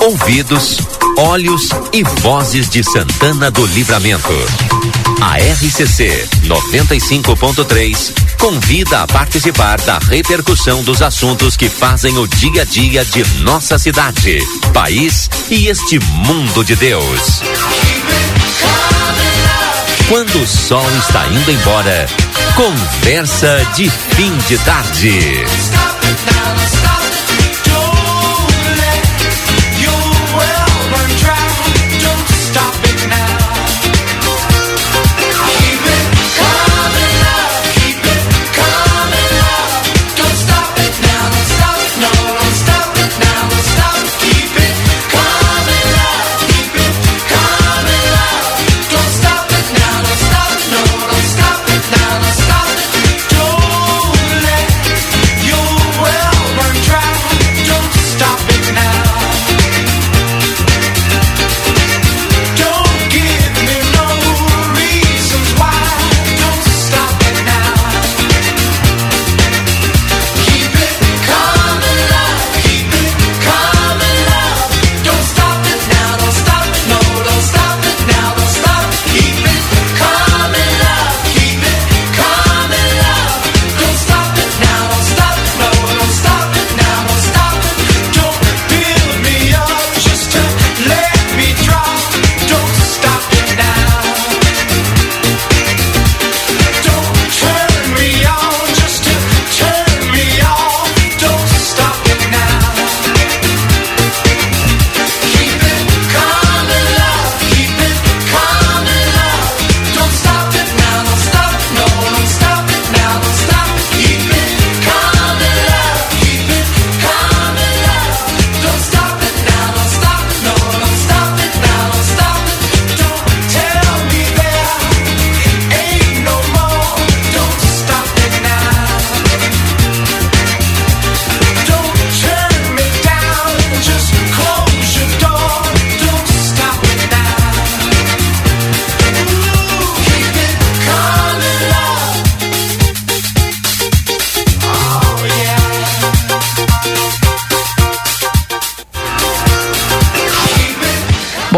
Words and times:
Ouvidos, 0.00 0.78
olhos 1.16 1.68
e 1.92 2.02
vozes 2.20 2.68
de 2.68 2.82
Santana 2.82 3.50
do 3.50 3.64
Livramento. 3.66 4.32
A 5.20 5.36
RCC 5.36 6.28
95.3 6.44 8.12
convida 8.38 9.02
a 9.02 9.06
participar 9.06 9.78
da 9.82 9.98
repercussão 9.98 10.82
dos 10.82 11.02
assuntos 11.02 11.56
que 11.56 11.68
fazem 11.68 12.16
o 12.16 12.26
dia 12.26 12.62
a 12.62 12.64
dia 12.64 13.04
de 13.04 13.22
nossa 13.42 13.78
cidade, 13.78 14.38
país 14.72 15.28
e 15.50 15.68
este 15.68 15.98
mundo 15.98 16.64
de 16.64 16.74
Deus. 16.74 17.42
Quando 20.10 20.42
o 20.42 20.44
sol 20.44 20.84
está 20.98 21.24
indo 21.28 21.52
embora, 21.52 22.04
conversa 22.56 23.64
de 23.76 23.88
fim 23.88 24.36
de 24.48 24.58
tarde. 24.64 25.44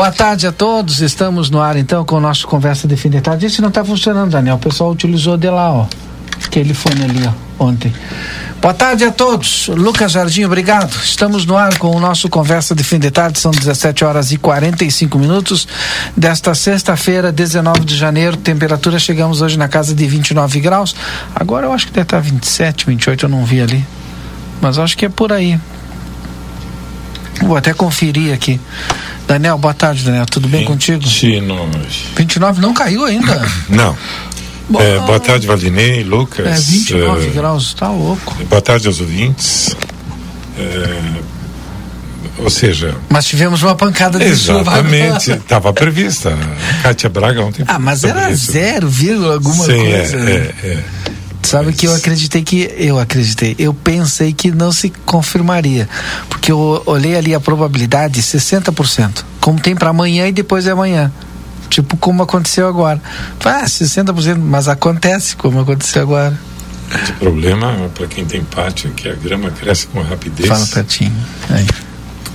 Boa 0.03 0.11
tarde 0.11 0.49
a 0.49 0.51
todos. 0.51 1.01
Estamos 1.01 1.49
no 1.49 1.61
ar 1.61 1.77
então 1.77 2.05
com 2.05 2.17
o 2.17 2.21
nosso 2.21 2.49
Conversa 2.49 2.89
de 2.89 2.97
Fim 2.97 3.09
de 3.09 3.21
Tarde. 3.21 3.47
Não 3.61 3.69
está 3.69 3.85
funcionando, 3.85 4.33
Daniel. 4.33 4.57
O 4.57 4.59
pessoal 4.59 4.91
utilizou 4.91 5.37
de 5.37 5.49
lá, 5.49 5.71
ó. 5.71 5.87
Aquele 6.45 6.75
fone 6.75 7.05
ali, 7.05 7.23
ó, 7.25 7.65
ontem. 7.65 7.95
Boa 8.61 8.75
tarde 8.75 9.05
a 9.05 9.13
todos. 9.13 9.69
Lucas 9.69 10.11
Jardim, 10.11 10.43
obrigado. 10.43 10.93
Estamos 11.05 11.47
no 11.47 11.57
ar 11.57 11.79
com 11.79 11.95
o 11.95 12.01
nosso 12.01 12.29
Conversa 12.29 12.75
de 12.75 12.83
Fim 12.83 12.99
de 12.99 13.13
Tarde. 13.13 13.39
São 13.39 13.53
17 13.53 14.05
horas 14.05 14.33
e 14.33 14.39
45 14.39 15.17
minutos 15.21 15.69
desta 16.17 16.53
sexta-feira, 16.53 17.31
19 17.31 17.85
de 17.85 17.97
janeiro. 17.97 18.37
Temperatura 18.37 18.99
chegamos 18.99 19.41
hoje 19.41 19.57
na 19.57 19.69
casa 19.69 19.95
de 19.95 20.05
29 20.05 20.59
graus. 20.59 20.97
Agora 21.33 21.67
eu 21.67 21.73
acho 21.73 21.87
que 21.87 21.93
deve 21.93 22.07
estar 22.07 22.19
27, 22.19 22.87
28, 22.87 23.27
eu 23.27 23.29
não 23.29 23.45
vi 23.45 23.61
ali. 23.61 23.87
Mas 24.61 24.81
acho 24.81 24.99
que 24.99 25.05
é 25.05 25.09
por 25.09 25.33
aí. 25.33 25.61
Vou 27.41 27.57
até 27.57 27.73
conferir 27.73 28.35
aqui. 28.35 28.61
Daniel, 29.33 29.57
boa 29.57 29.73
tarde, 29.73 30.05
Daniel. 30.05 30.27
Tudo 30.27 30.47
bem 30.47 30.61
29. 30.67 31.05
contigo? 31.07 32.15
29 32.17 32.61
não 32.61 32.75
caiu 32.75 33.07
ainda? 33.07 33.43
Não. 33.67 33.97
É, 34.79 34.99
boa 34.99 35.19
tarde, 35.19 35.47
Valdinei, 35.47 36.05
Lucas. 36.05 36.47
É, 36.47 36.55
29 36.55 37.27
é, 37.27 37.31
graus, 37.31 37.73
tá 37.73 37.89
louco. 37.89 38.37
Boa 38.45 38.61
tarde 38.61 38.87
aos 38.87 39.01
ouvintes. 39.01 39.75
É, 40.59 41.01
ou 42.39 42.51
seja. 42.51 42.95
Mas 43.09 43.25
tivemos 43.25 43.63
uma 43.63 43.75
pancada 43.75 44.19
de 44.19 44.27
Exatamente, 44.27 45.33
estava 45.33 45.73
prevista. 45.73 46.37
Kátia 46.83 47.09
Braga 47.09 47.43
ontem. 47.43 47.65
Ah, 47.67 47.79
mas 47.79 48.05
era 48.05 48.31
isso. 48.31 48.53
zero, 48.53 48.87
vírgula, 48.87 49.35
alguma 49.35 49.65
Sim, 49.65 49.83
coisa. 49.83 50.17
É, 50.31 50.55
é, 50.63 50.67
é. 50.69 50.85
Sabe 51.53 51.67
mas... 51.67 51.77
que 51.77 51.87
eu 51.87 51.95
acreditei 51.95 52.43
que. 52.43 52.75
Eu 52.79 52.99
acreditei. 52.99 53.55
Eu 53.59 53.75
pensei 53.75 54.33
que 54.33 54.51
não 54.51 54.73
se 54.73 54.89
confirmaria. 55.05 55.87
Porque 56.31 56.51
eu 56.51 56.83
olhei 56.87 57.15
ali 57.15 57.35
a 57.35 57.41
probabilidade 57.41 58.23
60%. 58.23 59.23
Como 59.39 59.61
tem 59.61 59.75
para 59.75 59.91
amanhã 59.91 60.27
e 60.27 60.33
depois 60.33 60.65
de 60.65 60.71
amanhã. 60.71 61.13
Tipo 61.69 61.99
como 61.99 62.23
aconteceu 62.23 62.67
agora. 62.67 63.03
Ah, 63.45 63.65
60%, 63.65 64.39
mas 64.39 64.67
acontece 64.67 65.37
como 65.37 65.61
aconteceu 65.61 66.01
agora. 66.01 66.39
O 66.91 67.13
problema 67.19 67.91
para 67.95 68.07
quem 68.07 68.25
tem 68.25 68.43
pátio 68.45 68.91
é 68.91 68.95
que 68.99 69.09
a 69.11 69.15
grama 69.15 69.51
cresce 69.51 69.89
com 69.89 70.01
rapidez. 70.01 70.49
Fala 70.49 70.67
pertinho. 70.67 71.13
Aí. 71.51 71.67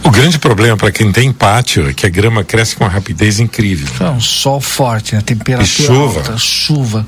O 0.07 0.09
grande 0.09 0.39
problema 0.39 0.77
para 0.77 0.89
quem 0.89 1.11
tem 1.11 1.33
pátio 1.33 1.89
é 1.89 1.93
que 1.93 2.05
a 2.05 2.09
grama 2.09 2.41
cresce 2.41 2.77
com 2.77 2.85
uma 2.85 2.89
rapidez 2.89 3.41
incrível. 3.41 3.89
É 3.99 4.09
um 4.09 4.21
sol 4.21 4.61
forte, 4.61 5.13
né? 5.13 5.19
Temperatura 5.21 5.67
e 5.67 5.85
chuva. 5.85 6.19
alta, 6.21 6.37
chuva. 6.37 7.05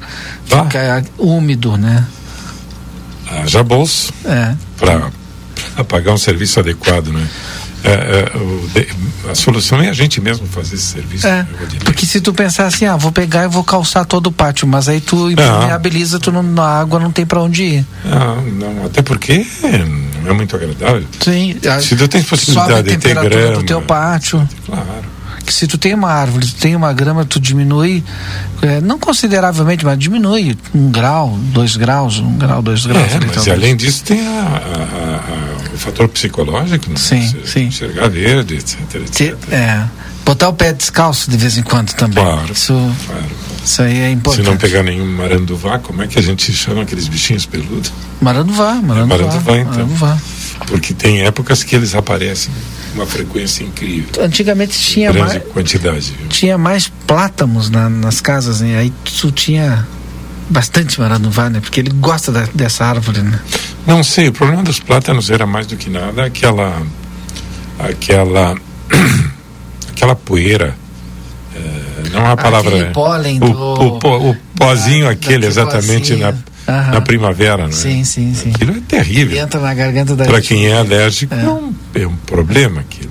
Tá? 0.50 0.66
Fica 0.66 1.06
úmido, 1.18 1.78
né? 1.78 2.06
Haja 3.32 3.64
bolso. 3.64 4.12
É. 4.26 4.54
Para 4.78 5.10
pagar 5.88 6.12
um 6.12 6.18
serviço 6.18 6.60
adequado, 6.60 7.08
né? 7.14 7.26
É, 7.84 7.92
é, 8.76 9.32
a 9.32 9.36
solução 9.36 9.80
é 9.82 9.90
a 9.90 9.94
gente 9.94 10.20
mesmo 10.20 10.46
fazer 10.48 10.76
esse 10.76 10.86
serviço. 10.86 11.28
É, 11.28 11.46
porque 11.84 12.06
se 12.06 12.20
tu 12.20 12.34
pensar 12.34 12.66
assim, 12.66 12.86
ah, 12.86 12.96
vou 12.96 13.12
pegar 13.12 13.46
e 13.46 13.48
vou 13.48 13.64
calçar 13.64 14.06
todo 14.06 14.28
o 14.28 14.32
pátio, 14.32 14.68
mas 14.68 14.90
aí 14.90 15.00
tu 15.00 15.32
impermeabiliza, 15.32 16.20
tu 16.20 16.31
não, 16.31 16.44
na 16.44 16.64
água 16.64 17.00
não 17.00 17.12
tem 17.12 17.26
para 17.26 17.42
onde 17.42 17.64
ir. 17.64 17.86
Não, 18.04 18.42
não, 18.42 18.86
até 18.86 19.02
porque 19.02 19.46
não 20.24 20.31
é 20.31 20.34
muito 20.34 20.56
agradável. 20.56 21.04
Sim. 21.20 21.56
Se 21.81 21.96
tu 21.96 22.08
tens 22.08 22.26
possibilidade 22.26 22.90
de 22.90 22.98
ter 22.98 23.16
grama. 23.16 23.58
do 23.58 23.64
teu 23.64 23.82
pátio. 23.82 24.48
Claro 24.66 25.20
que 25.50 25.54
se 25.56 25.66
tu 25.66 25.80
tem 25.80 25.96
uma 25.96 26.12
árvore, 26.12 26.46
tu 26.46 26.56
tem 26.56 26.75
uma 26.75 26.94
grama, 26.94 27.25
tu 27.25 27.40
diminui, 27.40 28.04
é, 28.62 28.80
não 28.82 29.00
consideravelmente, 29.00 29.84
mas 29.84 29.98
diminui 29.98 30.56
um 30.75 30.92
grau, 30.92 31.36
dois 31.52 31.75
graus, 31.75 32.20
um 32.20 32.38
grau, 32.38 32.62
dois 32.62 32.86
graus. 32.86 33.14
É, 33.14 33.20
mas 33.25 33.48
além 33.48 33.75
disso 33.75 34.04
tem 34.04 34.20
a, 34.28 34.32
a, 34.32 34.46
a, 34.46 35.49
fator 35.80 36.08
psicológico, 36.10 36.90
né? 36.90 36.96
Sim, 36.98 37.28
Você 37.28 37.48
sim. 37.48 37.66
Enxergar 37.66 38.08
verde, 38.10 38.56
etc, 38.56 38.78
etc. 38.96 39.36
É. 39.52 39.86
Botar 40.26 40.50
o 40.50 40.54
pé 40.54 40.74
descalço 40.74 41.31
de 41.31 41.38
vez 41.38 41.58
em 41.58 41.64
quando 41.64 41.92
também. 41.94 42.24
Claro, 42.24 42.52
isso, 42.54 42.74
claro. 43.08 43.26
Isso 43.66 43.81
aí 43.81 44.00
é 44.00 44.12
importante. 44.12 44.46
Se 44.46 44.50
não 44.52 44.58
pegar 44.58 44.84
nenhum 44.84 45.06
maranduvá, 45.06 45.80
como 45.80 46.02
é 46.04 46.08
que 46.08 46.20
a 46.20 46.22
gente 46.22 46.52
chama 46.54 46.84
aqueles 46.84 47.08
bichinhos 47.08 47.46
peludos? 47.46 47.92
Maranduvá, 48.22 48.76
maranduvá. 48.76 49.02
É 49.02 49.06
maranduvá, 49.06 49.58
então. 49.58 49.72
Maranduvá. 49.74 50.18
Porque 50.68 50.94
tem 50.94 51.22
épocas 51.22 51.64
que 51.64 51.76
eles 51.76 51.96
aparecem. 51.96 52.52
uma 52.96 53.06
frequência 53.06 53.64
incrível. 53.64 54.10
Antigamente 54.24 54.78
tinha 54.80 55.12
Grande 55.12 55.30
mais, 55.40 55.44
quantidade. 55.54 56.12
Viu? 56.18 56.28
tinha 56.28 56.58
mais 56.58 56.88
plátamos 57.06 57.70
na- 57.70 57.88
nas 57.90 58.20
casas, 58.20 58.62
né? 58.62 58.78
Aí 58.80 58.92
tu 59.20 59.32
tinha 59.32 59.88
bastante 60.50 61.00
maranuvá, 61.00 61.50
né? 61.52 61.60
Porque 61.60 61.80
ele 61.80 61.92
gosta 61.92 62.32
da- 62.32 62.48
dessa 62.54 62.86
árvore, 62.86 63.22
né? 63.22 63.40
Não 63.89 64.03
sei, 64.03 64.27
o 64.27 64.31
problema 64.31 64.62
dos 64.63 64.80
plátanos 64.80 65.30
era 65.31 65.45
mais 65.45 65.65
do 65.68 65.75
que 65.75 65.89
nada 65.89 66.24
aquela. 66.25 66.81
aquela. 67.80 68.56
aquela 69.91 70.15
poeira. 70.15 70.75
eh, 71.56 72.09
não 72.12 72.25
é 72.25 72.31
a 72.31 72.38
palavra. 72.38 72.69
Aquele 72.75 72.91
pólen 72.91 73.38
o, 73.38 73.39
do- 73.50 73.74
o, 73.95 74.00
pó- 74.00 74.18
o 74.18 74.36
pozinho 74.56 75.06
da- 75.06 75.12
aquele, 75.12 75.33
daquele 75.39 75.45
exatamente 75.47 76.15
na, 76.15 76.27
pozinho. 76.31 76.44
Aham. 76.68 76.91
na 76.91 77.01
primavera, 77.01 77.65
né? 77.65 77.71
Sim, 77.74 78.03
sim, 78.03 78.33
sim. 78.36 78.51
Aquilo 78.53 78.77
é 78.77 78.81
terrível. 78.88 79.36
E 79.36 79.39
entra 79.39 79.59
na 79.59 79.74
garganta 79.74 80.15
da 80.15 80.25
Para 80.25 80.39
quem 80.41 80.68
é 80.68 80.77
alérgico, 80.77 81.33
é. 81.33 81.38
um, 81.50 81.74
é 81.95 82.06
um 82.07 82.15
problema 82.15 82.81
aquilo. 82.81 83.09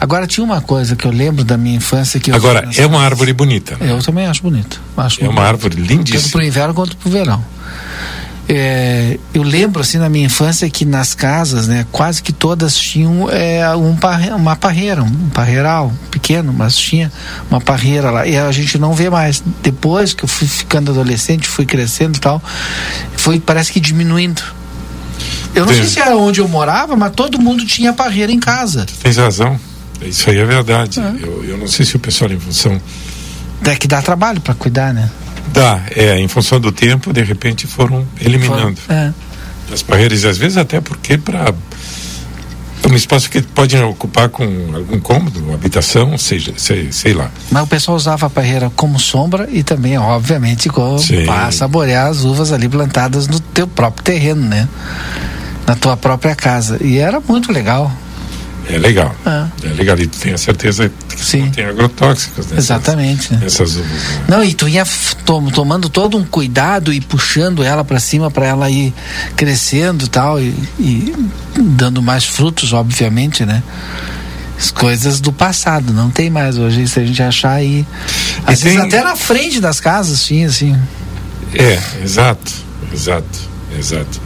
Agora 0.00 0.26
tinha 0.26 0.42
uma 0.44 0.60
coisa 0.62 0.94
que 0.96 1.04
eu 1.04 1.10
lembro 1.10 1.44
da 1.44 1.58
minha 1.58 1.76
infância 1.76 2.18
que 2.18 2.30
eu 2.30 2.34
Agora, 2.36 2.66
é 2.76 2.86
uma 2.86 3.02
árvore 3.02 3.32
bonita. 3.34 3.76
Né? 3.78 3.90
Eu 3.90 4.00
também 4.02 4.24
acho 4.26 4.40
bonito. 4.42 4.80
Acho 4.96 5.20
É 5.20 5.24
uma 5.24 5.34
bonito. 5.34 5.48
árvore 5.48 5.76
Tanto 5.76 5.88
lindíssima. 5.88 6.30
pro 6.32 6.42
inverno 6.42 6.72
quanto 6.74 6.96
pro 6.96 7.10
verão. 7.10 7.44
É, 8.46 9.18
eu 9.32 9.42
lembro 9.42 9.80
assim 9.80 9.96
na 9.96 10.08
minha 10.08 10.26
infância 10.26 10.68
que 10.68 10.84
nas 10.84 11.14
casas, 11.14 11.66
né, 11.66 11.86
quase 11.90 12.22
que 12.22 12.32
todas 12.32 12.76
tinham 12.76 13.30
é, 13.30 13.74
um 13.74 13.96
parre, 13.96 14.30
uma 14.30 14.54
parreira, 14.54 15.02
um 15.02 15.30
parreiral 15.30 15.90
pequeno, 16.10 16.52
mas 16.52 16.76
tinha 16.76 17.10
uma 17.50 17.60
parreira 17.60 18.10
lá 18.10 18.26
e 18.26 18.36
a 18.36 18.52
gente 18.52 18.76
não 18.76 18.92
vê 18.92 19.08
mais. 19.08 19.42
Depois 19.62 20.12
que 20.12 20.24
eu 20.24 20.28
fui 20.28 20.46
ficando 20.46 20.90
adolescente, 20.90 21.48
fui 21.48 21.64
crescendo 21.64 22.16
e 22.16 22.20
tal, 22.20 22.42
foi 23.16 23.40
parece 23.40 23.72
que 23.72 23.80
diminuindo. 23.80 24.42
Eu 25.54 25.64
não 25.64 25.72
sei 25.72 25.84
se 25.84 26.00
era 26.00 26.16
onde 26.16 26.40
eu 26.40 26.48
morava, 26.48 26.96
mas 26.96 27.12
todo 27.14 27.40
mundo 27.40 27.64
tinha 27.64 27.92
parreira 27.92 28.32
em 28.32 28.40
casa. 28.40 28.84
Tens 29.02 29.16
razão. 29.16 29.58
Isso 30.02 30.28
aí 30.28 30.38
é 30.38 30.44
verdade. 30.44 31.00
Eu, 31.00 31.44
eu 31.44 31.56
não 31.56 31.68
sei 31.68 31.86
se 31.86 31.96
o 31.96 31.98
pessoal, 31.98 32.30
em 32.30 32.38
função 32.38 32.80
É 33.64 33.74
que 33.76 33.86
dá 33.86 34.02
trabalho 34.02 34.40
para 34.40 34.52
cuidar, 34.54 34.92
né? 34.92 35.08
Da, 35.52 35.80
é, 35.94 36.18
em 36.18 36.28
função 36.28 36.58
do 36.60 36.72
tempo, 36.72 37.12
de 37.12 37.22
repente 37.22 37.66
foram 37.66 38.06
eliminando 38.20 38.78
É. 38.88 39.12
as 39.72 39.82
barreiras, 39.82 40.24
às 40.24 40.38
vezes 40.38 40.56
até 40.56 40.80
porque 40.80 41.16
para 41.18 41.52
um 42.90 42.94
espaço 42.94 43.30
que 43.30 43.40
pode 43.40 43.76
ocupar 43.78 44.28
com 44.28 44.44
algum 44.74 45.00
cômodo, 45.00 45.40
uma 45.40 45.54
habitação, 45.54 46.18
seja, 46.18 46.52
sei, 46.56 46.92
sei 46.92 47.14
lá. 47.14 47.30
Mas 47.50 47.62
o 47.62 47.66
pessoal 47.66 47.96
usava 47.96 48.26
a 48.26 48.30
parreira 48.30 48.70
como 48.76 48.98
sombra 48.98 49.48
e 49.50 49.62
também, 49.62 49.96
obviamente, 49.96 50.68
para 51.24 51.50
saborear 51.50 52.08
as 52.08 52.24
uvas 52.24 52.52
ali 52.52 52.68
plantadas 52.68 53.26
no 53.26 53.40
teu 53.40 53.66
próprio 53.66 54.04
terreno, 54.04 54.42
né? 54.46 54.68
Na 55.66 55.74
tua 55.74 55.96
própria 55.96 56.34
casa. 56.36 56.78
E 56.82 56.98
era 56.98 57.20
muito 57.20 57.50
legal. 57.50 57.90
É 58.68 58.78
legal. 58.78 59.14
Ah. 59.26 59.48
É 59.62 59.68
legal. 59.68 59.98
E 59.98 60.06
tu 60.06 60.18
tem 60.18 60.32
a 60.32 60.38
certeza 60.38 60.90
que 61.08 61.22
Sim. 61.24 61.42
não 61.42 61.50
tem 61.50 61.64
agrotóxicos 61.66 62.46
nessas, 62.46 62.58
Exatamente, 62.64 63.32
né? 63.32 63.40
nessas 63.42 63.76
uvas. 63.76 63.86
né? 63.90 64.24
Não, 64.28 64.42
e 64.44 64.54
tu 64.54 64.66
ia 64.68 64.84
tom- 65.24 65.50
tomando 65.50 65.88
todo 65.88 66.16
um 66.16 66.24
cuidado 66.24 66.92
e 66.92 67.00
puxando 67.00 67.62
ela 67.62 67.84
para 67.84 68.00
cima 68.00 68.30
para 68.30 68.46
ela 68.46 68.70
ir 68.70 68.92
crescendo 69.36 70.08
tal, 70.08 70.40
e 70.40 70.54
e 70.78 71.14
dando 71.58 72.00
mais 72.02 72.24
frutos, 72.24 72.72
obviamente, 72.72 73.44
né? 73.44 73.62
As 74.58 74.70
coisas 74.70 75.20
do 75.20 75.32
passado, 75.32 75.92
não 75.92 76.10
tem 76.10 76.30
mais 76.30 76.56
hoje. 76.56 76.86
Se 76.88 77.00
a 77.00 77.04
gente 77.04 77.22
achar 77.22 77.52
aí. 77.52 77.84
Às 78.46 78.60
E 78.60 78.64
vezes 78.64 78.78
tem- 78.78 78.88
até 78.88 79.02
na 79.04 79.16
frente 79.16 79.60
das 79.60 79.78
casas 79.80 80.24
tinha, 80.24 80.46
assim. 80.48 80.78
É, 81.54 81.78
exato, 82.02 82.50
exato, 82.92 83.38
exato. 83.78 84.20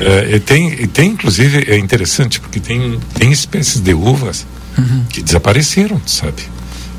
É, 0.00 0.36
e 0.36 0.40
tem, 0.40 0.68
e 0.72 0.86
tem, 0.86 1.10
inclusive, 1.10 1.64
é 1.70 1.76
interessante, 1.78 2.40
porque 2.40 2.58
tem, 2.58 2.98
tem 3.14 3.30
espécies 3.30 3.80
de 3.80 3.92
uvas 3.94 4.46
Uhum. 4.78 5.04
que 5.10 5.20
desapareceram, 5.22 6.00
sabe? 6.06 6.42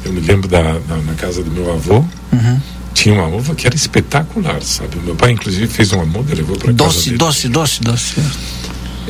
Eu 0.05 0.13
me 0.13 0.19
lembro 0.19 0.47
da, 0.47 0.61
da- 0.61 0.97
na 0.97 1.13
casa 1.13 1.41
do 1.43 1.49
meu 1.49 1.71
avô, 1.73 2.05
Uhum. 2.31 2.59
tinha 2.93 3.15
uma 3.15 3.27
uva 3.27 3.55
que 3.55 3.65
era 3.65 3.75
espetacular, 3.75 4.61
sabe? 4.61 4.97
Meu 5.03 5.15
pai, 5.15 5.31
inclusive, 5.31 5.67
fez 5.67 5.91
uma 5.93 6.05
muda, 6.05 6.35
levou 6.35 6.55
para 6.57 6.67
casa 6.73 6.73
Doce, 6.77 7.05
dele. 7.05 7.17
doce, 7.17 7.47
doce, 7.49 7.81
doce. 7.81 8.13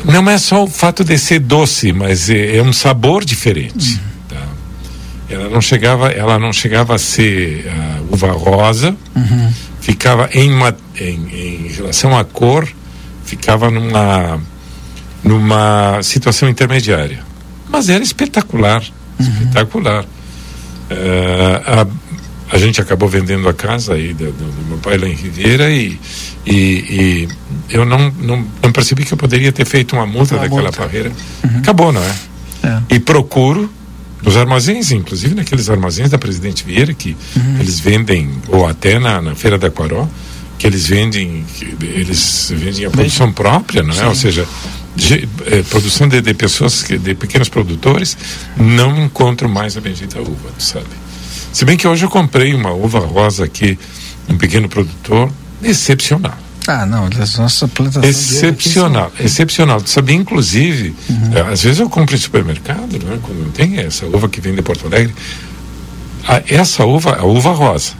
Não 0.04 0.28
é 0.30 0.38
só 0.38 0.64
o 0.64 0.66
fato 0.68 1.04
de 1.04 1.18
ser 1.18 1.38
doce, 1.40 1.92
mas 1.92 2.30
é, 2.30 2.56
é 2.56 2.62
um 2.62 2.72
sabor 2.72 3.24
diferente. 3.24 4.00
tá? 4.28 4.36
Ela 5.28 5.48
não 5.50 5.60
chegava, 5.60 6.08
ela 6.10 6.38
não 6.38 6.52
chegava 6.52 6.94
a 6.94 6.98
ser 6.98 7.66
ah, 7.68 8.00
uva 8.10 8.32
rosa, 8.32 8.96
ficava 9.80 10.28
em, 10.32 10.50
uma, 10.52 10.74
em, 10.98 11.66
em 11.66 11.68
relação 11.68 12.16
à 12.16 12.24
cor, 12.24 12.66
ficava 13.32 13.70
numa 13.70 14.38
numa 15.24 16.02
situação 16.02 16.48
intermediária. 16.50 17.20
Mas 17.70 17.88
era 17.88 18.02
espetacular, 18.04 18.82
espetacular. 19.18 20.04
Eh, 20.90 21.62
a, 21.64 21.86
a 22.54 22.58
gente 22.58 22.80
acabou 22.80 23.08
vendendo 23.08 23.48
a 23.48 23.54
casa 23.54 23.94
aí 23.94 24.12
do, 24.12 24.26
do- 24.32 24.52
do 24.52 24.66
meu 24.68 24.78
pai 24.78 24.98
lá 24.98 25.08
em 25.08 25.14
Ribeira 25.14 25.70
e, 25.70 25.98
e, 26.44 26.52
e 26.52 27.28
eu 27.70 27.86
não, 27.86 28.10
não, 28.20 28.44
não 28.62 28.72
percebi 28.72 29.04
que 29.04 29.14
eu 29.14 29.16
poderia 29.16 29.50
ter 29.52 29.64
feito 29.64 29.94
uma 29.96 30.04
multa 30.04 30.34
Uma 30.34 30.42
daquela 30.42 30.62
multa. 30.64 30.80
barreira. 30.80 31.12
Acabou, 31.56 31.90
não 31.92 32.02
é? 32.02 32.14
É. 32.64 32.82
E 32.96 33.00
procuro 33.00 33.72
nos 34.22 34.36
armazéns, 34.36 34.90
inclusive 34.90 35.34
naqueles 35.34 35.70
armazéns 35.70 36.10
da 36.10 36.18
Presidente 36.18 36.64
Vieira, 36.64 36.92
que 36.92 37.16
eles 37.58 37.80
vendem, 37.80 38.28
ou 38.48 38.66
até 38.68 38.98
na, 38.98 39.22
na 39.22 39.34
Feira 39.34 39.56
da 39.56 39.70
Quaró, 39.70 40.06
que 40.62 40.66
eles 40.68 40.86
vendem, 40.86 41.44
que 41.58 41.76
eles 41.84 42.52
vendem 42.54 42.84
a 42.86 42.90
produção 42.90 43.32
própria, 43.32 43.82
não 43.82 43.92
é? 43.92 44.06
Ou 44.06 44.14
seja, 44.14 44.46
ge- 44.96 45.28
eh, 45.46 45.64
produção 45.68 46.06
de, 46.08 46.20
de 46.20 46.32
pessoas, 46.34 46.84
que- 46.84 46.96
de 46.96 47.16
pequenos 47.16 47.48
produtores, 47.48 48.16
não 48.56 49.04
encontro 49.04 49.48
mais 49.48 49.76
a 49.76 49.80
bendita 49.80 50.20
uva, 50.20 50.50
sabe? 50.60 50.86
Se 51.52 51.64
bem 51.64 51.76
que 51.76 51.88
hoje 51.88 52.04
eu 52.04 52.08
comprei 52.08 52.54
uma 52.54 52.70
uva 52.70 53.00
rosa 53.00 53.42
aqui, 53.44 53.76
um 54.28 54.38
pequeno 54.38 54.68
produtor, 54.68 55.32
excepcional. 55.64 56.38
Ah, 56.68 56.86
não, 56.86 57.06
as 57.20 57.36
nossas 57.38 57.68
plantações. 57.68 58.04
Excepcional, 58.16 59.12
excepcional. 59.18 59.80
Tu 59.80 59.90
sabia, 59.90 60.14
inclusive, 60.14 60.94
eh, 61.34 61.40
às 61.52 61.64
vezes 61.64 61.80
eu 61.80 61.88
compro 61.90 62.14
em 62.14 62.18
supermercado, 62.20 63.00
né, 63.04 63.18
quando 63.20 63.52
tem 63.52 63.78
essa 63.80 64.06
uva 64.06 64.28
que 64.28 64.40
vem 64.40 64.54
de 64.54 64.62
Porto 64.62 64.86
Alegre. 64.86 65.12
A- 66.28 66.40
essa 66.46 66.84
uva, 66.86 67.16
a 67.18 67.24
uva 67.24 67.50
rosa, 67.50 67.94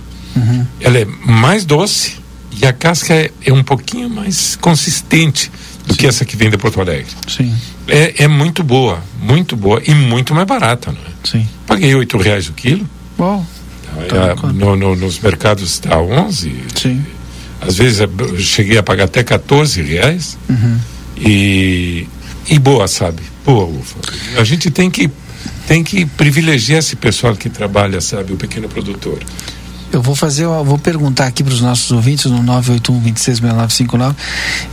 ela 0.80 0.96
é 0.98 1.04
mais 1.26 1.64
doce 1.64 2.21
e 2.60 2.66
a 2.66 2.72
casca 2.72 3.14
é, 3.14 3.30
é 3.44 3.52
um 3.52 3.62
pouquinho 3.62 4.08
mais 4.10 4.56
consistente 4.56 5.50
do 5.86 5.94
que 5.96 6.06
essa 6.06 6.24
que 6.24 6.36
vem 6.36 6.50
de 6.50 6.56
Porto 6.58 6.80
Alegre. 6.80 7.06
Sim, 7.28 7.54
É, 7.88 8.24
é 8.24 8.28
muito 8.28 8.62
boa, 8.62 9.02
muito 9.20 9.56
boa 9.56 9.82
e 9.86 9.94
muito 9.94 10.34
mais 10.34 10.46
barata, 10.46 10.92
não 10.92 11.00
é? 11.00 11.12
sim. 11.24 11.48
Paguei 11.66 11.94
oito 11.94 12.16
reais 12.18 12.48
o 12.48 12.52
quilo, 12.52 12.88
Bom, 13.18 13.44
tá? 14.08 14.28
Tá, 14.28 14.36
quanto? 14.36 14.54
no, 14.54 14.76
no- 14.76 14.96
nos 14.96 15.18
mercados 15.18 15.70
está 15.72 15.98
11, 15.98 16.54
sim. 16.74 17.04
às 17.60 17.76
vezes 17.76 18.00
eu 18.00 18.38
cheguei 18.38 18.78
a 18.78 18.82
pagar 18.82 19.04
até 19.04 19.22
14 19.24 19.80
reais 19.82 20.36
e, 21.16 22.06
e 22.48 22.58
boa, 22.58 22.86
sabe? 22.88 23.22
Boa 23.44 23.64
uva. 23.64 23.96
A 24.38 24.44
gente 24.44 24.70
tem 24.70 24.90
que 24.90 25.10
tem 25.66 25.82
que 25.84 26.04
privilegiar 26.04 26.80
esse 26.80 26.96
pessoal 26.96 27.34
que 27.36 27.48
trabalha, 27.48 28.00
sabe, 28.00 28.32
o 28.32 28.36
pequeno 28.36 28.68
produtor. 28.68 29.18
Eu 29.92 30.00
vou 30.00 30.14
fazer, 30.14 30.44
eu 30.44 30.64
vou 30.64 30.78
perguntar 30.78 31.26
aqui 31.26 31.44
para 31.44 31.52
os 31.52 31.60
nossos 31.60 31.92
ouvintes 31.92 32.24
no 32.24 32.42
981-266959 32.42 34.14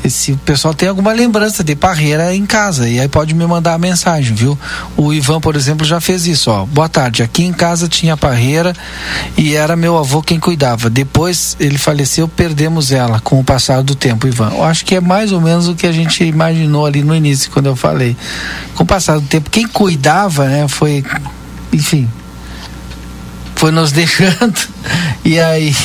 se 0.10 0.32
o 0.32 0.38
pessoal 0.38 0.74
tem 0.74 0.88
alguma 0.88 1.12
lembrança 1.12 1.62
de 1.62 1.76
parreira 1.76 2.34
em 2.34 2.46
casa. 2.46 2.88
E 2.88 3.00
aí 3.00 3.08
pode 3.08 3.34
me 3.34 3.46
mandar 3.46 3.74
a 3.74 3.78
mensagem, 3.78 4.34
viu? 4.34 4.58
O 4.96 5.14
Ivan, 5.14 5.42
por 5.42 5.58
exemplo, 5.58 5.86
já 5.86 6.00
fez 6.00 6.26
isso, 6.26 6.50
ó. 6.50 6.66
Boa 6.66 6.88
tarde. 6.88 7.22
Aqui 7.22 7.44
em 7.44 7.52
casa 7.52 7.90
tinha 7.90 8.16
parreira 8.16 8.74
e 9.38 9.56
era 9.56 9.76
meu 9.76 9.98
avô 9.98 10.22
quem 10.22 10.40
cuidava. 10.40 10.90
Depois 10.90 11.58
ele 11.60 11.78
faleceu, 11.78 12.28
perdemos 12.28 12.92
ela 12.92 13.20
com 13.20 13.40
o 13.40 13.44
passar 13.44 13.84
do 13.84 13.96
tempo, 13.96 14.26
Ivan. 14.26 14.52
Eu 14.52 14.64
acho 14.64 14.86
que 14.86 14.96
é 14.96 15.02
mais 15.02 15.34
ou 15.34 15.42
menos 15.42 15.68
o 15.68 15.76
que 15.76 15.86
a 15.86 15.92
gente 15.92 16.24
imaginou 16.24 16.86
ali 16.86 17.04
no 17.04 17.14
início, 17.14 17.52
quando 17.52 17.66
eu 17.66 17.76
falei. 17.76 18.16
Com 18.74 18.84
o 18.84 18.86
passar 18.86 19.20
do 19.20 19.28
tempo, 19.28 19.50
quem 19.50 19.68
cuidava, 19.68 20.46
né, 20.46 20.68
foi. 20.68 21.04
Enfim, 21.74 22.08
foi 23.60 23.72
nos 23.72 23.92
deixando 23.94 24.58
e 25.26 25.38
aí 25.38 25.76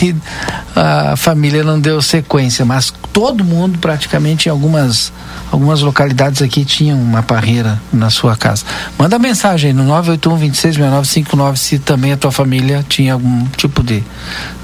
a 0.77 1.17
família 1.17 1.65
não 1.65 1.81
deu 1.81 2.01
sequência, 2.01 2.65
mas 2.65 2.93
todo 3.13 3.43
mundo 3.45 3.79
praticamente 3.81 4.49
em 4.49 4.51
algumas 4.51 5.13
algumas 5.51 5.81
localidades 5.81 6.41
aqui 6.41 6.65
tinham 6.65 7.01
uma 7.01 7.23
parreira 7.23 7.81
na 7.93 8.11
sua 8.11 8.37
casa. 8.37 8.65
Manda 8.97 9.19
mensagem 9.19 9.73
no 9.73 9.83
981 9.83 10.39
266959 10.39 11.59
se 11.59 11.79
também 11.81 12.13
a 12.13 12.17
tua 12.17 12.31
família 12.31 12.85
tinha 12.89 13.13
algum 13.13 13.45
tipo 13.57 13.83
de, 13.83 14.05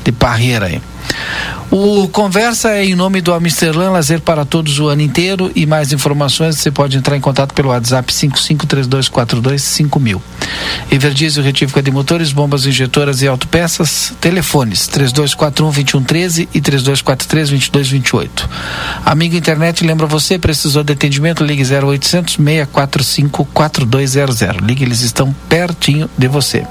de 0.05 0.13
parreira 0.13 0.67
aí. 0.67 0.81
O 1.71 2.09
Conversa 2.09 2.71
é 2.71 2.85
em 2.85 2.97
nome 2.97 3.21
do 3.21 3.33
Amsterdã 3.33 3.91
Lazer 3.91 4.21
para 4.21 4.45
todos 4.45 4.81
o 4.81 4.89
ano 4.89 5.03
inteiro 5.03 5.53
e 5.55 5.65
mais 5.67 5.93
informações 5.93 6.57
você 6.57 6.69
pode 6.69 6.97
entrar 6.97 7.17
em 7.17 7.21
contato 7.21 7.55
pelo 7.55 7.69
WhatsApp 7.69 8.13
5532425000. 8.13 10.21
Everdiesel 10.91 11.45
retífica 11.45 11.81
de 11.81 11.93
motores, 11.93 12.33
bombas 12.33 12.67
injetoras 12.67 13.23
e 13.23 13.29
autopeças, 13.29 14.13
telefones 14.21 14.89
3241-2113 14.89 16.49
e 16.53 16.61
3243-2228. 16.61 18.29
Amigo 19.07 19.37
internet, 19.37 19.85
lembra 19.85 20.09
você, 20.09 20.41
precisou 20.41 20.83
de 20.83 20.93
atendimento, 20.93 21.45
ligue 21.45 21.63
0800 21.63 22.35
645 22.35 23.45
4200. 23.45 24.41
Ligue, 24.61 24.83
eles 24.83 25.03
estão 25.03 25.33
pertinho 25.49 26.11
de 26.19 26.27
você. 26.27 26.67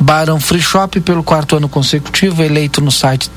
Barão 0.00 0.40
Free 0.40 0.60
Shop, 0.60 1.00
pelo 1.00 1.22
quarto 1.22 1.56
ano 1.56 1.68
consecutivo, 1.68 2.42
eleito 2.42 2.80
no 2.80 2.90
site 2.90 3.30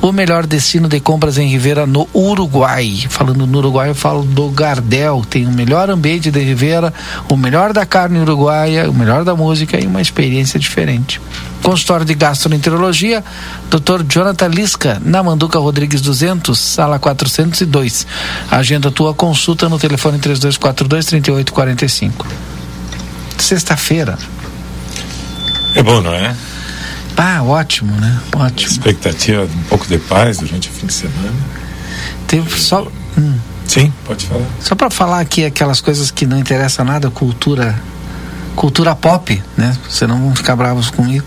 O 0.00 0.12
melhor 0.12 0.46
destino 0.46 0.88
de 0.88 1.00
compras 1.00 1.38
em 1.38 1.48
Rivera 1.48 1.86
no 1.86 2.08
Uruguai. 2.14 3.06
Falando 3.08 3.46
no 3.46 3.58
Uruguai, 3.58 3.90
eu 3.90 3.94
falo 3.94 4.22
do 4.22 4.48
Gardel. 4.48 5.24
Tem 5.28 5.46
o 5.46 5.50
melhor 5.50 5.90
ambiente 5.90 6.30
de 6.30 6.40
Rivera, 6.40 6.92
o 7.28 7.36
melhor 7.36 7.72
da 7.72 7.84
carne 7.84 8.18
uruguaia, 8.18 8.88
o 8.90 8.94
melhor 8.94 9.24
da 9.24 9.34
música 9.34 9.78
e 9.78 9.86
uma 9.86 10.00
experiência 10.00 10.58
diferente. 10.58 11.20
Consultório 11.62 12.06
de 12.06 12.14
Gastroenterologia, 12.14 13.22
Dr. 13.70 14.02
Jonathan 14.08 14.48
Lisca, 14.48 15.00
na 15.04 15.22
Manduca 15.22 15.58
Rodrigues 15.58 16.00
200, 16.00 16.58
sala 16.58 16.98
402. 16.98 18.06
Agenda 18.50 18.90
tua 18.90 19.12
consulta 19.12 19.68
no 19.68 19.78
telefone 19.78 20.18
3242 20.18 21.06
3845. 21.06 22.26
Sexta-feira. 23.38 24.18
É 25.74 25.82
bom, 25.82 26.00
não 26.00 26.14
é? 26.14 26.34
Ah, 27.22 27.42
ótimo, 27.42 27.94
né? 27.96 28.18
Ótimo. 28.34 28.72
Expectativa 28.72 29.46
de 29.46 29.54
um 29.54 29.62
pouco 29.64 29.86
de 29.86 29.98
paz 29.98 30.38
durante 30.38 30.70
o 30.70 30.72
fim 30.72 30.86
de 30.86 30.94
semana. 30.94 31.34
Teve 32.26 32.58
só. 32.58 32.90
Hum. 33.18 33.38
Sim, 33.66 33.92
pode 34.06 34.24
falar. 34.24 34.46
Só 34.58 34.74
para 34.74 34.88
falar 34.88 35.20
aqui 35.20 35.44
aquelas 35.44 35.82
coisas 35.82 36.10
que 36.10 36.24
não 36.24 36.38
interessam 36.38 36.82
nada, 36.82 37.10
cultura 37.10 37.78
cultura 38.56 38.94
pop, 38.94 39.42
né? 39.54 39.76
Você 39.86 40.06
não 40.06 40.18
vão 40.18 40.34
ficar 40.34 40.56
bravos 40.56 40.88
comigo. 40.88 41.26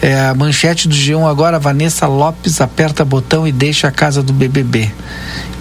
É 0.00 0.28
a 0.28 0.34
manchete 0.34 0.86
do 0.86 0.94
G1 0.94 1.28
agora, 1.28 1.58
Vanessa 1.58 2.06
Lopes 2.06 2.60
aperta 2.60 3.04
botão 3.04 3.48
e 3.48 3.50
deixa 3.50 3.88
a 3.88 3.90
casa 3.90 4.22
do 4.22 4.32
BBB. 4.32 4.92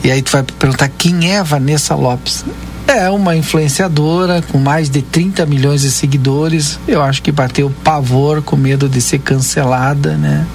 E 0.04 0.12
aí 0.12 0.22
tu 0.22 0.32
vai 0.32 0.44
perguntar 0.44 0.90
quem 0.90 1.32
é 1.32 1.40
a 1.40 1.44
Vanessa 1.44 1.96
Lopes? 1.96 2.46
É 2.88 3.10
uma 3.10 3.36
influenciadora 3.36 4.42
com 4.44 4.60
mais 4.60 4.90
de 4.90 5.02
30 5.02 5.46
milhões 5.46 5.82
de 5.82 5.92
seguidores. 5.92 6.80
Eu 6.88 7.02
acho 7.02 7.22
que 7.22 7.32
bateu 7.32 7.72
pavor 7.84 8.42
com 8.42 8.56
medo 8.56 8.88
de 8.88 9.02
ser 9.02 9.20
cancelada, 9.20 10.16
né? 10.16 10.46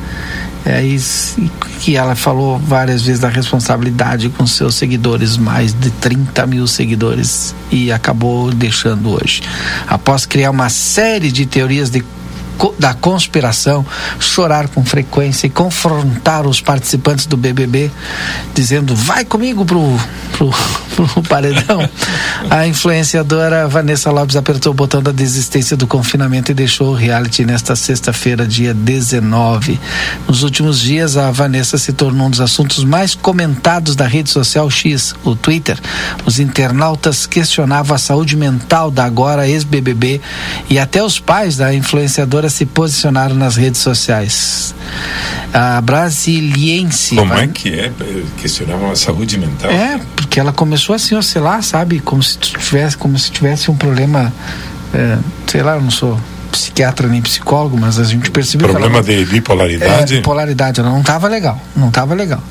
É 0.65 0.83
isso 0.83 1.41
que 1.81 1.97
ela 1.97 2.15
falou 2.15 2.59
várias 2.59 3.03
vezes 3.03 3.21
da 3.21 3.29
responsabilidade 3.29 4.29
com 4.29 4.47
seus 4.47 4.75
seguidores, 4.75 5.37
mais 5.37 5.73
de 5.73 5.91
30 5.91 6.47
mil 6.47 6.67
seguidores, 6.67 7.55
e 7.71 7.91
acabou 7.91 8.53
deixando 8.53 9.11
hoje. 9.11 9.43
Após 9.89 10.27
criar 10.27 10.51
uma 10.51 10.69
série 10.69 11.33
de 11.33 11.47
teorias 11.47 11.91
de 11.91 12.05
da 12.79 12.93
conspiração, 12.95 13.85
chorar 14.19 14.69
com 14.69 14.85
frequência 14.85 15.47
e 15.47 15.51
confrontar 15.51 16.47
os 16.47 16.61
participantes 16.61 17.27
do 17.27 17.37
BBB, 17.37 17.91
dizendo: 18.55 18.95
vai 18.95 19.25
comigo 19.25 19.65
pro, 19.65 19.99
pro, 20.33 20.51
pro 21.07 21.23
paredão. 21.23 21.89
A 22.51 22.67
influenciadora 22.67 23.69
Vanessa 23.69 24.11
Lopes 24.11 24.37
apertou 24.37 24.73
o 24.73 24.75
botão 24.75 25.03
da 25.03 25.13
desistência 25.13 25.77
do 25.77 25.87
confinamento 25.87 26.51
e 26.51 26.55
deixou 26.55 26.91
o 26.91 26.95
reality 26.95 27.45
nesta 27.45 27.77
sexta-feira, 27.77 28.47
dia 28.47 28.75
19. 28.75 29.79
Nos 30.27 30.43
últimos 30.43 30.81
dias, 30.81 31.17
a 31.17 31.31
Vanessa 31.31 31.79
se 31.79 31.93
tornou 31.93 32.27
um 32.27 32.31
dos 32.31 32.41
assuntos 32.41 32.85
mais 32.85 33.15
comentados 33.15 33.97
da 33.97 34.07
rede 34.07 34.31
social 34.31 34.71
X, 34.71 35.15
o 35.25 35.35
Twitter. 35.35 35.79
Os 36.27 36.39
internautas 36.39 37.27
questionavam 37.27 37.95
a 37.95 37.99
saúde 37.99 38.37
mental 38.37 38.91
da 38.91 39.05
agora 39.05 39.49
ex-BBB 39.49 40.21
e 40.69 40.79
até 40.79 41.03
os 41.03 41.19
pais 41.19 41.57
da 41.57 41.73
influenciadora 41.73 42.50
se 42.51 42.67
posicionaram 42.67 43.35
nas 43.35 43.57
redes 43.57 43.81
sociais. 43.81 44.75
A 45.53 45.81
brasiliense. 45.81 47.17
Como 47.17 47.33
vai... 47.33 47.45
é 47.45 47.49
que 47.49 47.69
é? 47.69 47.93
Questionavam 48.41 48.91
a 48.91 48.97
saúde 48.97 49.39
mental? 49.39 49.71
É, 49.71 50.01
porque 50.17 50.39
ela 50.39 50.53
começou 50.53 50.95
assim, 50.95 51.15
oscilar, 51.15 51.63
sabe? 51.63 52.01
Como 52.01 52.23
se 52.23 52.39
tivesse, 52.39 52.97
como 52.97 53.19
se 53.19 53.31
tivesse 53.31 53.71
um 53.71 53.77
problema. 53.77 54.33
É, 54.93 55.19
sei 55.47 55.63
lá, 55.63 55.77
eu 55.77 55.81
não 55.81 55.91
sou 55.91 56.19
psiquiatra 56.51 57.09
nem 57.09 57.23
psicólogo, 57.23 57.79
mas 57.79 57.99
a 57.99 58.05
gente 58.05 58.31
percebeu 58.31 58.69
problema 58.69 59.03
de 59.03 59.25
bipolaridade. 59.25 60.15
É, 60.15 60.17
bipolaridade, 60.19 60.81
ela 60.81 60.91
não 60.91 61.01
estava 61.01 61.29
legal, 61.29 61.61
não 61.75 61.89
estava 61.89 62.15
legal. 62.15 62.43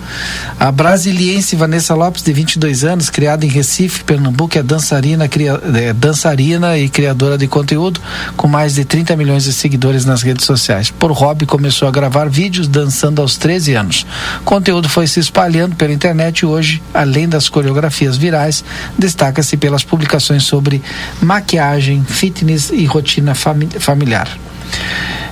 A 0.60 0.72
brasiliense 0.72 1.56
Vanessa 1.56 1.94
Lopes, 1.94 2.24
de 2.24 2.34
22 2.34 2.84
anos, 2.84 3.10
criada 3.10 3.46
em 3.46 3.50
Recife, 3.50 4.04
Pernambuco, 4.04 4.58
é 4.58 4.64
dançarina, 4.64 5.28
cria, 5.28 5.60
é, 5.76 5.94
dançarina 5.94 6.78
e 6.78 6.90
criadora 6.90 7.38
de 7.38 7.48
conteúdo, 7.48 8.00
com 8.36 8.48
mais 8.48 8.76
de 8.76 8.86
30 8.86 9.16
milhões 9.16 9.44
de 9.44 9.54
seguidores 9.54 10.06
nas 10.06 10.22
redes 10.22 10.46
sociais. 10.46 10.90
Por 10.90 11.12
hobby, 11.12 11.46
começou 11.46 11.88
a 11.88 11.92
gravar 11.92 12.30
vídeos 12.30 12.68
dançando 12.68 13.22
aos 13.22 13.38
13 13.38 13.76
anos. 13.76 14.06
O 14.42 14.44
conteúdo 14.44 14.90
foi 14.90 15.08
se 15.08 15.20
espalhando 15.20 15.76
pela 15.76 15.94
internet 15.94 16.40
e 16.40 16.46
hoje, 16.46 16.82
além 16.94 17.28
das 17.28 17.50
coreografias 17.50 18.18
virais, 18.18 18.64
destaca-se 18.98 19.58
pelas 19.58 19.84
publicações 19.84 20.44
sobre 20.44 20.82
maquiagem, 21.22 22.04
fitness 22.04 22.70
e 22.72 22.86
rotina 22.86 23.36
familiar 23.36 23.89
familiar. 23.90 24.30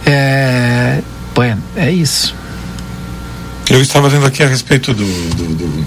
É, 0.04 1.00
bueno, 1.36 1.62
é 1.76 1.92
isso. 1.92 2.34
Eu 3.70 3.82
estava 3.82 4.08
lendo 4.08 4.26
aqui 4.26 4.42
a 4.42 4.48
respeito 4.48 4.96
do, 4.96 5.06
do, 5.36 5.46
do, 5.56 5.86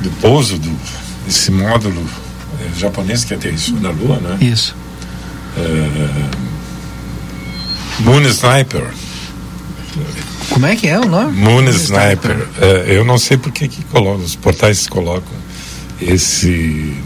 do 0.00 0.10
pouso 0.20 0.58
do, 0.58 0.76
desse 1.24 1.52
módulo 1.52 2.04
é, 2.60 2.78
japonês 2.80 3.22
que 3.22 3.34
aterrissou 3.34 3.78
na 3.80 3.90
Lua, 3.90 4.18
né? 4.18 4.38
Isso. 4.40 4.74
É, 5.56 6.30
Moon 8.00 8.22
Sniper. 8.22 8.90
Como 10.48 10.66
é 10.66 10.74
que 10.74 10.88
é 10.88 10.98
o 10.98 11.04
nome? 11.04 11.38
Moon, 11.38 11.68
Sniper. 11.68 12.48
É, 12.60 12.96
eu 12.96 13.04
não 13.04 13.18
sei 13.18 13.36
por 13.36 13.52
que 13.52 13.68
colocam, 13.84 14.24
os 14.24 14.34
portais 14.34 14.88
colocam 14.88 15.38
esse 16.00 16.96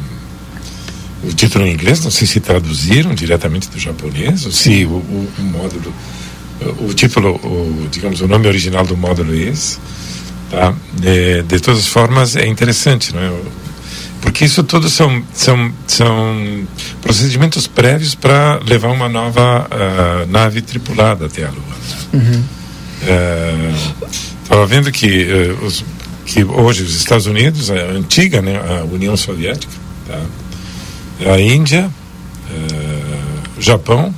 o 1.28 1.32
título 1.32 1.66
em 1.66 1.72
inglês, 1.72 2.02
não 2.04 2.10
sei 2.10 2.26
se 2.26 2.40
traduziram 2.40 3.14
diretamente 3.14 3.68
do 3.68 3.78
japonês, 3.78 4.44
ou 4.46 4.52
se 4.52 4.84
o, 4.84 4.90
o, 4.90 5.28
o 5.38 5.42
módulo, 5.42 5.94
o, 6.80 6.84
o 6.86 6.94
título, 6.94 7.34
o, 7.36 7.88
digamos, 7.90 8.20
o 8.20 8.28
nome 8.28 8.46
original 8.46 8.84
do 8.84 8.96
módulo 8.96 9.34
é 9.34 9.38
esse. 9.38 9.78
Tá? 10.50 10.74
De, 10.92 11.42
de 11.42 11.60
todas 11.60 11.80
as 11.80 11.88
formas, 11.88 12.36
é 12.36 12.46
interessante, 12.46 13.14
não 13.14 13.22
é? 13.22 13.32
Porque 14.20 14.46
isso 14.46 14.62
tudo 14.62 14.88
são, 14.88 15.22
são, 15.34 15.70
são 15.86 16.66
procedimentos 17.02 17.66
prévios 17.66 18.14
para 18.14 18.58
levar 18.66 18.88
uma 18.88 19.08
nova 19.08 19.66
uh, 19.66 20.30
nave 20.30 20.62
tripulada 20.62 21.26
até 21.26 21.44
a 21.44 21.50
Lua. 21.50 21.62
Uhum. 22.14 22.42
Estava 24.42 24.64
uh, 24.64 24.66
vendo 24.66 24.90
que, 24.90 25.24
uh, 25.24 25.64
os, 25.64 25.84
que 26.24 26.42
hoje 26.42 26.84
os 26.84 26.96
Estados 26.96 27.26
Unidos, 27.26 27.70
a 27.70 27.74
antiga 27.74 28.40
né, 28.40 28.56
a 28.56 28.84
União 28.84 29.14
Soviética, 29.14 29.72
tá? 30.06 30.18
A 31.21 31.40
Índia, 31.40 31.90
o 33.56 33.62
Japão 33.62 34.14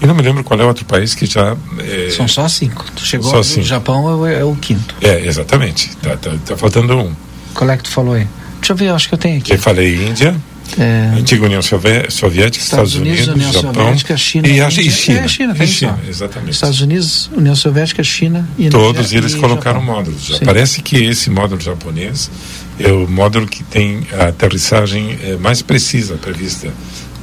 e 0.00 0.06
não 0.06 0.14
me 0.14 0.22
lembro 0.22 0.44
qual 0.44 0.60
é 0.60 0.64
o 0.64 0.68
outro 0.68 0.84
país 0.84 1.14
que 1.14 1.26
já. 1.26 1.56
É... 1.78 2.10
São 2.10 2.28
só 2.28 2.48
cinco. 2.48 2.84
Tu 2.94 3.04
chegou 3.04 3.30
só 3.30 3.42
cinco. 3.42 3.60
O 3.60 3.64
Japão 3.64 4.26
é, 4.26 4.40
é, 4.40 4.44
o 4.44 4.54
quinto. 4.54 4.94
É, 5.00 5.24
exatamente. 5.24 5.96
Tá, 5.96 6.16
tá, 6.16 6.32
tá, 6.44 6.56
faltando 6.56 6.96
um. 6.96 7.12
Qual 7.54 7.68
é 7.70 7.76
que 7.76 7.84
tu 7.84 7.90
falou 7.90 8.14
aí? 8.14 8.26
Deixa 8.60 8.72
eu 8.72 8.76
ver, 8.76 8.88
acho 8.90 9.08
que 9.08 9.14
eu 9.14 9.18
tenho 9.18 9.38
aqui. 9.38 9.52
Eu 9.52 9.58
falei 9.58 10.06
Índia. 10.06 10.36
É... 10.78 11.12
Antiga 11.18 11.44
União 11.46 11.62
Soviética, 11.62 12.08
Estados, 12.08 12.58
Estados 12.58 12.94
Unidos, 12.96 13.28
União 13.28 13.52
Japão 13.52 13.72
Soviética, 13.74 14.16
China, 14.16 14.48
e, 14.48 14.60
a, 14.60 14.68
e 14.68 14.70
China. 14.90 15.20
É, 15.20 15.28
China, 15.28 15.56
e 15.58 15.66
China 15.66 15.98
exatamente. 16.08 16.50
Estados 16.52 16.80
Unidos, 16.80 17.30
União 17.34 17.54
Soviética, 17.56 18.02
China 18.02 18.48
e 18.58 18.68
Todos 18.68 19.12
eles 19.12 19.34
e 19.34 19.38
colocaram 19.38 19.80
Japão. 19.80 19.96
módulos. 19.96 20.26
Já. 20.26 20.38
Parece 20.44 20.82
que 20.82 20.96
esse 20.96 21.30
módulo 21.30 21.60
japonês 21.60 22.30
é 22.78 22.90
o 22.92 23.08
módulo 23.08 23.46
que 23.46 23.62
tem 23.64 24.06
a 24.18 24.26
aterrissagem 24.28 25.18
é, 25.22 25.36
mais 25.36 25.62
precisa 25.62 26.16
prevista 26.16 26.68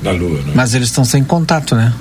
na 0.02 0.12
Lua. 0.12 0.40
Né? 0.42 0.54
Mas 0.56 0.74
eles 0.74 0.88
estão 0.90 1.06
sem 1.06 1.24
contato, 1.24 1.76
né? 1.76 1.94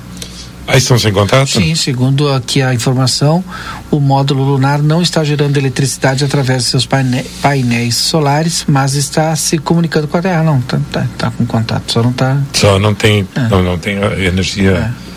Ah, 0.67 0.77
estão 0.77 0.99
sem 0.99 1.13
contato? 1.13 1.49
Sim, 1.49 1.75
segundo 1.75 2.33
aqui 2.33 2.63
a 2.63 2.73
informação, 2.73 3.45
o 3.91 3.99
módulo 3.99 4.45
lunar 4.45 4.81
não 4.81 5.03
está 5.03 5.25
gerando 5.25 5.57
eletricidade 5.57 6.25
através 6.25 6.65
de 6.65 6.71
seus 6.71 6.87
paine 6.87 7.25
painéis 7.41 7.97
solares, 7.97 8.65
mas 8.69 8.95
está 8.95 9.35
se 9.35 9.59
comunicando 9.59 10.07
com 10.07 10.17
a 10.17 10.23
Terra. 10.23 10.43
Não, 10.43 10.59
está 10.59 10.81
tá, 10.91 11.07
tá 11.19 11.31
com 11.31 11.45
contato, 11.45 11.93
só 11.93 12.03
não 12.03 12.11
está. 12.11 12.39
Só 12.53 12.79
não 12.79 12.95
tem, 12.95 13.27
é. 13.35 13.49
não, 13.49 13.63
não 13.63 13.79
tem 13.79 13.97
energia. 13.97 14.95
É. 14.99 15.13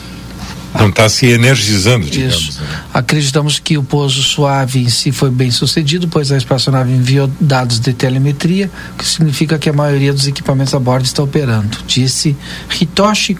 Não 0.77 0.89
está 0.89 1.07
se 1.07 1.27
energizando, 1.27 2.05
digamos. 2.05 2.49
Isso. 2.49 2.61
Né? 2.61 2.67
Acreditamos 2.93 3.59
que 3.59 3.77
o 3.77 3.83
pouso 3.83 4.21
suave 4.21 4.83
em 4.83 4.89
si 4.89 5.11
foi 5.11 5.29
bem 5.29 5.49
sucedido, 5.49 6.07
pois 6.09 6.33
a 6.33 6.37
espaçonave 6.37 6.91
enviou 6.91 7.31
dados 7.39 7.79
de 7.79 7.93
telemetria, 7.93 8.69
o 8.93 8.97
que 8.97 9.07
significa 9.07 9.57
que 9.57 9.69
a 9.69 9.73
maioria 9.73 10.11
dos 10.11 10.27
equipamentos 10.27 10.73
a 10.73 10.79
bordo 10.79 11.05
está 11.05 11.23
operando, 11.23 11.77
disse 11.87 12.35
Hitoshi 12.77 13.37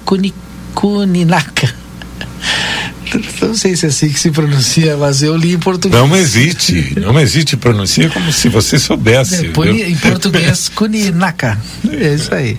Kuninaka 0.73 1.84
Não 3.41 3.55
sei 3.55 3.75
se 3.75 3.85
é 3.85 3.89
assim 3.89 4.09
que 4.09 4.19
se 4.19 4.31
pronuncia, 4.31 4.97
mas 4.97 5.21
eu 5.21 5.35
li 5.37 5.53
em 5.53 5.59
português. 5.59 6.01
Não 6.01 6.15
existe, 6.15 6.99
não 6.99 7.19
existe. 7.19 7.55
Pronuncia 7.55 8.09
como 8.09 8.31
se 8.31 8.49
você 8.49 8.79
soubesse. 8.79 9.45
É, 9.45 9.89
em 9.89 9.95
português, 9.95 10.69
Kuninaka. 10.75 11.57
É 11.89 12.13
isso 12.13 12.33
aí. 12.33 12.57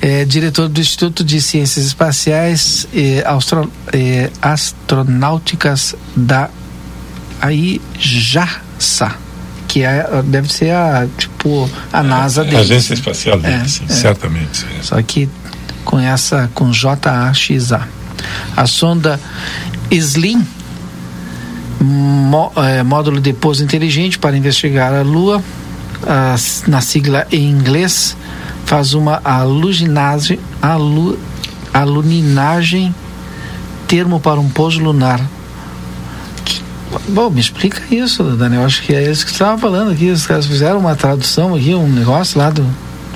É, 0.00 0.24
diretor 0.24 0.68
do 0.68 0.80
Instituto 0.80 1.24
de 1.24 1.40
Ciências 1.40 1.86
Espaciais 1.86 2.86
e 2.92 3.22
Austro, 3.24 3.70
Astronáuticas 4.42 5.94
da 6.16 6.50
AIJASA 7.40 9.24
que 9.66 9.82
é, 9.82 10.06
deve 10.24 10.52
ser 10.52 10.70
a 10.70 11.08
tipo 11.18 11.68
a 11.92 12.00
NASA 12.00 12.42
é, 12.42 12.44
dele. 12.44 12.56
Agência 12.58 12.94
Espacial 12.94 13.40
dele, 13.40 13.54
é, 13.54 13.64
sim, 13.66 13.84
é. 13.88 13.92
certamente. 13.92 14.64
Só 14.82 15.02
que 15.02 15.28
com 15.84 15.98
essa 15.98 16.48
com 16.54 16.72
JAXA. 16.72 17.08
A 17.16 17.32
sonda 18.66 19.20
Slim 19.90 20.44
é, 22.56 22.82
módulo 22.82 23.20
de 23.20 23.32
pouso 23.32 23.62
inteligente 23.62 24.18
para 24.18 24.36
investigar 24.36 24.92
a 24.94 25.02
Lua, 25.02 25.42
na 26.66 26.80
sigla 26.80 27.26
em 27.30 27.50
inglês, 27.50 28.16
faz 28.64 28.94
uma 28.94 29.20
alu, 29.24 31.18
aluninagem, 31.72 32.94
termo 33.86 34.20
para 34.20 34.40
um 34.40 34.48
pouso 34.48 34.80
lunar. 34.80 35.20
Bom, 37.08 37.28
me 37.28 37.40
explica 37.40 37.82
isso, 37.92 38.22
Daniel. 38.22 38.64
Acho 38.64 38.82
que 38.82 38.94
é 38.94 39.10
isso 39.10 39.24
que 39.24 39.30
você 39.30 39.36
estava 39.36 39.58
falando 39.58 39.90
aqui. 39.90 40.10
Os 40.10 40.26
caras 40.26 40.46
fizeram 40.46 40.78
uma 40.78 40.94
tradução 40.94 41.54
aqui, 41.54 41.74
um 41.74 41.88
negócio 41.88 42.38
lá 42.38 42.50
do, 42.50 42.64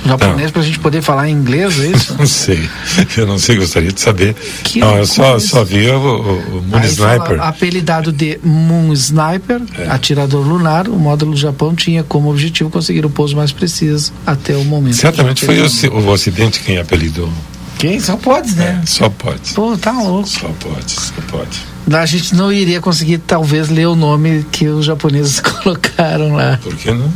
japonês 0.08 0.50
para 0.50 0.62
a 0.62 0.64
gente 0.64 0.78
poder 0.78 1.02
falar 1.02 1.28
em 1.28 1.32
inglês, 1.32 1.78
é 1.80 1.86
isso? 1.88 2.14
não 2.18 2.26
sei, 2.26 2.68
eu 3.16 3.26
não 3.26 3.38
sei, 3.38 3.56
gostaria 3.56 3.92
de 3.92 4.00
saber. 4.00 4.34
Que 4.64 4.80
não, 4.80 4.96
eu 4.96 5.06
só, 5.06 5.38
só 5.38 5.64
vi 5.64 5.88
o, 5.88 5.98
o, 5.98 6.58
o 6.58 6.62
Moon 6.62 6.78
Aí 6.78 6.86
Sniper. 6.86 7.40
Apelidado 7.42 8.12
de 8.12 8.38
Moon 8.42 8.92
Sniper, 8.92 9.60
é. 9.78 9.88
atirador 9.88 10.46
lunar, 10.46 10.88
o 10.88 10.98
módulo 10.98 11.32
do 11.32 11.38
Japão 11.38 11.74
tinha 11.74 12.02
como 12.02 12.30
objetivo 12.30 12.70
conseguir 12.70 13.04
o 13.04 13.10
pouso 13.10 13.36
mais 13.36 13.52
preciso 13.52 14.12
até 14.26 14.56
o 14.56 14.64
momento. 14.64 14.96
Certamente 14.96 15.44
foi 15.44 15.60
o, 15.60 15.94
o 15.94 16.08
Ocidente 16.08 16.60
quem 16.60 16.78
apelidou. 16.78 17.30
Quem? 17.78 18.00
Só 18.00 18.16
pode, 18.16 18.54
né? 18.56 18.80
É, 18.82 18.86
só 18.86 19.08
pode. 19.08 19.54
Pô, 19.54 19.76
tá 19.78 19.92
louco. 19.92 20.28
Só 20.28 20.48
pode, 20.60 20.90
só 20.90 21.14
pode. 21.30 21.60
A 21.92 22.04
gente 22.04 22.34
não 22.34 22.52
iria 22.52 22.80
conseguir, 22.80 23.18
talvez, 23.18 23.68
ler 23.68 23.86
o 23.86 23.94
nome 23.94 24.44
que 24.50 24.66
os 24.66 24.84
japoneses 24.84 25.40
colocaram 25.40 26.34
lá. 26.34 26.58
Por 26.62 26.74
que 26.74 26.90
não? 26.90 27.10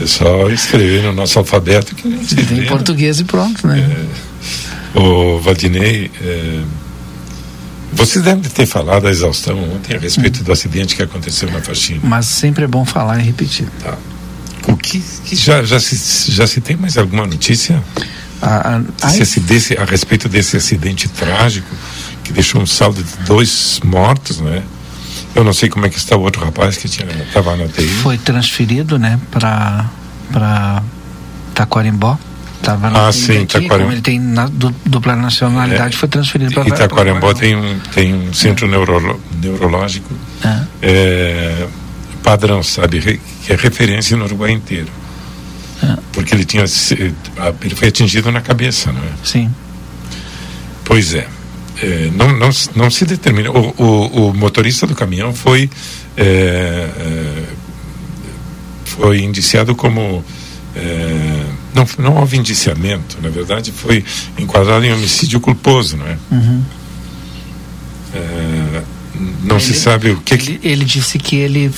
É 0.00 0.06
só 0.06 0.48
escrever 0.50 1.02
no 1.02 1.12
nosso 1.12 1.38
alfabeto 1.38 1.94
que 1.94 2.06
não 2.06 2.22
se 2.22 2.34
Em 2.34 2.66
português 2.66 3.18
e 3.20 3.24
pronto, 3.24 3.66
né? 3.66 4.06
É, 4.94 4.98
o 4.98 5.40
Valdinei, 5.40 6.10
é, 6.20 6.62
vocês 7.92 8.24
devem 8.24 8.42
ter 8.42 8.66
falado 8.66 9.06
a 9.06 9.10
exaustão 9.10 9.58
ontem 9.74 9.96
a 9.96 9.98
respeito 9.98 10.40
hum. 10.40 10.44
do 10.44 10.52
acidente 10.52 10.94
que 10.94 11.02
aconteceu 11.02 11.50
na 11.50 11.60
faxina. 11.60 12.00
Mas 12.02 12.26
sempre 12.26 12.64
é 12.64 12.66
bom 12.66 12.84
falar 12.84 13.18
e 13.20 13.22
repetir. 13.22 13.68
Tá. 13.82 13.96
O 14.68 14.76
que, 14.76 15.00
que 15.24 15.36
já, 15.36 15.62
já, 15.62 15.78
se, 15.80 16.30
já 16.30 16.46
se 16.46 16.60
tem 16.60 16.76
mais 16.76 16.98
alguma 16.98 17.26
notícia 17.26 17.82
a, 18.42 18.76
a, 18.76 18.80
desse, 19.40 19.76
a 19.78 19.84
respeito 19.84 20.28
desse 20.28 20.56
acidente 20.56 21.08
trágico 21.08 21.68
que 22.22 22.32
deixou 22.32 22.60
um 22.60 22.66
saldo 22.66 23.02
de 23.02 23.24
dois 23.24 23.80
mortos, 23.84 24.40
né? 24.40 24.62
Eu 25.36 25.44
não 25.44 25.52
sei 25.52 25.68
como 25.68 25.84
é 25.84 25.90
que 25.90 25.98
está 25.98 26.16
o 26.16 26.22
outro 26.22 26.42
rapaz 26.42 26.78
que 26.78 26.86
estava 26.86 27.56
na 27.56 27.68
TI. 27.68 27.86
Foi 27.86 28.16
transferido, 28.16 28.98
né, 28.98 29.20
para 29.30 29.84
para 30.32 30.82
Taquarimbó. 31.54 32.18
Tava 32.62 32.88
ah, 32.88 33.12
sim, 33.12 33.42
aqui, 33.42 33.46
Taquarimbó. 33.46 33.76
Como 33.76 33.92
ele 33.92 34.00
tem 34.00 34.18
na, 34.18 34.48
dupla 34.86 35.14
nacionalidade, 35.14 35.94
é, 35.94 35.98
foi 35.98 36.08
transferido 36.08 36.54
para 36.54 36.66
Itaquarimbó 36.66 37.34
tem 37.34 37.54
um 37.54 37.78
tem 37.94 38.14
um 38.14 38.32
centro 38.32 38.66
é. 38.66 38.70
neuro, 38.70 39.20
neurológico 39.42 40.12
é. 40.42 40.60
É, 40.80 41.66
padrão, 42.22 42.62
sabe, 42.62 43.20
que 43.44 43.52
é 43.52 43.56
referência 43.56 44.16
no 44.16 44.24
Uruguai 44.24 44.52
inteiro. 44.52 44.88
É. 45.82 45.96
Porque 46.14 46.34
ele 46.34 46.46
tinha 46.46 46.64
ele 46.64 47.74
foi 47.74 47.88
atingido 47.88 48.32
na 48.32 48.40
cabeça, 48.40 48.90
não 48.90 49.02
é? 49.02 49.12
Sim. 49.22 49.54
Pois 50.82 51.12
é 51.12 51.35
é, 51.82 52.10
não, 52.14 52.32
não, 52.32 52.50
não 52.74 52.90
se 52.90 53.04
determina. 53.04 53.50
O, 53.50 53.74
o, 53.76 54.28
o 54.28 54.34
motorista 54.34 54.86
do 54.86 54.94
caminhão 54.94 55.34
foi, 55.34 55.68
é, 56.16 56.24
é, 56.24 57.42
foi 58.84 59.20
indiciado 59.20 59.74
como. 59.74 60.24
É, 60.74 61.44
não, 61.74 61.86
não 61.98 62.16
houve 62.16 62.36
indiciamento, 62.36 63.18
na 63.22 63.28
verdade 63.28 63.72
foi 63.72 64.04
enquadrado 64.38 64.84
em 64.84 64.92
homicídio 64.92 65.40
culposo, 65.40 65.96
não 65.96 66.06
é? 66.06 66.18
Uhum. 66.30 66.62
É, 68.14 68.82
não 69.42 69.56
ele, 69.56 69.64
se 69.64 69.74
sabe 69.74 70.10
o 70.10 70.20
que 70.20 70.34
ele, 70.34 70.58
que 70.58 70.68
ele 70.68 70.84
disse 70.84 71.18
que 71.18 71.36
ele 71.36 71.70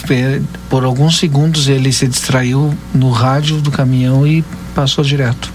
por 0.69 0.85
alguns 0.85 1.19
segundos 1.19 1.69
ele 1.69 1.93
se 1.93 2.09
distraiu 2.09 2.77
no 2.93 3.11
rádio 3.11 3.61
do 3.61 3.71
caminhão 3.71 4.27
e 4.27 4.45
passou 4.75 5.05
direto 5.05 5.53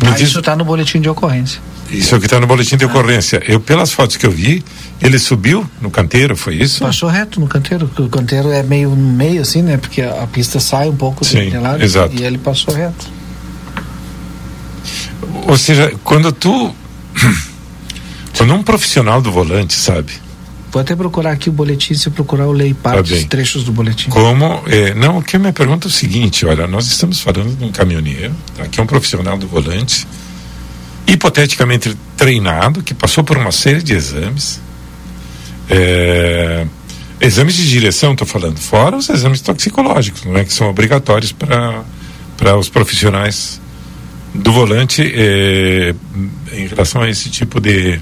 ah, 0.00 0.10
diz... 0.12 0.28
isso 0.28 0.38
está 0.38 0.56
no 0.56 0.64
boletim 0.64 1.00
de 1.00 1.08
ocorrência 1.08 1.60
isso 1.90 2.14
é 2.14 2.18
o 2.18 2.20
que 2.20 2.26
está 2.26 2.40
no 2.40 2.46
boletim 2.46 2.76
de 2.76 2.84
ocorrência. 2.84 3.42
Eu, 3.46 3.60
pelas 3.60 3.92
fotos 3.92 4.16
que 4.16 4.26
eu 4.26 4.30
vi, 4.30 4.64
ele 5.00 5.18
subiu 5.18 5.68
no 5.80 5.90
canteiro, 5.90 6.36
foi 6.36 6.56
isso? 6.56 6.80
Passou 6.80 7.08
reto 7.08 7.40
no 7.40 7.46
canteiro, 7.46 7.90
o 7.98 8.08
canteiro 8.08 8.50
é 8.50 8.62
meio 8.62 8.90
no 8.90 8.96
meio 8.96 9.42
assim, 9.42 9.62
né? 9.62 9.76
Porque 9.76 10.02
a, 10.02 10.22
a 10.22 10.26
pista 10.26 10.58
sai 10.60 10.88
um 10.88 10.96
pouco 10.96 11.24
Sim, 11.24 11.50
de 11.50 11.58
lado 11.58 11.82
exato. 11.82 12.14
e 12.14 12.24
ele 12.24 12.38
passou 12.38 12.74
reto. 12.74 13.06
Ou 15.46 15.56
seja, 15.56 15.92
quando 16.02 16.32
tu. 16.32 16.74
quando 18.36 18.54
um 18.54 18.62
profissional 18.62 19.20
do 19.22 19.30
volante, 19.30 19.74
sabe? 19.74 20.12
Vou 20.70 20.80
até 20.82 20.94
procurar 20.94 21.30
aqui 21.30 21.48
o 21.48 21.52
boletim, 21.52 21.94
se 21.94 22.10
procurar 22.10 22.44
eu 22.44 22.52
leio 22.52 22.74
parte 22.74 23.22
tá 23.22 23.28
trechos 23.28 23.64
do 23.64 23.72
boletim. 23.72 24.10
Como, 24.10 24.62
é, 24.66 24.92
não, 24.92 25.18
o 25.18 25.22
que 25.22 25.36
eu 25.36 25.40
me 25.40 25.50
pergunta 25.52 25.86
é 25.86 25.88
o 25.88 25.90
seguinte, 25.90 26.44
olha, 26.44 26.66
nós 26.66 26.86
estamos 26.86 27.20
falando 27.20 27.56
de 27.56 27.64
um 27.64 27.72
caminhoneiro, 27.72 28.34
tá, 28.54 28.66
que 28.66 28.78
é 28.78 28.82
um 28.82 28.86
profissional 28.86 29.38
do 29.38 29.46
volante, 29.46 30.06
hipoteticamente 31.06 31.96
treinado, 32.16 32.82
que 32.82 32.92
passou 32.92 33.22
por 33.22 33.36
uma 33.36 33.52
série 33.52 33.82
de 33.82 33.94
exames. 33.94 34.60
É, 35.70 36.66
exames 37.20 37.54
de 37.54 37.68
direção, 37.68 38.12
estou 38.12 38.26
falando, 38.26 38.58
fora 38.58 38.96
os 38.96 39.08
exames 39.08 39.40
toxicológicos, 39.40 40.24
não 40.24 40.36
é 40.36 40.44
que 40.44 40.52
são 40.52 40.68
obrigatórios 40.68 41.32
para 41.32 42.56
os 42.56 42.68
profissionais 42.68 43.60
do 44.34 44.52
volante 44.52 45.02
é, 45.02 45.94
em 46.52 46.66
relação 46.66 47.02
a 47.02 47.08
esse 47.08 47.30
tipo 47.30 47.60
de, 47.60 48.00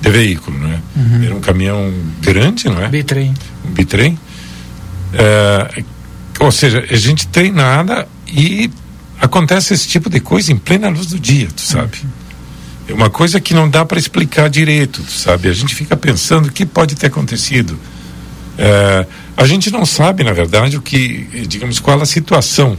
de 0.00 0.10
veículo, 0.10 0.58
não 0.58 0.72
é? 0.72 0.80
Uhum. 0.96 1.24
Era 1.24 1.34
um 1.34 1.40
caminhão 1.40 1.92
grande, 2.20 2.68
não 2.68 2.82
é? 2.82 2.88
Bitrem. 2.88 3.34
Um 3.64 3.70
bitrem. 3.70 4.18
É, 5.14 5.82
ou 6.38 6.52
seja, 6.52 6.84
a 6.88 6.96
gente 6.96 7.26
treinada 7.28 8.06
e 8.26 8.70
acontece 9.20 9.74
esse 9.74 9.88
tipo 9.88 10.08
de 10.08 10.20
coisa 10.20 10.52
em 10.52 10.56
plena 10.56 10.88
luz 10.88 11.06
do 11.06 11.18
dia, 11.18 11.48
tu 11.54 11.62
sabe? 11.62 11.98
Uhum. 12.02 12.19
É 12.90 12.94
uma 12.94 13.08
coisa 13.08 13.40
que 13.40 13.54
não 13.54 13.70
dá 13.70 13.84
para 13.84 13.98
explicar 13.98 14.50
direito, 14.50 15.02
sabe? 15.08 15.48
A 15.48 15.52
gente 15.52 15.74
fica 15.76 15.96
pensando 15.96 16.46
o 16.46 16.52
que 16.52 16.66
pode 16.66 16.96
ter 16.96 17.06
acontecido. 17.06 17.78
É, 18.58 19.06
a 19.36 19.46
gente 19.46 19.70
não 19.70 19.86
sabe, 19.86 20.24
na 20.24 20.32
verdade, 20.32 20.76
o 20.76 20.82
que, 20.82 21.46
digamos, 21.46 21.78
qual 21.78 22.00
a 22.00 22.06
situação 22.06 22.76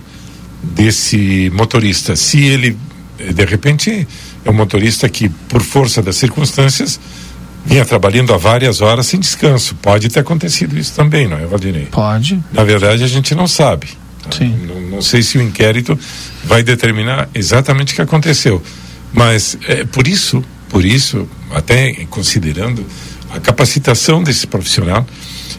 desse 0.62 1.50
motorista. 1.54 2.15
Se 2.15 2.43
ele, 2.43 2.78
de 3.17 3.45
repente, 3.45 4.06
é 4.43 4.50
um 4.50 4.54
motorista 4.54 5.08
que, 5.08 5.30
por 5.30 5.62
força 5.62 6.02
das 6.02 6.17
circunstâncias, 6.17 7.00
vinha 7.65 7.86
trabalhando 7.86 8.34
há 8.34 8.38
várias 8.38 8.82
horas 8.82 9.08
sem 9.08 9.19
descanso. 9.19 9.76
Pode 9.76 10.10
ter 10.10 10.19
acontecido 10.19 10.78
isso 10.78 10.93
também, 10.93 11.26
não 11.26 11.38
é, 11.38 11.45
Valdinei? 11.45 11.86
Pode. 11.86 12.43
Na 12.52 12.65
verdade, 12.65 13.02
a 13.04 13.08
gente 13.08 13.34
não 13.34 13.47
sabe. 13.47 13.88
Sim. 14.30 14.67
Não, 14.67 14.82
não 14.82 15.02
sei 15.02 15.24
se 15.24 15.38
o 15.38 15.41
inquérito 15.41 15.97
vai 16.43 16.62
determinar 16.63 17.30
exatamente 17.34 17.93
o 17.93 17.95
que 17.95 18.02
aconteceu. 18.02 18.62
Mas 19.13 19.58
é, 19.67 19.84
por 19.84 20.08
isso, 20.08 20.43
por 20.69 20.86
isso, 20.86 21.28
até 21.54 21.93
considerando 22.10 22.86
a 23.30 23.39
capacitação 23.39 24.24
desse 24.24 24.47
profissional, 24.47 25.06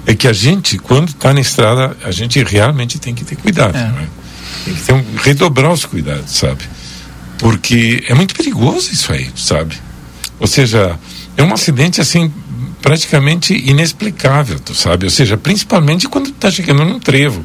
é 0.07 0.15
que 0.15 0.27
a 0.27 0.33
gente, 0.33 0.79
quando 0.79 1.09
está 1.09 1.33
na 1.33 1.41
estrada, 1.41 1.97
a 2.03 2.11
gente 2.11 2.43
realmente 2.43 2.99
tem 2.99 3.15
que 3.15 3.25
ter 3.25 3.37
cuidado, 3.37 3.77
é. 3.77 3.89
né? 3.89 4.09
Tem 4.65 4.75
que 4.75 4.81
ter 4.83 4.93
um, 4.93 5.05
redobrar 5.17 5.73
os 5.73 5.85
cuidados, 5.85 6.31
sabe? 6.31 6.65
Porque 7.39 8.05
é 8.09 8.15
muito 8.15 8.35
perigoso 8.35 8.93
isso 8.93 9.13
aí, 9.13 9.29
sabe? 9.37 9.77
Ou 10.39 10.47
seja, 10.47 10.99
é 11.37 11.43
um 11.43 11.53
acidente 11.53 12.01
assim 12.01 12.33
praticamente 12.81 13.55
inexplicável, 13.55 14.59
tu 14.59 14.75
sabe? 14.75 15.05
Ou 15.05 15.11
seja, 15.11 15.37
principalmente 15.37 16.09
quando 16.09 16.27
tu 16.27 16.33
tá 16.33 16.51
chegando 16.51 16.85
num 16.85 16.99
trevo, 16.99 17.45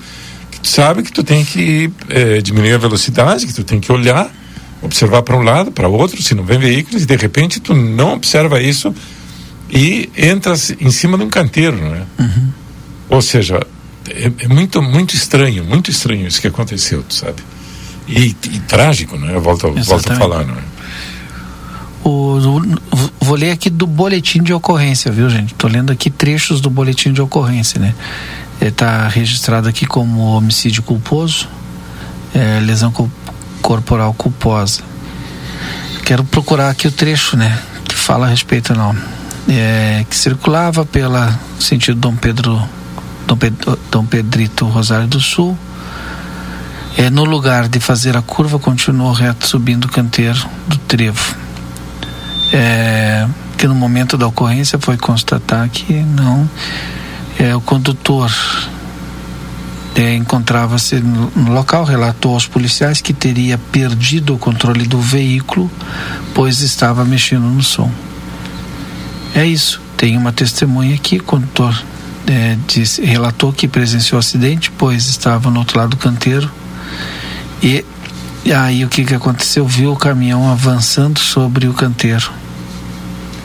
que 0.51 0.59
tu 0.59 0.67
sabe 0.67 1.03
que 1.03 1.11
tu 1.11 1.23
tem 1.23 1.45
que 1.45 1.91
é, 2.09 2.41
diminuir 2.41 2.73
a 2.73 2.77
velocidade, 2.77 3.45
que 3.45 3.53
tu 3.53 3.63
tem 3.63 3.79
que 3.79 3.91
olhar 3.91 4.31
observar 4.81 5.21
para 5.23 5.35
um 5.35 5.41
lado, 5.41 5.71
para 5.71 5.87
outro, 5.87 6.21
se 6.21 6.35
não 6.35 6.43
vem 6.43 6.59
veículos, 6.59 7.03
e 7.03 7.05
de 7.05 7.15
repente 7.15 7.59
tu 7.59 7.73
não 7.73 8.13
observa 8.13 8.61
isso 8.61 8.93
e 9.69 10.09
entras 10.17 10.73
em 10.79 10.91
cima 10.91 11.17
de 11.17 11.23
um 11.23 11.29
canteiro, 11.29 11.77
não 11.77 11.95
é? 11.95 12.03
Uhum. 12.19 12.51
Ou 13.09 13.21
seja, 13.21 13.59
é, 14.09 14.31
é, 14.39 14.47
muito, 14.47 14.81
muito 14.81 15.15
estranho, 15.15 15.63
muito 15.63 15.91
estranho 15.91 16.27
isso 16.27 16.39
que 16.39 16.47
aconteceu, 16.47 17.03
tu 17.03 17.13
sabe? 17.13 17.41
E, 18.07 18.27
e 18.29 18.59
trágico, 18.67 19.17
não 19.17 19.29
é? 19.29 19.35
Eu 19.35 19.41
volto, 19.41 19.73
volto 19.83 20.11
a 20.11 20.15
falar, 20.15 20.45
não 20.45 20.55
é? 20.55 20.77
o, 22.07 22.61
vou 23.19 23.35
ler 23.35 23.51
aqui 23.51 23.69
do 23.69 23.85
boletim 23.85 24.41
de 24.41 24.53
ocorrência, 24.53 25.11
viu, 25.11 25.29
gente? 25.29 25.53
Estou 25.53 25.69
lendo 25.69 25.91
aqui 25.91 26.09
trechos 26.09 26.61
do 26.61 26.69
boletim 26.69 27.11
de 27.11 27.21
ocorrência, 27.21 27.79
né? 27.79 27.93
Está 28.61 29.07
registrado 29.07 29.67
aqui 29.67 29.85
como 29.85 30.21
homicídio 30.21 30.81
culposo, 30.81 31.47
é, 32.33 32.59
lesão 32.61 32.91
corporal 33.61 34.13
culposa. 34.13 34.81
Quero 36.05 36.23
procurar 36.23 36.69
aqui 36.69 36.87
o 36.87 36.91
trecho, 36.91 37.35
né? 37.35 37.61
Que 37.87 37.95
fala 37.95 38.27
a 38.27 38.29
respeito, 38.29 38.73
não. 38.73 38.95
É, 39.49 40.05
que 40.09 40.15
circulava 40.15 40.85
pela 40.85 41.39
sentido 41.59 41.99
Dom 41.99 42.15
Pedro, 42.15 42.61
Dom, 43.25 43.37
Pedro, 43.37 43.79
Dom 43.91 44.05
Pedrito 44.05 44.65
Rosário 44.65 45.07
do 45.07 45.19
Sul. 45.19 45.57
É, 46.97 47.09
no 47.09 47.23
lugar 47.23 47.67
de 47.67 47.79
fazer 47.79 48.17
a 48.17 48.21
curva, 48.21 48.57
continuou 48.57 49.11
reto 49.11 49.47
subindo 49.47 49.85
o 49.85 49.89
canteiro 49.89 50.39
do 50.67 50.77
trevo 50.77 51.47
é, 52.51 53.27
que 53.57 53.67
no 53.67 53.75
momento 53.75 54.17
da 54.17 54.27
ocorrência 54.27 54.79
foi 54.79 54.97
constatar 54.97 55.67
que 55.69 55.93
não 55.93 56.49
é, 57.39 57.55
o 57.55 57.61
condutor 57.61 58.31
encontrava-se 60.15 60.99
no, 60.99 61.51
local, 61.51 61.83
relatou 61.83 62.33
aos 62.33 62.45
policiais 62.45 63.01
que 63.01 63.13
teria 63.13 63.57
perdido 63.57 64.35
o 64.35 64.37
controle 64.37 64.85
do 64.85 64.99
veículo, 64.99 65.71
pois 66.33 66.61
estava 66.61 67.03
mexendo 67.03 67.45
no 67.45 67.63
som. 67.63 67.91
É 69.33 69.45
isso. 69.45 69.81
Tem 69.95 70.15
uma 70.15 70.31
testemunha 70.31 70.93
aqui, 70.95 71.19
condutor 71.19 71.83
é, 72.27 72.57
disse, 72.67 73.03
relatou 73.03 73.51
que 73.53 73.67
presenciou 73.67 74.17
o 74.17 74.19
acidente, 74.19 74.69
pois 74.69 75.07
estava 75.07 75.49
no 75.49 75.59
outro 75.59 75.79
lado 75.79 75.91
do 75.91 75.97
canteiro 75.97 76.51
e 77.63 77.83
e 78.45 78.53
aí 78.53 78.85
o 78.85 78.87
que, 78.87 79.03
que 79.03 79.13
aconteceu? 79.13 79.67
Viu 79.67 79.91
o 79.91 79.97
caminhão 79.97 80.49
avançando 80.49 81.19
sobre 81.19 81.67
o 81.67 81.73
canteiro. 81.73 82.31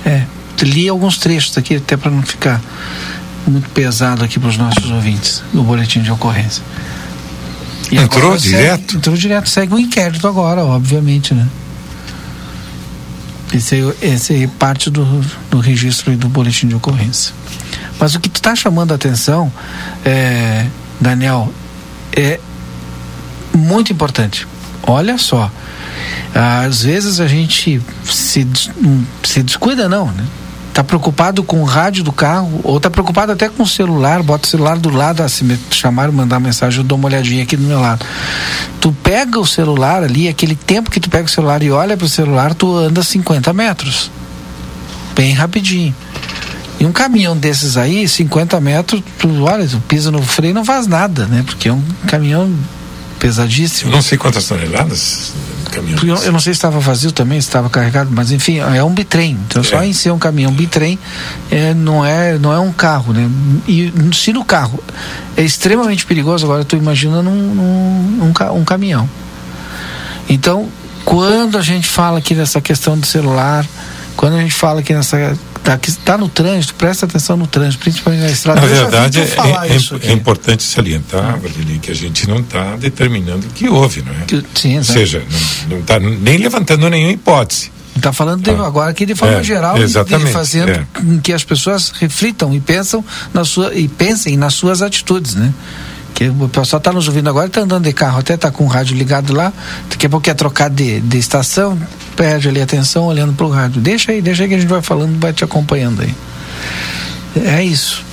É, 0.06 0.24
li 0.60 0.88
alguns 0.88 1.18
trechos 1.18 1.58
aqui, 1.58 1.74
até 1.74 1.96
para 1.96 2.12
não 2.12 2.22
ficar 2.22 2.60
muito 3.46 3.68
pesado 3.70 4.24
aqui 4.24 4.38
para 4.38 4.48
os 4.48 4.56
nossos 4.56 4.90
ouvintes, 4.90 5.42
no 5.52 5.62
boletim 5.62 6.02
de 6.02 6.10
ocorrência. 6.10 6.62
E 7.90 7.96
entrou 7.96 8.36
direto? 8.36 8.80
Segue, 8.80 8.96
entrou 8.96 9.16
direto, 9.16 9.48
segue 9.48 9.72
o 9.72 9.76
um 9.76 9.78
inquérito 9.78 10.26
agora, 10.26 10.64
obviamente, 10.64 11.34
né? 11.34 11.46
Esse 13.52 13.74
aí, 13.74 13.94
esse 14.00 14.32
aí 14.32 14.44
é 14.44 14.46
parte 14.46 14.88
do, 14.88 15.04
do 15.50 15.60
registro 15.60 16.12
e 16.12 16.16
do 16.16 16.28
boletim 16.28 16.68
de 16.68 16.74
ocorrência. 16.74 17.34
Mas 17.98 18.14
o 18.14 18.20
que 18.20 18.28
está 18.28 18.56
chamando 18.56 18.92
a 18.92 18.94
atenção, 18.94 19.52
é, 20.04 20.66
Daniel, 20.98 21.52
é 22.16 22.40
muito 23.54 23.92
importante. 23.92 24.46
Olha 24.84 25.18
só, 25.18 25.50
às 26.34 26.82
vezes 26.82 27.20
a 27.20 27.26
gente 27.26 27.80
se, 28.04 28.48
se 29.22 29.42
descuida, 29.42 29.88
não, 29.88 30.06
né? 30.06 30.24
Tá 30.72 30.82
preocupado 30.82 31.42
com 31.42 31.60
o 31.60 31.64
rádio 31.64 32.02
do 32.02 32.12
carro, 32.12 32.60
ou 32.64 32.80
tá 32.80 32.88
preocupado 32.88 33.32
até 33.32 33.48
com 33.48 33.62
o 33.62 33.66
celular, 33.66 34.22
bota 34.22 34.46
o 34.46 34.50
celular 34.50 34.78
do 34.78 34.88
lado, 34.88 35.28
se 35.28 35.44
me 35.44 35.58
chamaram, 35.70 36.12
mandar 36.12 36.40
mensagem, 36.40 36.78
eu 36.78 36.84
dou 36.84 36.96
uma 36.96 37.08
olhadinha 37.08 37.42
aqui 37.42 37.56
do 37.56 37.62
meu 37.62 37.78
lado. 37.78 38.06
Tu 38.80 38.90
pega 39.02 39.38
o 39.38 39.46
celular 39.46 40.02
ali, 40.02 40.28
aquele 40.28 40.56
tempo 40.56 40.90
que 40.90 40.98
tu 40.98 41.10
pega 41.10 41.26
o 41.26 41.28
celular 41.28 41.62
e 41.62 41.70
olha 41.70 41.96
pro 41.96 42.08
celular, 42.08 42.54
tu 42.54 42.74
anda 42.74 43.02
50 43.02 43.52
metros. 43.52 44.10
Bem 45.14 45.34
rapidinho. 45.34 45.94
E 46.80 46.86
um 46.86 46.92
caminhão 46.92 47.36
desses 47.36 47.76
aí, 47.76 48.08
50 48.08 48.58
metros, 48.60 49.02
tu 49.18 49.44
olha, 49.44 49.68
tu 49.68 49.78
pisa 49.86 50.10
no 50.10 50.22
freio 50.22 50.54
não 50.54 50.64
faz 50.64 50.86
nada, 50.86 51.26
né? 51.26 51.42
Porque 51.44 51.68
é 51.68 51.72
um 51.72 51.82
caminhão 52.08 52.50
pesadíssimo. 53.18 53.92
Não 53.92 54.00
sei 54.00 54.16
quantas 54.16 54.46
toneladas 54.48 55.32
caminhão. 55.72 56.22
Eu, 56.22 56.32
não 56.32 56.40
sei 56.40 56.52
se 56.52 56.58
estava 56.58 56.78
vazio 56.78 57.12
também, 57.12 57.40
se 57.40 57.48
estava 57.48 57.68
carregado, 57.68 58.10
mas 58.12 58.30
enfim, 58.30 58.58
é 58.58 58.82
um 58.84 58.92
bitrem. 58.92 59.36
Então 59.46 59.62
é. 59.62 59.64
só 59.64 59.82
em 59.82 59.92
ser 59.92 60.10
um 60.10 60.18
caminhão 60.18 60.52
bitrem 60.52 60.98
é, 61.50 61.74
não, 61.74 62.04
é, 62.04 62.38
não 62.38 62.52
é 62.52 62.58
um 62.58 62.72
carro, 62.72 63.12
né? 63.12 63.28
E 63.66 63.92
se 64.12 64.32
no 64.32 64.44
carro 64.44 64.82
é 65.36 65.42
extremamente 65.42 66.06
perigoso, 66.06 66.44
agora 66.44 66.64
tu 66.64 66.76
imagina 66.76 67.22
num, 67.22 67.54
num 67.54 68.32
um, 68.32 68.56
um 68.56 68.64
caminhão. 68.64 69.08
Então, 70.28 70.68
quando 71.04 71.58
a 71.58 71.62
gente 71.62 71.88
fala 71.88 72.18
aqui 72.18 72.34
dessa 72.34 72.60
questão 72.60 72.98
do 72.98 73.06
celular, 73.06 73.66
quando 74.16 74.36
a 74.36 74.40
gente 74.40 74.54
fala 74.54 74.80
aqui 74.80 74.94
nessa 74.94 75.36
tá, 75.62 75.78
que 75.78 75.88
está 75.88 76.18
no 76.18 76.28
trânsito, 76.28 76.74
presta 76.74 77.06
atenção 77.06 77.36
no 77.36 77.46
trânsito, 77.46 77.82
principalmente 77.82 78.22
na 78.22 78.30
estrada. 78.30 78.60
Na 78.60 78.66
verdade, 78.66 79.20
é, 79.20 79.22
é, 79.22 80.10
é, 80.10 80.12
importante 80.12 80.62
salientar, 80.62 81.38
Valdinei, 81.38 81.78
que 81.78 81.90
a 81.90 81.94
gente 81.94 82.28
não 82.28 82.40
está 82.40 82.76
determinando 82.76 83.46
o 83.46 83.50
que 83.50 83.68
houve, 83.68 84.02
não 84.02 84.12
é? 84.12 84.24
Que, 84.26 84.44
sim, 84.54 84.78
Ou 84.78 84.84
seja, 84.84 85.22
não 85.68 85.78
está 85.78 85.98
nem 85.98 86.38
levantando 86.38 86.88
nenhuma 86.90 87.12
hipótese. 87.12 87.70
Está 87.94 88.12
falando 88.12 88.42
de, 88.42 88.50
ah, 88.50 88.66
agora 88.66 88.90
aqui 88.90 89.04
de 89.04 89.14
forma 89.14 89.38
é, 89.38 89.44
geral, 89.44 89.76
exatamente, 89.76 90.28
de, 90.28 90.32
fazendo 90.32 90.70
é. 90.70 90.86
que 91.22 91.32
as 91.32 91.44
pessoas 91.44 91.90
reflitam 91.90 92.54
e 92.54 92.60
pensam 92.60 93.04
na 93.34 93.44
sua 93.44 93.74
e 93.74 93.86
pensem 93.86 94.36
nas 94.36 94.54
suas 94.54 94.80
atitudes, 94.80 95.34
né? 95.34 95.52
Que 96.14 96.28
o 96.28 96.48
pessoal 96.48 96.78
está 96.78 96.92
nos 96.92 97.08
ouvindo 97.08 97.28
agora, 97.28 97.46
está 97.46 97.60
andando 97.60 97.84
de 97.84 97.92
carro, 97.92 98.18
até 98.18 98.34
está 98.34 98.50
com 98.50 98.64
o 98.64 98.66
rádio 98.66 98.96
ligado 98.96 99.32
lá, 99.32 99.52
daqui 99.88 100.06
a 100.06 100.10
pouco 100.10 100.24
quer 100.24 100.34
trocar 100.34 100.68
de, 100.68 101.00
de 101.00 101.18
estação, 101.18 101.78
perde 102.16 102.48
ali 102.48 102.60
atenção 102.60 103.06
olhando 103.06 103.32
para 103.32 103.46
o 103.46 103.50
rádio. 103.50 103.80
Deixa 103.80 104.12
aí, 104.12 104.20
deixa 104.20 104.42
aí 104.42 104.48
que 104.48 104.54
a 104.54 104.58
gente 104.58 104.68
vai 104.68 104.82
falando, 104.82 105.18
vai 105.18 105.32
te 105.32 105.42
acompanhando 105.42 106.02
aí. 106.02 106.14
É 107.36 107.64
isso 107.64 108.11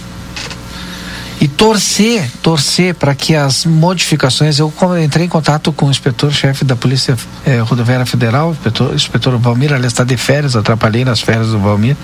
e 1.41 1.47
torcer, 1.47 2.30
torcer 2.41 2.93
para 2.93 3.15
que 3.15 3.36
as 3.36 3.65
modificações. 3.65 4.60
Eu 4.60 4.73
entrei 5.02 5.25
em 5.25 5.30
contato 5.30 5.71
com 5.71 5.86
o 5.86 5.91
inspetor-chefe 5.91 6.65
da 6.65 6.75
Polícia 6.75 7.15
eh, 7.45 7.60
Rodoviária 7.60 8.06
Federal, 8.06 8.49
o 8.49 8.52
inspetor, 8.52 8.93
inspetor 8.93 9.38
Valmir, 9.38 9.73
aliás, 9.73 9.93
está 9.93 10.04
de 10.04 10.17
férias, 10.17 10.56
atrapalhei 10.56 11.06
nas 11.06 11.21
férias 11.21 11.47
do 11.47 11.60
Valmir, 11.60 11.95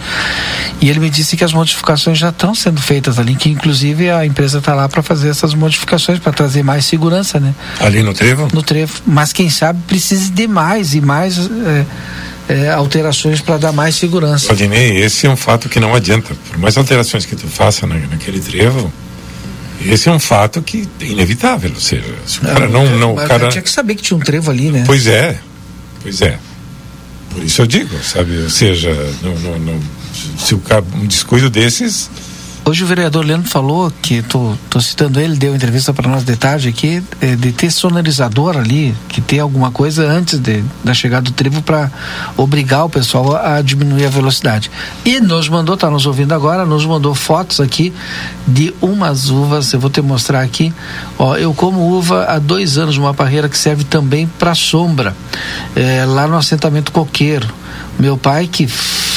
e 0.80 0.90
ele 0.90 1.00
me 1.00 1.10
disse 1.10 1.36
que 1.36 1.44
as 1.44 1.52
modificações 1.52 2.18
já 2.18 2.30
estão 2.30 2.56
sendo 2.56 2.82
feitas 2.82 3.20
ali, 3.20 3.36
que 3.36 3.50
inclusive 3.50 4.10
a 4.10 4.26
empresa 4.26 4.60
está 4.60 4.74
lá 4.74 4.88
para 4.88 5.04
fazer 5.04 5.30
essas 5.30 5.54
modificações, 5.54 6.20
para 6.20 6.32
trazer 6.32 6.64
mais 6.64 6.86
segurança, 6.86 7.40
né? 7.40 7.54
Ali 7.82 8.02
no 8.02 8.14
trevo? 8.14 8.48
No 8.54 8.64
trevo. 8.64 8.94
Mas 9.06 9.34
quem 9.34 9.50
sabe 9.50 9.80
precise 9.86 10.32
de 10.32 10.48
mais 10.48 10.94
e 10.94 11.02
mais. 11.02 11.38
Eh, 11.38 11.86
é, 12.48 12.70
alterações 12.70 13.42
para 13.42 13.58
dar 13.58 13.72
mais 13.72 13.96
segurança. 13.96 14.50
Valdinei, 14.50 15.00
esse 15.00 15.26
é 15.26 15.30
um 15.32 15.36
fato 15.36 15.68
que 15.68 15.80
não 15.80 15.96
adianta. 15.96 16.36
Por 16.48 16.60
mais 16.60 16.78
alterações 16.78 17.26
que 17.26 17.36
tu 17.36 17.48
faça 17.48 17.88
na, 17.88 17.96
naquele 17.96 18.40
trevo, 18.40 18.94
esse 19.82 20.10
é 20.10 20.12
um 20.12 20.20
fato 20.20 20.62
que 20.62 20.88
é 21.00 21.06
inevitável, 21.06 21.72
ou 21.74 21.82
seja, 21.82 22.16
se 22.26 22.40
o 22.40 22.42
cara 22.42 22.68
não, 22.68 22.86
não, 22.98 23.16
não 23.16 23.28
cara 23.28 23.50
tinha 23.50 23.62
que 23.62 23.70
saber 23.70 23.96
que 23.96 24.04
tinha 24.04 24.18
um 24.18 24.22
trevo 24.22 24.52
ali, 24.52 24.72
né? 24.72 24.84
Pois 24.86 25.08
é, 25.08 25.40
pois 26.02 26.22
é. 26.22 26.40
Por 27.32 27.44
isso 27.44 27.62
eu 27.62 27.68
digo, 27.68 27.98
sabe, 28.02 28.44
ou 28.44 28.50
seja, 28.50 28.92
não, 29.22 29.38
não, 29.40 29.60
não 29.60 29.82
se 30.38 30.56
o 30.56 30.62
um 30.96 31.06
descuido 31.06 31.50
desses 31.50 32.10
Hoje 32.68 32.84
o 32.84 32.88
vereador 32.88 33.24
Leandro 33.24 33.48
falou 33.48 33.94
que, 34.02 34.24
tô 34.24 34.82
citando 34.82 35.20
ele, 35.20 35.36
deu 35.36 35.56
entrevista 35.56 35.94
para 35.94 36.10
nós 36.10 36.24
de 36.24 36.36
tarde 36.36 36.68
aqui, 36.68 37.02
é, 37.22 37.36
de 37.36 37.52
ter 37.52 37.70
sonorizador 37.70 38.58
ali, 38.58 38.96
que 39.08 39.22
ter 39.22 39.38
alguma 39.38 39.70
coisa 39.70 40.04
antes 40.10 40.40
de, 40.40 40.64
da 40.84 40.92
chegada 40.92 41.26
do 41.26 41.32
trevo 41.32 41.62
para 41.62 41.92
obrigar 42.36 42.86
o 42.86 42.90
pessoal 42.90 43.36
a 43.36 43.62
diminuir 43.62 44.08
a 44.08 44.10
velocidade. 44.10 44.72
E 45.06 45.20
nos 45.20 45.48
mandou, 45.48 45.78
tá 45.78 45.92
nos 45.92 46.08
ouvindo 46.08 46.34
agora, 46.34 46.66
nos 46.66 46.84
mandou 46.88 47.14
fotos 47.14 47.60
aqui 47.60 47.94
de 48.48 48.74
umas 48.82 49.30
uvas, 49.30 49.72
eu 49.72 49.80
vou 49.80 49.92
te 49.92 50.02
mostrar 50.02 50.42
aqui. 50.42 50.74
Ó, 51.20 51.38
eu 51.38 51.54
como 51.54 51.96
uva 51.96 52.26
há 52.26 52.40
dois 52.40 52.80
anos, 52.80 52.98
uma 52.98 53.14
parreira 53.14 53.48
que 53.48 53.60
serve 53.60 53.84
também 53.84 54.26
para 54.40 54.56
sombra, 54.56 55.16
é, 55.76 56.04
lá 56.04 56.26
no 56.26 56.36
assentamento 56.36 56.92
coqueiro. 56.92 57.48
Meu 58.00 58.18
pai 58.18 58.48
que 58.48 58.68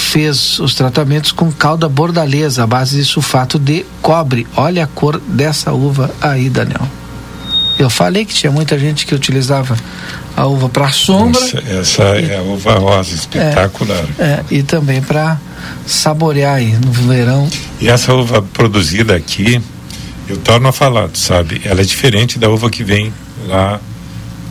fez 0.09 0.59
os 0.59 0.75
tratamentos 0.75 1.33
com 1.33 1.53
calda 1.53 1.89
bordaleza, 1.89 2.65
à 2.65 2.67
base 2.67 2.97
de 2.97 3.05
sulfato 3.05 3.59
de 3.59 3.85
cobre. 4.01 4.47
Olha 4.57 4.85
a 4.85 4.87
cor 4.87 5.21
dessa 5.21 5.73
uva 5.73 6.11
aí, 6.21 6.49
Daniel. 6.49 6.89
Eu 7.79 7.89
falei 7.89 8.25
que 8.25 8.35
tinha 8.35 8.51
muita 8.51 8.79
gente 8.79 9.07
que 9.07 9.15
utilizava 9.15 9.77
a 10.37 10.47
uva 10.47 10.69
para 10.69 10.91
sombra. 10.91 11.41
Essa, 11.41 11.59
essa 11.59 12.21
e, 12.21 12.31
é 12.31 12.39
a 12.39 12.43
uva 12.43 12.75
rosa, 12.75 13.15
espetacular. 13.15 14.05
É, 14.19 14.25
é, 14.25 14.45
e 14.51 14.63
também 14.63 15.01
para 15.01 15.39
saborear 15.87 16.57
aí 16.57 16.73
no 16.73 16.91
verão. 16.91 17.49
E 17.81 17.89
essa 17.89 18.13
uva 18.15 18.43
produzida 18.43 19.15
aqui, 19.15 19.61
eu 20.29 20.37
torno 20.39 20.69
a 20.69 20.73
falar, 20.73 21.11
sabe? 21.15 21.61
Ela 21.65 21.83
é 21.83 21.85
diferente 21.85 22.39
da 22.39 22.49
uva 22.49 22.69
que 22.69 22.83
vem 22.83 23.13
lá 23.47 23.81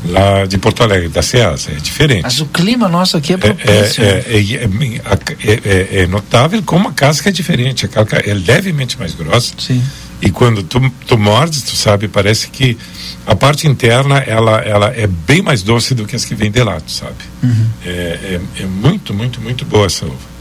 lá 0.05 0.45
de 0.45 0.57
Porto 0.57 0.83
Alegre, 0.83 1.10
da 1.10 1.21
Ceasa, 1.21 1.71
é 1.71 1.75
diferente. 1.75 2.23
Mas 2.23 2.39
o 2.39 2.45
clima 2.45 2.88
nosso 2.88 3.17
aqui 3.17 3.33
é 3.33 3.38
propício. 3.38 4.03
É, 4.03 4.23
é, 4.27 5.60
é, 5.65 6.01
é, 6.01 6.07
notável 6.07 6.62
como 6.63 6.89
a 6.89 6.93
casca 6.93 7.29
é 7.29 7.31
diferente, 7.31 7.86
a 7.86 7.89
casca 7.89 8.17
é 8.17 8.33
levemente 8.33 8.97
mais 8.97 9.13
grossa. 9.13 9.53
Sim. 9.57 9.83
E 10.21 10.31
quando 10.31 10.63
tu, 10.63 10.79
tu 11.05 11.17
mordes, 11.17 11.62
tu 11.62 11.75
sabe, 11.75 12.07
parece 12.07 12.47
que 12.49 12.77
a 13.25 13.36
parte 13.36 13.67
interna 13.67 14.17
ela, 14.17 14.60
ela 14.62 14.88
é 14.95 15.05
bem 15.05 15.41
mais 15.41 15.62
doce 15.62 15.93
do 15.93 16.05
que 16.05 16.15
as 16.15 16.25
que 16.25 16.33
vêm 16.33 16.49
de 16.49 16.63
lá, 16.63 16.79
tu 16.79 16.91
sabe? 16.91 17.15
Uhum. 17.43 17.67
É, 17.86 18.39
é, 18.60 18.65
muito, 18.65 19.13
muito, 19.13 19.39
muito 19.39 19.63
boa 19.65 19.86
essa 19.86 20.05
uva. 20.05 20.38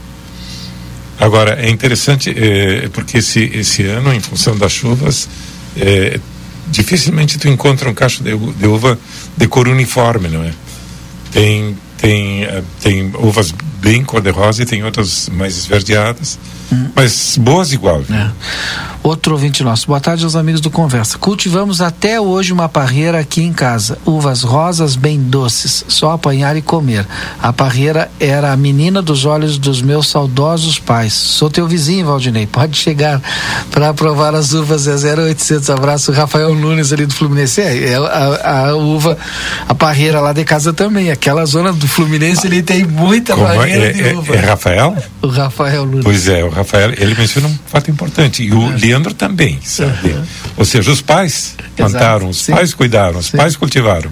Agora, 1.19 1.59
é 1.59 1.69
interessante 1.69 2.33
porque 2.93 3.17
esse, 3.17 3.39
esse 3.39 3.83
ano, 3.83 4.13
em 4.13 4.19
função 4.19 4.55
das 4.55 4.71
chuvas, 4.71 5.27
dificilmente 6.69 7.37
tu 7.37 7.47
encontra 7.47 7.89
um 7.89 7.93
cacho 7.93 8.23
de, 8.23 8.35
de 8.35 8.67
uva 8.67 8.97
de 9.35 9.47
cor 9.47 9.67
uniforme, 9.67 10.27
não 10.27 10.43
é? 10.43 10.51
Tem 11.31 11.77
tem 11.97 12.43
eh, 12.43 12.63
tem 12.81 13.11
uvas 13.15 13.53
bem 13.79 14.03
cor-de-rosa 14.03 14.63
e 14.63 14.65
tem 14.65 14.83
outras 14.83 15.29
mais 15.29 15.57
esverdeadas. 15.57 16.37
Hum. 16.71 16.89
Mas 16.95 17.37
boas 17.37 17.71
igual. 17.71 18.03
É. 18.09 18.31
Outro 19.07 19.31
ouvinte 19.35 19.63
nosso. 19.63 19.87
Boa 19.87 20.01
tarde 20.01 20.25
aos 20.25 20.35
amigos 20.35 20.59
do 20.59 20.69
Conversa. 20.69 21.17
Cultivamos 21.17 21.79
até 21.79 22.19
hoje 22.19 22.51
uma 22.51 22.67
parreira 22.67 23.21
aqui 23.21 23.41
em 23.41 23.53
casa. 23.53 23.97
Uvas 24.05 24.43
rosas 24.43 24.97
bem 24.97 25.17
doces, 25.17 25.85
só 25.87 26.11
apanhar 26.11 26.57
e 26.57 26.61
comer. 26.61 27.07
A 27.41 27.53
parreira 27.53 28.11
era 28.19 28.51
a 28.51 28.57
menina 28.57 29.01
dos 29.01 29.23
olhos 29.23 29.57
dos 29.57 29.81
meus 29.81 30.09
saudosos 30.09 30.77
pais. 30.77 31.13
Sou 31.13 31.49
teu 31.49 31.65
vizinho, 31.65 32.05
Valdinei. 32.05 32.45
Pode 32.47 32.75
chegar 32.75 33.21
para 33.71 33.93
provar 33.93 34.35
as 34.35 34.51
uvas. 34.51 34.89
É 34.89 35.15
0800. 35.15 35.69
Abraço, 35.69 36.11
Rafael 36.11 36.53
Nunes 36.53 36.91
ali 36.91 37.05
do 37.05 37.13
Fluminense. 37.13 37.61
É, 37.61 37.93
é 37.93 37.95
a, 37.95 38.71
a, 38.71 38.75
uva, 38.75 39.17
a 39.69 39.73
parreira 39.73 40.19
lá 40.19 40.33
de 40.33 40.43
casa 40.43 40.73
também. 40.73 41.11
Aquela 41.11 41.45
zona 41.45 41.71
do 41.71 41.87
Fluminense 41.87 42.45
ele 42.45 42.61
tem 42.61 42.83
muita 42.83 43.35
Como 43.35 43.47
parreira 43.47 43.85
é, 43.85 43.93
de 43.93 44.09
é, 44.09 44.13
uva. 44.13 44.35
É 44.35 44.39
Rafael? 44.39 44.97
O 45.21 45.27
Rafael 45.27 45.85
Nunes. 45.85 46.03
Pois 46.03 46.27
é, 46.27 46.43
o 46.43 46.49
Rafael, 46.49 46.91
ele 46.97 47.15
menciona 47.15 47.47
um 47.47 47.57
fato 47.67 47.89
importante. 47.89 48.43
E 48.43 48.51
o 48.51 48.73
é. 48.73 48.96
Leandro 48.97 49.13
também, 49.13 49.59
sabe? 49.63 50.09
Uhum. 50.09 50.23
Ou 50.57 50.65
seja, 50.65 50.91
os 50.91 51.01
pais 51.01 51.55
plantaram, 51.75 52.29
os 52.29 52.43
Sim. 52.43 52.53
pais 52.53 52.73
cuidaram, 52.73 53.19
os 53.19 53.27
Sim. 53.27 53.37
pais 53.37 53.55
cultivaram. 53.55 54.11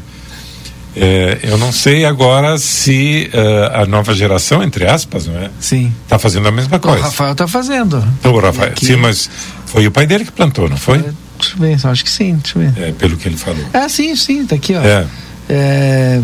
É, 0.96 1.40
eu 1.44 1.58
não 1.58 1.74
sei 1.74 2.06
agora 2.06 2.58
se 2.58 3.30
uh, 3.34 3.82
a 3.82 3.86
nova 3.86 4.14
geração, 4.14 4.64
entre 4.64 4.88
aspas, 4.88 5.28
não 5.28 5.36
é? 5.38 5.50
Sim. 5.60 5.94
Está 6.04 6.18
fazendo 6.18 6.48
a 6.48 6.52
mesma 6.52 6.80
coisa. 6.80 7.00
O 7.00 7.02
Rafael 7.02 7.32
está 7.34 7.48
fazendo. 7.48 8.02
O 8.24 8.40
Rafael, 8.40 8.72
Aqui... 8.72 8.86
sim, 8.86 8.96
mas 8.96 9.30
foi 9.66 9.86
o 9.88 9.92
pai 9.92 10.08
dele 10.08 10.24
que 10.24 10.32
plantou, 10.32 10.70
não 10.70 10.78
foi? 10.78 11.00
deixa 11.38 11.56
eu 11.56 11.60
ver, 11.60 11.88
acho 11.88 12.04
que 12.04 12.10
sim, 12.10 12.40
deixa 12.42 12.58
eu 12.58 12.72
ver. 12.72 12.82
É, 12.82 12.92
pelo 12.94 13.18
que 13.18 13.28
ele 13.28 13.36
falou. 13.36 13.66
Ah, 13.74 13.90
sim, 13.90 14.16
sim, 14.16 14.46
tá 14.46 14.56
aqui, 14.56 14.74
ó. 14.74 14.82
É. 14.82 15.06
é 15.50 16.22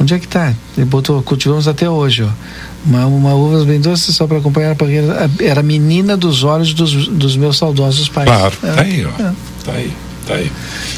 onde 0.00 0.14
é 0.14 0.18
que 0.18 0.26
tá? 0.26 0.54
Ele 0.76 0.86
botou, 0.86 1.22
cultivamos 1.22 1.68
até 1.68 1.88
hoje, 1.88 2.22
ó. 2.22 2.28
Uma, 2.84 3.06
uma 3.06 3.34
uvas 3.34 3.64
bem 3.64 3.80
doce 3.80 4.12
só 4.12 4.26
para 4.26 4.38
acompanhar 4.38 4.72
a. 4.72 5.42
Era 5.42 5.62
menina 5.62 6.16
dos 6.16 6.44
olhos 6.44 6.74
dos, 6.74 7.08
dos 7.08 7.36
meus 7.36 7.56
saudosos 7.56 8.08
pais. 8.08 8.28
Claro, 8.28 8.54
é. 8.62 8.72
tá 8.72 8.80
aí, 8.82 9.06
ó. 9.06 9.22
É. 9.22 9.32
Tá 9.64 9.72
aí, 9.72 9.92
tá 10.26 10.34
aí. 10.34 10.52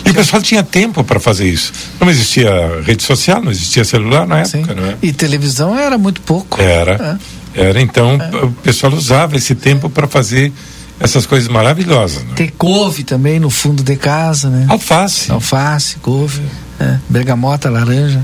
E 0.05 0.11
o 0.11 0.15
pessoal 0.15 0.43
tinha 0.43 0.63
tempo 0.63 1.05
para 1.05 1.21
fazer 1.21 1.49
isso. 1.49 1.73
Não 2.01 2.11
existia 2.11 2.51
rede 2.83 3.05
social, 3.05 3.41
não 3.41 3.53
existia 3.53 3.85
celular 3.85 4.27
na 4.27 4.41
época, 4.41 4.59
Sim. 4.59 4.81
não 4.81 4.87
é? 4.87 4.97
E 5.01 5.13
televisão 5.13 5.79
era 5.79 5.97
muito 5.97 6.21
pouco. 6.21 6.61
Era. 6.61 7.19
É. 7.55 7.67
Era, 7.69 7.81
então 7.81 8.19
é. 8.21 8.45
o 8.45 8.51
pessoal 8.51 8.93
usava 8.93 9.37
esse 9.37 9.55
tempo 9.55 9.89
para 9.89 10.07
fazer 10.07 10.53
essas 11.01 11.27
coisas 11.27 11.49
maravilhosas. 11.49 12.23
Né? 12.25 12.35
Ter 12.37 12.51
couve 12.53 13.05
também 13.05 13.39
no 13.39 13.51
fundo 13.51 13.83
de 13.83 13.97
casa, 13.97 14.49
né? 14.49 14.67
Alface. 14.69 15.31
Alface, 15.31 15.97
couve, 15.97 16.43
é. 16.81 16.99
bergamota, 17.09 17.71
laranja 17.71 18.23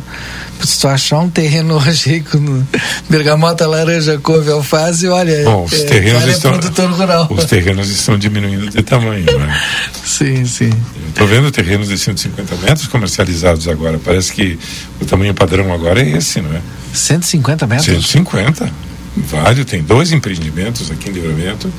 se 0.67 0.81
tu 0.81 0.89
achar 0.89 1.21
um 1.21 1.31
terreno 1.31 1.77
hoje 1.79 2.21
com 2.21 2.63
bergamota, 3.09 3.67
laranja, 3.67 4.19
couve, 4.19 4.51
alface, 4.51 5.07
olha, 5.09 5.45
Bom, 5.45 5.65
os 5.65 5.73
é, 5.73 5.85
terrenos 5.85 6.25
estão, 6.27 6.53
produtor 6.53 6.91
rural. 6.91 7.29
Os 7.31 7.45
terrenos 7.45 7.89
estão 7.89 8.19
diminuindo 8.19 8.71
de 8.71 8.83
tamanho, 8.83 9.25
né? 9.39 9.61
sim, 10.05 10.45
sim. 10.45 10.71
Estou 11.09 11.27
vendo 11.27 11.51
terrenos 11.51 11.89
de 11.89 11.99
150 11.99 12.57
metros 12.57 12.87
comercializados 12.87 13.69
agora. 13.69 14.01
Parece 14.03 14.33
que 14.33 14.59
o 15.01 15.05
tamanho 15.05 15.35
padrão 15.35 15.73
agora 15.73 16.01
é 16.01 16.17
esse, 16.17 16.41
não 16.41 16.55
é? 16.55 16.61
150 16.95 17.67
metros? 17.67 17.87
150. 17.87 18.71
Vários, 19.15 19.67
tem 19.67 19.83
dois 19.83 20.11
empreendimentos 20.11 20.91
aqui 20.91 21.11
em 21.11 21.13
Livramento, 21.13 21.71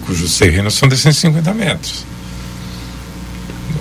cujos 0.00 0.36
terrenos 0.38 0.74
são 0.74 0.88
de 0.88 0.96
150 0.96 1.54
metros. 1.54 2.04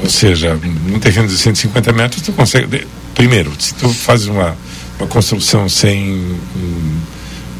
Ou 0.01 0.09
seja, 0.09 0.59
num 0.87 0.99
terreno 0.99 1.27
de 1.27 1.37
150 1.37 1.93
metros, 1.93 2.21
tu 2.21 2.33
consegue 2.33 2.85
primeiro, 3.13 3.51
se 3.57 3.73
tu 3.75 3.89
fazes 3.89 4.27
uma, 4.27 4.55
uma 4.99 5.07
construção 5.07 5.69
sem 5.69 6.11
um, 6.11 6.99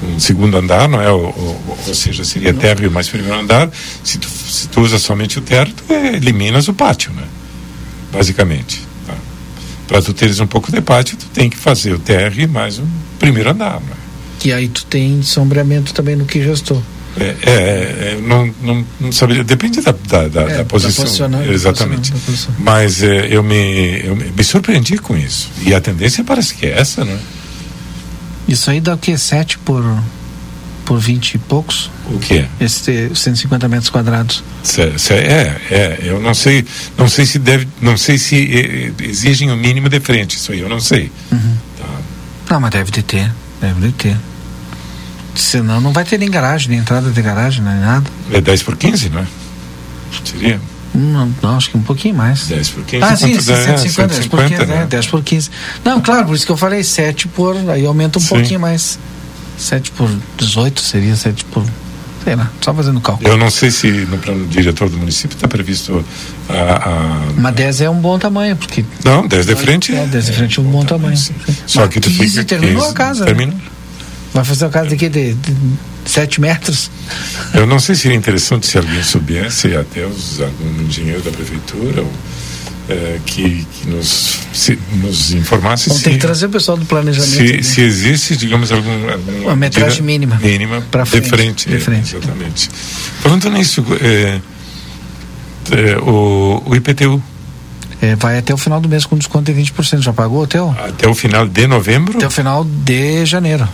um 0.04 0.20
segundo 0.20 0.58
andar, 0.58 0.90
não 0.90 1.02
é? 1.02 1.10
Ou, 1.10 1.24
ou, 1.24 1.78
ou 1.88 1.96
seja, 1.96 2.24
seria 2.26 2.54
térreo 2.54 2.92
mais 2.92 3.08
primeiro 3.08 3.40
andar, 3.40 3.70
se 4.04 4.18
tu, 4.18 4.28
se 4.28 4.68
tu 4.68 4.82
usa 4.82 5.00
somente 5.00 5.40
o 5.40 5.42
térreo, 5.42 5.74
tu 5.74 5.94
eliminas 5.94 6.68
o 6.68 6.74
pátio, 6.74 7.12
né? 7.14 7.24
Basicamente. 8.12 8.82
Tá? 9.08 9.16
Para 9.88 10.02
tu 10.02 10.14
teres 10.14 10.40
um 10.40 10.48
pouco 10.48 10.72
de 10.72 10.82
pátio, 10.82 11.16
tu 11.16 11.26
tem 11.28 11.50
que 11.50 11.58
fazer 11.58 11.94
o 11.94 12.00
térreo 12.00 12.50
mais 12.50 12.80
um 12.80 12.88
primeiro 13.20 13.50
andar, 13.50 13.80
não 13.80 13.94
é? 13.94 14.04
E 14.46 14.52
aí 14.52 14.68
tu 14.68 14.86
tem 14.86 15.22
sombreamento 15.22 15.94
também 15.94 16.18
no 16.18 16.26
que 16.26 16.40
restou. 16.40 16.84
É, 17.20 17.24
é, 17.24 17.52
é, 17.52 18.20
não, 18.22 18.52
não, 18.62 18.86
não 19.00 19.12
saberia, 19.12 19.44
depende 19.44 19.82
da, 19.82 19.92
da, 19.92 20.28
da, 20.28 20.42
é, 20.42 20.58
da 20.58 20.66
posição. 20.66 21.06
Exatamente. 21.46 22.12
Mas 22.58 23.04
é, 23.04 23.28
eu, 23.30 23.44
me, 23.44 24.02
eu 24.04 24.16
me 24.16 24.44
surpreendi 24.44 24.98
com 24.98 25.16
isso. 25.16 25.52
E 25.62 25.74
a 25.74 25.82
tendência 25.82 26.24
parece 26.24 26.56
que 26.56 26.66
é 26.66 26.80
essa, 26.80 27.06
né? 27.06 27.18
Isso 28.48 28.70
aí 28.70 28.82
dá 28.82 28.96
o 28.96 28.98
quê? 28.98 29.16
7 29.16 29.60
por, 29.60 29.84
por 30.86 31.00
20 31.00 31.36
e 31.36 31.38
poucos? 31.38 31.92
O 32.08 32.18
quê? 32.20 32.46
Esse 32.60 33.12
150 33.14 33.68
metros 33.68 33.90
quadrados. 33.90 34.44
É, 35.14 35.62
é, 35.70 36.00
eu 36.02 36.20
não 36.20 36.34
sei, 36.34 36.66
não 36.98 37.08
sei 37.08 37.26
se 37.26 37.38
deve, 37.38 37.68
não 37.80 37.96
sei 37.96 38.18
se 38.18 38.94
exigem 39.02 39.52
o 39.52 39.56
mínimo 39.56 39.88
de 39.88 40.00
frente, 40.00 40.36
isso 40.36 40.52
aí 40.52 40.60
eu 40.60 40.70
não 40.70 40.80
sei. 40.80 41.12
Uhum. 41.32 41.58
Tá. 41.80 41.86
Não, 42.52 42.60
mas 42.60 42.72
deve 42.72 42.92
de 42.92 43.04
ter, 43.04 43.32
deve 43.62 43.80
de 43.88 43.92
ter. 43.94 44.18
Senão 45.36 45.82
não 45.82 45.92
vai 45.92 46.04
ter 46.04 46.18
nem 46.18 46.30
garagem, 46.30 46.70
nem 46.70 46.80
entrada 46.80 47.10
de 47.10 47.22
garagem, 47.22 47.64
nem 47.64 47.80
nada. 47.80 48.10
É 48.32 48.40
10 48.40 48.64
por 48.64 48.76
15, 48.76 49.10
não 49.10 49.22
é? 49.22 49.28
Seria? 50.24 50.62
Não, 50.94 51.34
não, 51.42 51.58
acho 51.58 51.72
que 51.72 51.78
um 51.78 51.82
pouquinho 51.82 52.16
mais. 52.16 52.48
10 52.48 52.70
por 52.70 52.84
15. 52.84 53.04
Ah, 53.04 53.16
sim, 53.16 53.40
150, 53.40 53.78
150, 53.80 54.08
10 54.14 54.28
por 54.28 54.46
15, 54.46 54.66
né? 54.66 54.88
10 54.88 55.08
por 55.08 55.24
15. 55.24 55.50
Não, 55.84 56.02
claro, 56.02 56.26
por 56.28 56.36
isso 56.36 56.46
que 56.46 56.52
eu 56.52 56.58
falei 56.58 56.84
7 56.84 57.28
por, 57.30 57.56
aí 57.70 57.86
aumenta 57.86 58.20
um 58.20 58.22
sim. 58.22 58.30
pouquinho 58.30 58.60
mais. 58.60 59.00
7 59.58 59.92
por 59.92 60.10
18 60.38 60.82
seria 60.82 61.16
7 61.16 61.46
por 61.46 61.66
sei 62.24 62.36
lá, 62.36 62.50
só 62.62 62.74
fazendo 62.74 63.02
cálculo. 63.02 63.28
Eu 63.28 63.38
não 63.38 63.50
sei 63.50 63.70
se 63.70 63.88
no 63.88 64.18
plano 64.18 64.46
diretor 64.48 64.90
do 64.90 64.98
município 64.98 65.36
está 65.36 65.48
previsto 65.48 66.04
a, 66.48 66.90
a. 66.90 67.20
Mas 67.38 67.56
10 67.56 67.82
é 67.82 67.90
um 67.90 68.00
bom 68.00 68.18
tamanho, 68.18 68.56
porque. 68.56 68.86
Não, 69.04 69.28
10 69.28 69.46
de 69.46 69.56
frente. 69.56 69.94
É, 69.94 70.06
10 70.06 70.26
de 70.26 70.32
frente 70.32 70.60
é 70.60 70.62
um 70.62 70.66
bom 70.66 70.86
tamanho. 70.86 71.18
Sim. 71.18 71.34
Só 71.68 71.88
que 71.88 72.00
tu 72.00 72.10
15 72.10 72.30
fica. 72.30 72.44
terminou 72.46 72.84
15, 72.84 72.92
a 72.92 72.94
casa. 72.94 73.26
Termina. 73.26 73.54
Né? 73.54 73.62
Vai 74.34 74.44
fazer 74.44 74.66
uma 74.66 74.72
casa 74.72 74.96
quê? 74.96 75.10
De, 75.10 75.34
de 75.34 75.56
sete 76.06 76.42
metros? 76.42 76.90
Eu 77.54 77.68
não 77.68 77.80
sei 77.80 77.96
se 77.96 78.02
seria 78.02 78.18
interessante 78.18 78.66
se 78.66 78.78
alguém 78.78 79.04
soubesse, 79.04 79.76
até 79.76 80.06
os, 80.06 80.42
algum 80.42 80.82
engenheiro 80.82 81.22
da 81.22 81.32
prefeitura, 81.32 82.02
ou, 82.02 82.12
é, 82.90 83.20
que, 83.26 83.66
que 83.66 83.90
nos, 83.90 84.40
se, 84.52 84.78
nos 84.96 85.32
informasse 85.34 85.88
Vamos 85.88 86.00
se. 86.00 86.04
Tem 86.06 86.14
que 86.14 86.20
trazer 86.20 86.48
o 86.48 86.50
pessoal 86.50 86.78
do 86.78 86.86
planejamento. 86.86 87.32
Se, 87.32 87.64
se 87.64 87.82
existe, 87.82 88.36
digamos, 88.36 88.72
algum. 88.72 89.10
alguma 89.10 89.40
uma 89.40 89.56
metragem 89.56 90.02
mínima. 90.02 90.36
Mínima 90.38 90.82
para 90.92 91.06
frente. 91.06 91.24
De 91.24 91.30
frente. 91.30 91.70
De 91.70 91.80
frente. 91.80 92.16
É, 92.16 92.18
exatamente. 92.18 92.70
Falando 93.22 93.50
nisso, 93.52 93.86
é, 94.02 94.42
o, 96.02 96.62
o 96.66 96.76
IPTU. 96.76 97.22
É, 98.02 98.18
vai 98.18 98.38
até 98.38 98.54
o 98.54 98.58
final 98.58 98.82
do 98.82 98.90
mês 98.90 99.06
com 99.06 99.16
desconto 99.16 99.54
de 99.54 99.62
20%. 99.62 100.02
Já 100.02 100.12
pagou 100.12 100.42
o 100.42 100.48
teu? 100.48 100.76
Até 100.78 101.08
o 101.08 101.16
final 101.16 101.48
de 101.48 101.68
novembro? 101.68 102.18
Até 102.18 102.28
o 102.28 102.32
final 102.32 102.66
de 102.66 103.26
janeiro. 103.26 103.66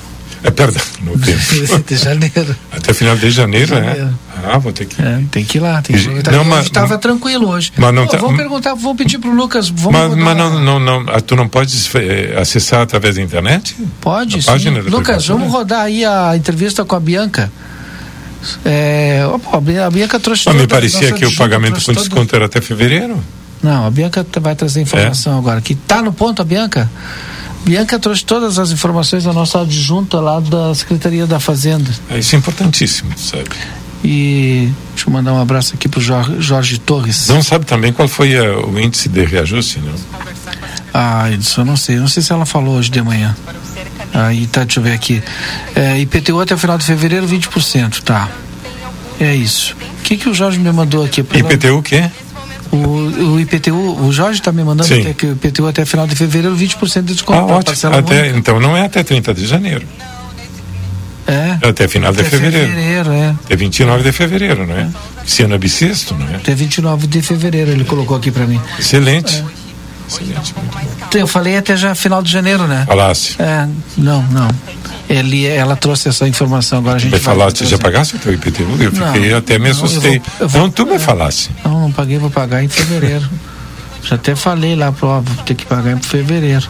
É, 0.43 0.51
perdão, 0.51 0.81
no 1.01 1.17
tempo. 1.19 1.83
de 1.85 1.95
janeiro. 1.95 2.55
Até 2.71 2.93
final 2.93 3.15
de 3.15 3.29
janeiro, 3.29 3.67
de 3.67 3.73
janeiro. 3.73 4.07
é? 4.07 4.29
Ah, 4.45 4.57
vou 4.57 4.71
ter 4.71 4.85
que. 4.85 5.01
É, 5.01 5.21
tem 5.29 5.43
que 5.43 5.57
ir 5.57 5.61
lá, 5.61 5.81
tem 5.81 5.97
que. 5.97 6.31
Não, 6.31 6.45
mas, 6.45 6.65
estava 6.65 6.97
tranquilo 6.97 7.49
hoje. 7.49 7.73
Mas 7.75 7.93
não 7.93 8.05
Pô, 8.05 8.11
tá, 8.11 8.17
vamos 8.17 8.37
perguntar, 8.37 8.73
vamos 8.73 8.97
pedir 8.97 9.17
para 9.17 9.29
o 9.29 9.33
Lucas. 9.33 9.69
Vamos 9.69 10.15
mas, 10.15 10.15
mas 10.15 10.37
não, 10.37 10.59
não, 10.59 10.79
não, 10.79 11.05
ah, 11.09 11.19
tu 11.19 11.35
não 11.35 11.47
podes 11.47 11.93
é, 11.95 12.39
acessar 12.39 12.81
através 12.81 13.15
da 13.15 13.21
internet? 13.21 13.75
Pode, 13.99 14.41
sim. 14.41 14.69
Lucas, 14.87 15.27
vamos 15.27 15.51
rodar 15.51 15.81
aí 15.81 16.05
a 16.05 16.35
entrevista 16.35 16.85
com 16.85 16.95
a 16.95 16.99
Bianca. 16.99 17.51
É, 18.63 19.25
opa, 19.25 19.57
a 19.57 19.89
Bianca 19.89 20.19
trouxe. 20.19 20.43
Mas 20.45 20.55
me 20.55 20.67
parecia 20.67 21.11
que 21.11 21.25
o 21.25 21.35
pagamento 21.35 21.83
com 21.83 21.93
desconto 21.93 22.35
era 22.35 22.45
até 22.45 22.61
fevereiro. 22.61 23.21
Não, 23.61 23.85
a 23.85 23.91
Bianca 23.91 24.25
vai 24.39 24.55
trazer 24.55 24.81
informação 24.81 25.35
é? 25.35 25.37
agora. 25.37 25.61
Que 25.61 25.75
tá 25.75 26.01
no 26.01 26.13
ponto 26.13 26.41
a 26.41 26.45
Bianca? 26.45 26.89
Bianca 27.65 27.99
trouxe 27.99 28.23
todas 28.23 28.57
as 28.57 28.71
informações 28.71 29.23
da 29.23 29.33
nossa 29.33 29.61
adjunta 29.61 30.19
lá 30.19 30.39
da 30.39 30.73
Secretaria 30.73 31.27
da 31.27 31.39
Fazenda. 31.39 31.91
É, 32.09 32.19
isso 32.19 32.35
é 32.35 32.39
importantíssimo, 32.39 33.11
sabe? 33.17 33.49
E 34.03 34.71
deixa 34.93 35.09
eu 35.09 35.13
mandar 35.13 35.33
um 35.33 35.41
abraço 35.41 35.75
aqui 35.75 35.89
para 35.89 35.99
o 35.99 36.01
Jorge, 36.01 36.35
Jorge, 36.39 36.79
Torres. 36.79 37.27
Não 37.27 37.43
sabe 37.43 37.65
também 37.65 37.91
qual 37.91 38.07
foi 38.07 38.37
a, 38.37 38.57
o 38.59 38.79
índice 38.79 39.09
de 39.09 39.25
reajuste, 39.25 39.79
não? 39.79 39.93
Ah, 40.93 41.29
isso 41.31 41.61
eu 41.61 41.65
não 41.65 41.75
sei. 41.75 41.97
Não 41.97 42.07
sei 42.07 42.23
se 42.23 42.31
ela 42.31 42.45
falou 42.45 42.77
hoje 42.77 42.89
de 42.89 43.01
manhã. 43.01 43.35
Aí 44.13 44.47
tá, 44.47 44.63
deixa 44.63 44.79
eu 44.79 44.83
ver 44.83 44.93
aqui. 44.93 45.21
É, 45.75 45.99
IPTU 45.99 46.39
até 46.39 46.55
o 46.55 46.57
final 46.57 46.77
de 46.77 46.85
fevereiro, 46.85 47.27
20%, 47.27 48.01
tá. 48.01 48.29
É 49.19 49.35
isso. 49.35 49.75
O 49.99 50.01
que, 50.03 50.17
que 50.17 50.29
o 50.29 50.33
Jorge 50.33 50.57
me 50.57 50.71
mandou 50.71 51.03
aqui? 51.03 51.21
IPTU 51.21 51.77
o 51.77 51.83
quê? 51.83 52.09
O, 52.71 53.33
o 53.33 53.39
IPTU, 53.39 54.05
o 54.05 54.11
Jorge 54.11 54.39
está 54.39 54.51
me 54.51 54.63
mandando 54.63 54.93
até 54.93 55.13
que 55.13 55.25
o 55.25 55.31
IPTU 55.31 55.67
até 55.67 55.85
final 55.85 56.05
de 56.05 56.15
fevereiro 56.15 56.55
20% 56.55 57.01
de 57.01 57.13
desconto. 57.13 57.51
Ah, 57.51 57.57
ótimo. 57.57 57.95
Até, 57.95 58.27
então 58.29 58.59
não 58.59 58.77
é 58.77 58.85
até 58.85 59.03
30 59.03 59.33
de 59.33 59.45
janeiro. 59.47 59.85
É. 61.29 61.67
Até 61.67 61.87
final 61.87 62.11
até 62.11 62.23
de 62.23 62.29
fevereiro. 62.29 62.67
fevereiro 62.67 63.11
é. 63.11 63.29
Até 63.45 63.55
29 63.55 64.03
de 64.03 64.11
fevereiro, 64.11 64.65
não 64.65 64.75
é? 64.75 64.89
é. 65.39 65.43
Ano 65.43 65.55
é 65.55 65.57
bissexto, 65.57 66.15
não 66.15 66.27
é? 66.27 66.37
Até 66.37 66.55
29 66.55 67.05
de 67.05 67.21
fevereiro 67.21 67.69
ele 67.69 67.85
colocou 67.85 68.17
aqui 68.17 68.31
para 68.31 68.47
mim. 68.47 68.59
Excelente. 68.79 69.35
É. 69.35 69.59
Excelente. 70.07 70.55
Eu 71.13 71.27
falei 71.27 71.55
até 71.55 71.77
já 71.77 71.93
final 71.93 72.23
de 72.23 72.31
janeiro, 72.31 72.65
né? 72.65 72.83
Falasse. 72.87 73.35
É, 73.39 73.67
não, 73.95 74.23
não. 74.23 74.47
Ele, 75.09 75.45
ela 75.47 75.75
trouxe 75.75 76.07
essa 76.07 76.27
informação. 76.27 76.77
Agora 76.79 76.97
a 76.97 76.99
gente 76.99 77.11
me 77.11 77.17
vai. 77.17 77.35
falaste, 77.35 77.65
já 77.65 77.77
pagaste 77.79 78.15
o 78.15 78.19
teu 78.19 78.31
IPTU? 78.33 78.61
Eu 78.79 78.91
fiquei, 78.91 79.31
Não, 79.31 79.37
até 79.39 79.57
me 79.57 79.65
não, 79.65 79.71
assustei. 79.71 80.17
eu 80.39 80.47
vou- 80.47 80.49
vou- 80.49 80.61
não, 80.61 80.69
tu 80.69 80.85
me 80.85 80.99
falasse. 80.99 81.49
Não, 81.65 81.81
não 81.81 81.91
paguei, 81.91 82.19
vou 82.19 82.29
pagar 82.29 82.63
em 82.63 82.67
fevereiro. 82.67 83.27
Já 84.03 84.15
até 84.15 84.35
falei 84.35 84.75
lá 84.75 84.91
pro 84.91 85.07
ó, 85.07 85.19
vou 85.19 85.43
ter 85.43 85.55
que 85.55 85.65
pagar 85.65 85.91
em 85.97 86.01
fevereiro. 86.01 86.67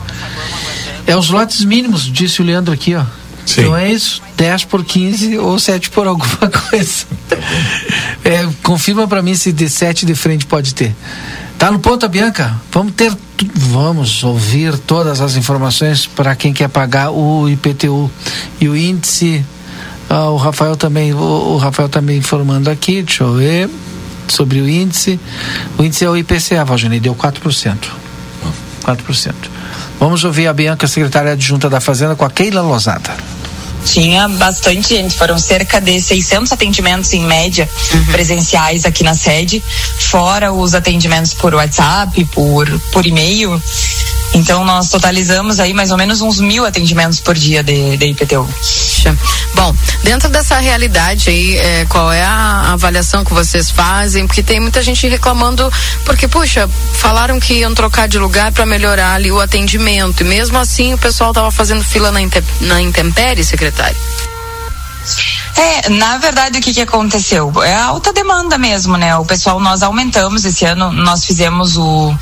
É 1.05 1.15
os 1.17 1.29
lotes 1.29 1.65
mínimos, 1.65 2.03
disse 2.03 2.41
o 2.41 2.45
Leandro 2.45 2.73
aqui, 2.73 2.95
ó. 2.95 3.03
Sim. 3.45 3.61
Então 3.61 3.75
é 3.75 3.91
isso, 3.91 4.21
10 4.37 4.63
por 4.65 4.85
15 4.85 5.37
ou 5.37 5.57
7 5.59 5.89
por 5.89 6.07
alguma 6.07 6.49
coisa. 6.69 7.05
É, 8.23 8.47
confirma 8.63 9.07
pra 9.07 9.21
mim 9.21 9.35
se 9.35 9.51
de 9.51 9.67
7 9.69 10.05
de 10.05 10.13
frente 10.15 10.45
pode 10.45 10.73
ter. 10.75 10.95
Tá 11.59 11.69
no 11.69 11.79
ponto, 11.79 12.05
a 12.05 12.09
Bianca? 12.09 12.55
Vamos 12.71 12.93
ter, 12.93 13.11
vamos 13.53 14.23
ouvir 14.23 14.77
todas 14.77 15.19
as 15.19 15.35
informações 15.35 16.07
para 16.07 16.33
quem 16.33 16.53
quer 16.53 16.69
pagar 16.69 17.11
o 17.11 17.49
IPTU 17.49 18.09
e 18.61 18.69
o 18.69 18.77
índice. 18.77 19.45
ah, 20.09 20.29
o 20.29 20.37
Rafael 20.37 20.77
também, 20.77 21.13
o, 21.13 21.17
o 21.17 21.57
Rafael 21.57 21.89
também 21.89 22.17
informando 22.17 22.69
aqui, 22.69 23.03
deixa 23.03 23.25
eu 23.25 23.35
ver 23.35 23.69
sobre 24.29 24.61
o 24.61 24.69
índice. 24.69 25.19
O 25.77 25.83
índice 25.83 26.05
é 26.05 26.09
o 26.09 26.15
IPCA, 26.15 26.63
Valgene, 26.63 26.97
deu 26.97 27.13
4%. 27.13 27.75
4%. 28.85 29.33
Vamos 29.99 30.23
ouvir 30.23 30.47
a 30.47 30.53
Bianca, 30.53 30.87
secretária 30.87 31.33
adjunta 31.33 31.69
da 31.69 31.81
Fazenda, 31.81 32.15
com 32.15 32.23
a 32.23 32.29
Keila 32.29 32.61
Lozada. 32.61 33.11
Tinha 33.91 34.27
bastante 34.27 34.89
gente, 34.89 35.17
foram 35.17 35.39
cerca 35.39 35.81
de 35.81 35.99
600 35.99 36.51
atendimentos 36.51 37.11
em 37.11 37.23
média 37.23 37.67
presenciais 38.11 38.85
aqui 38.85 39.03
na 39.03 39.15
sede, 39.15 39.63
fora 39.97 40.53
os 40.53 40.75
atendimentos 40.75 41.33
por 41.33 41.55
WhatsApp, 41.55 42.23
por, 42.25 42.69
por 42.91 43.05
e-mail. 43.05 43.59
Então 44.33 44.63
nós 44.63 44.89
totalizamos 44.89 45.59
aí 45.59 45.73
mais 45.73 45.91
ou 45.91 45.97
menos 45.97 46.21
uns 46.21 46.39
mil 46.39 46.65
atendimentos 46.65 47.19
por 47.19 47.35
dia 47.35 47.63
de, 47.63 47.97
de 47.97 48.05
IPTU. 48.07 48.47
Bom, 49.55 49.75
dentro 50.03 50.29
dessa 50.29 50.59
realidade 50.59 51.29
aí, 51.29 51.57
é, 51.57 51.85
qual 51.85 52.11
é 52.11 52.21
a 52.23 52.73
avaliação 52.73 53.25
que 53.25 53.33
vocês 53.33 53.71
fazem? 53.71 54.27
Porque 54.27 54.43
tem 54.43 54.59
muita 54.59 54.81
gente 54.83 55.07
reclamando, 55.07 55.71
porque, 56.05 56.27
puxa, 56.27 56.69
falaram 56.93 57.39
que 57.39 57.55
iam 57.55 57.73
trocar 57.73 58.07
de 58.07 58.19
lugar 58.19 58.51
para 58.51 58.65
melhorar 58.65 59.13
ali 59.15 59.31
o 59.31 59.39
atendimento. 59.41 60.21
E 60.21 60.25
mesmo 60.25 60.57
assim 60.57 60.93
o 60.93 60.97
pessoal 60.97 61.33
tava 61.33 61.51
fazendo 61.51 61.83
fila 61.83 62.11
na, 62.11 62.21
inte- 62.21 62.43
na 62.61 62.81
intempérie, 62.81 63.43
secretário. 63.43 63.97
É, 65.55 65.89
na 65.89 66.17
verdade, 66.17 66.59
o 66.59 66.61
que, 66.61 66.73
que 66.73 66.81
aconteceu? 66.81 67.51
É 67.63 67.73
a 67.73 67.85
alta 67.85 68.13
demanda 68.13 68.57
mesmo, 68.57 68.95
né? 68.95 69.15
O 69.17 69.25
pessoal, 69.25 69.59
nós 69.59 69.81
aumentamos 69.81 70.45
esse 70.45 70.65
ano, 70.65 70.91
nós 70.91 71.25
fizemos 71.25 71.75
o, 71.77 72.15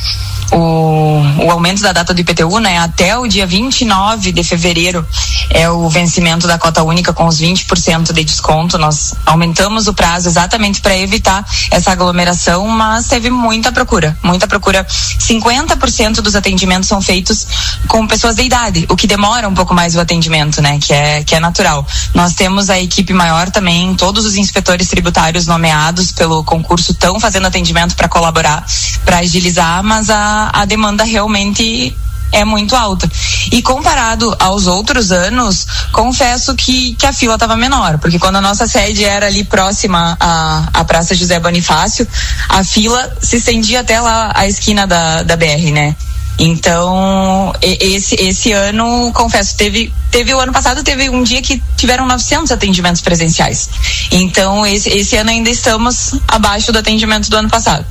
o, 0.52 1.46
o 1.46 1.52
aumento 1.52 1.82
da 1.82 1.92
data 1.92 2.14
do 2.14 2.22
IPTU, 2.22 2.60
né? 2.60 2.78
Até 2.80 3.18
o 3.18 3.28
dia 3.28 3.46
29 3.46 4.32
de 4.32 4.44
fevereiro 4.44 5.06
é 5.50 5.70
o 5.70 5.90
vencimento 5.90 6.48
da 6.48 6.58
cota 6.58 6.84
única 6.84 7.14
com 7.14 7.26
os 7.26 7.40
20% 7.40 8.14
de 8.14 8.24
desconto. 8.24 8.78
Nós 8.78 9.14
aumentamos 9.26 9.88
o 9.88 9.94
prazo 9.94 10.28
exatamente 10.28 10.82
para 10.82 10.98
evitar 10.98 11.46
essa 11.72 11.92
aglomeração, 11.92 12.68
mas 12.68 13.08
teve 13.08 13.30
muita 13.30 13.72
procura, 13.72 14.18
muita 14.24 14.48
procura. 14.48 14.86
50% 14.86 16.22
dos 16.22 16.36
atendimentos 16.36 16.88
são 16.88 17.02
feitos 17.02 17.48
com 17.88 18.08
pessoas 18.08 18.36
de 18.36 18.44
idade, 18.44 18.86
o 18.90 18.96
que 18.96 19.08
demora 19.08 19.48
um 19.48 19.54
pouco 19.54 19.74
mais 19.74 19.96
o 19.96 20.00
atendimento, 20.00 20.62
né? 20.62 20.80
Que 20.80 20.94
é, 20.94 21.24
que 21.24 21.36
é 21.36 21.40
natural. 21.40 21.86
Nós 22.14 22.34
temos 22.34 22.70
a 22.70 22.80
equipe 22.80 23.14
maior 23.14 23.50
também, 23.50 23.96
todos 23.96 24.26
os 24.26 24.36
inspetores 24.36 24.88
tributários 24.88 25.48
nomeados 25.48 26.12
pelo 26.12 26.44
concurso 26.44 26.92
estão 26.92 27.20
fazendo 27.20 27.48
atendimento 27.48 27.96
para 27.96 28.08
colaborar, 28.08 28.66
para 29.04 29.20
agilizar, 29.20 29.84
mas 29.84 30.10
a, 30.10 30.37
a 30.54 30.66
demanda 30.66 31.04
realmente 31.04 31.96
é 32.32 32.44
muito 32.44 32.76
alta. 32.76 33.10
E 33.52 33.62
comparado 33.62 34.36
aos 34.40 34.68
outros 34.68 35.12
anos, 35.12 35.66
confesso 35.92 36.56
que, 36.56 36.94
que 36.96 37.06
a 37.06 37.14
fila 37.14 37.36
estava 37.36 37.56
menor, 37.56 37.98
porque 38.00 38.20
quando 38.20 38.38
a 38.38 38.42
nossa 38.42 38.68
sede 38.68 39.06
era 39.06 39.28
ali 39.28 39.44
próxima 39.44 40.18
à, 40.20 40.68
à 40.74 40.84
Praça 40.84 41.16
José 41.16 41.40
Bonifácio, 41.40 42.08
a 42.50 42.64
fila 42.64 43.16
se 43.22 43.38
estendia 43.38 43.82
até 43.82 44.00
lá 44.00 44.32
à 44.36 44.48
esquina 44.48 44.86
da, 44.86 45.24
da 45.24 45.36
BR, 45.36 45.72
né? 45.72 45.96
Então, 46.40 47.54
esse, 47.62 48.16
esse 48.16 48.52
ano, 48.52 49.12
confesso, 49.14 49.56
teve, 49.56 49.92
teve 50.12 50.34
o 50.34 50.40
ano 50.40 50.52
passado, 50.52 50.84
teve 50.84 51.10
um 51.10 51.24
dia 51.24 51.42
que 51.42 51.62
tiveram 51.76 52.06
900 52.06 52.52
atendimentos 52.52 53.02
presenciais. 53.02 53.70
Então, 54.12 54.66
esse, 54.66 54.90
esse 54.90 55.16
ano 55.16 55.32
ainda 55.32 55.50
estamos 55.50 56.14
abaixo 56.28 56.72
do 56.72 56.78
atendimento 56.78 57.30
do 57.30 57.38
ano 57.38 57.50
passado. 57.50 57.86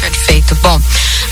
Perfeito. 0.00 0.54
Bom, 0.56 0.80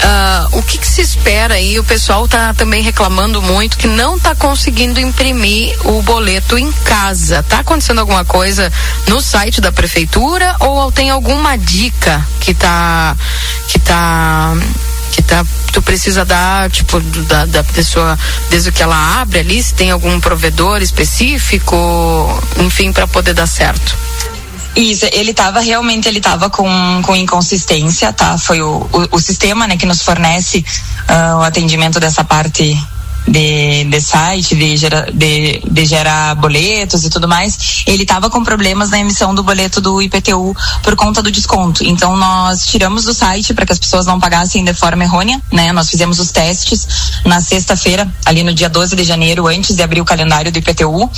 ah, 0.03 0.49
o 0.53 0.63
que, 0.63 0.79
que 0.79 0.87
se 0.87 1.01
espera 1.01 1.55
aí? 1.55 1.79
O 1.79 1.85
pessoal 1.85 2.27
tá 2.27 2.53
também 2.53 2.83
reclamando 2.83 3.41
muito 3.41 3.77
que 3.79 3.87
não 3.87 4.19
tá 4.19 4.35
conseguindo 4.35 5.01
imprimir 5.01 5.77
o 5.87 6.03
boleto 6.03 6.59
em 6.59 6.71
casa. 6.73 7.43
Tá 7.45 7.61
acontecendo 7.61 8.01
alguma 8.01 8.25
coisa 8.25 8.73
no 9.07 9.21
site 9.21 9.61
da 9.61 9.71
prefeitura 9.71 10.57
ou 10.61 10.91
tem 10.91 11.11
alguma 11.11 11.57
dica 11.57 12.27
que 12.41 12.53
tá 12.53 13.17
que 13.69 13.79
tá 13.79 14.55
que 15.13 15.23
tá 15.23 15.45
tu 15.73 15.83
precisa 15.83 16.25
dar 16.25 16.71
tipo 16.71 17.01
da, 17.01 17.45
da 17.47 17.65
pessoa 17.65 18.19
desde 18.51 18.73
que 18.73 18.83
ela 18.83 19.21
abre 19.21 19.41
ali 19.41 19.63
se 19.63 19.75
tem 19.75 19.91
algum 19.91 20.19
provedor 20.21 20.83
específico 20.83 21.77
enfim 22.59 22.93
para 22.93 23.07
poder 23.07 23.35
dar 23.35 23.47
certo 23.47 23.97
Isso, 24.75 25.07
ele 25.13 25.31
estava 25.31 25.61
realmente, 25.61 26.07
ele 26.07 26.19
estava 26.19 26.51
com, 26.51 26.69
com 27.03 27.17
inconsistência, 27.17 28.13
tá? 28.13 28.37
Foi 28.37 28.61
o, 28.61 28.87
o, 28.93 29.17
o 29.17 29.19
sistema, 29.19 29.67
né, 29.67 29.77
que 29.79 29.87
nos 29.87 30.03
fornece 30.03 30.63
ah, 31.09 31.39
o 31.39 31.43
atendimento 31.43 31.99
dessa 31.99 32.23
parte 32.23 32.77
de, 33.27 33.85
de 33.85 34.01
site, 34.01 34.55
de, 34.55 34.77
de, 35.13 35.63
de 35.69 35.85
gerar 35.85 36.35
boletos 36.37 37.05
e 37.05 37.11
tudo 37.11 37.27
mais, 37.27 37.83
ele 37.87 38.05
estava 38.05 38.31
com 38.31 38.43
problemas 38.45 38.91
na 38.91 38.99
emissão 38.99 39.35
do 39.35 39.43
boleto 39.43 39.81
do 39.81 40.01
IPTU 40.01 40.55
por 40.83 40.95
conta 40.97 41.23
do 41.23 41.31
desconto. 41.31 41.85
Então 41.85 42.17
nós 42.17 42.67
tiramos 42.67 43.05
do 43.05 43.13
site 43.13 43.53
para 43.53 43.67
que 43.67 43.73
as 43.73 43.79
pessoas 43.79 44.07
não 44.07 44.21
pagassem 44.21 44.65
de 44.65 44.75
forma 44.75 45.05
errônea, 45.05 45.41
né? 45.53 45.73
Nós 45.73 45.91
fizemos 45.91 46.19
os 46.19 46.31
testes 46.31 46.87
na 47.25 47.41
sexta-feira, 47.41 48.09
ali 48.25 48.43
no 48.43 48.55
dia 48.55 48.69
12 48.69 48.95
de 48.95 49.05
janeiro, 49.05 49.47
antes 49.47 49.75
de 49.75 49.83
abrir 49.83 50.01
o 50.01 50.05
calendário 50.05 50.53
do 50.53 50.59
IPTU, 50.59 51.11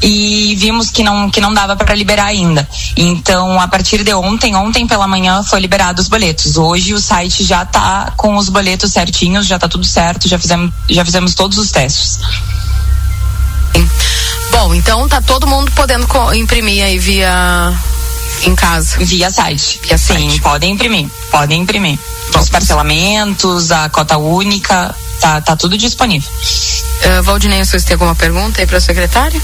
e 0.00 0.56
vimos 0.58 0.90
que 0.90 1.02
não 1.02 1.30
que 1.30 1.40
não 1.40 1.54
dava 1.54 1.76
para 1.76 1.94
liberar 1.94 2.26
ainda. 2.26 2.68
Então, 2.96 3.60
a 3.60 3.68
partir 3.68 4.02
de 4.02 4.12
ontem, 4.14 4.54
ontem 4.56 4.86
pela 4.86 5.06
manhã 5.06 5.42
foi 5.42 5.60
liberado 5.60 6.00
os 6.00 6.08
boletos. 6.08 6.56
Hoje 6.56 6.94
o 6.94 7.00
site 7.00 7.44
já 7.44 7.64
tá 7.64 8.12
com 8.16 8.36
os 8.36 8.48
boletos 8.48 8.92
certinhos, 8.92 9.46
já 9.46 9.58
tá 9.58 9.68
tudo 9.68 9.84
certo, 9.84 10.28
já 10.28 10.38
fizemos 10.38 10.72
já 10.88 11.04
fizemos 11.04 11.34
todos 11.52 11.58
os 11.58 11.70
testes. 11.70 12.18
bom 14.50 14.74
então 14.74 15.06
tá 15.08 15.20
todo 15.20 15.46
mundo 15.46 15.70
podendo 15.72 16.06
imprimir 16.34 16.82
aí 16.82 16.98
via 16.98 17.72
em 18.44 18.54
casa 18.56 18.98
Via 18.98 19.30
site. 19.30 19.80
Via 19.82 19.98
Sim, 19.98 20.30
site. 20.30 20.40
podem 20.40 20.72
imprimir. 20.72 21.08
Podem 21.30 21.60
imprimir. 21.60 21.98
Os 22.38 22.48
parcelamentos, 22.48 23.70
a 23.70 23.88
cota 23.88 24.16
única, 24.16 24.94
tá, 25.20 25.40
tá 25.40 25.54
tudo 25.54 25.76
disponível. 25.76 26.28
Uh, 26.30 27.22
Valdinei, 27.22 27.64
vocês 27.64 27.84
têm 27.84 27.94
alguma 27.94 28.14
pergunta 28.14 28.60
aí 28.60 28.66
para 28.66 28.78
a 28.78 28.80
secretária? 28.80 29.40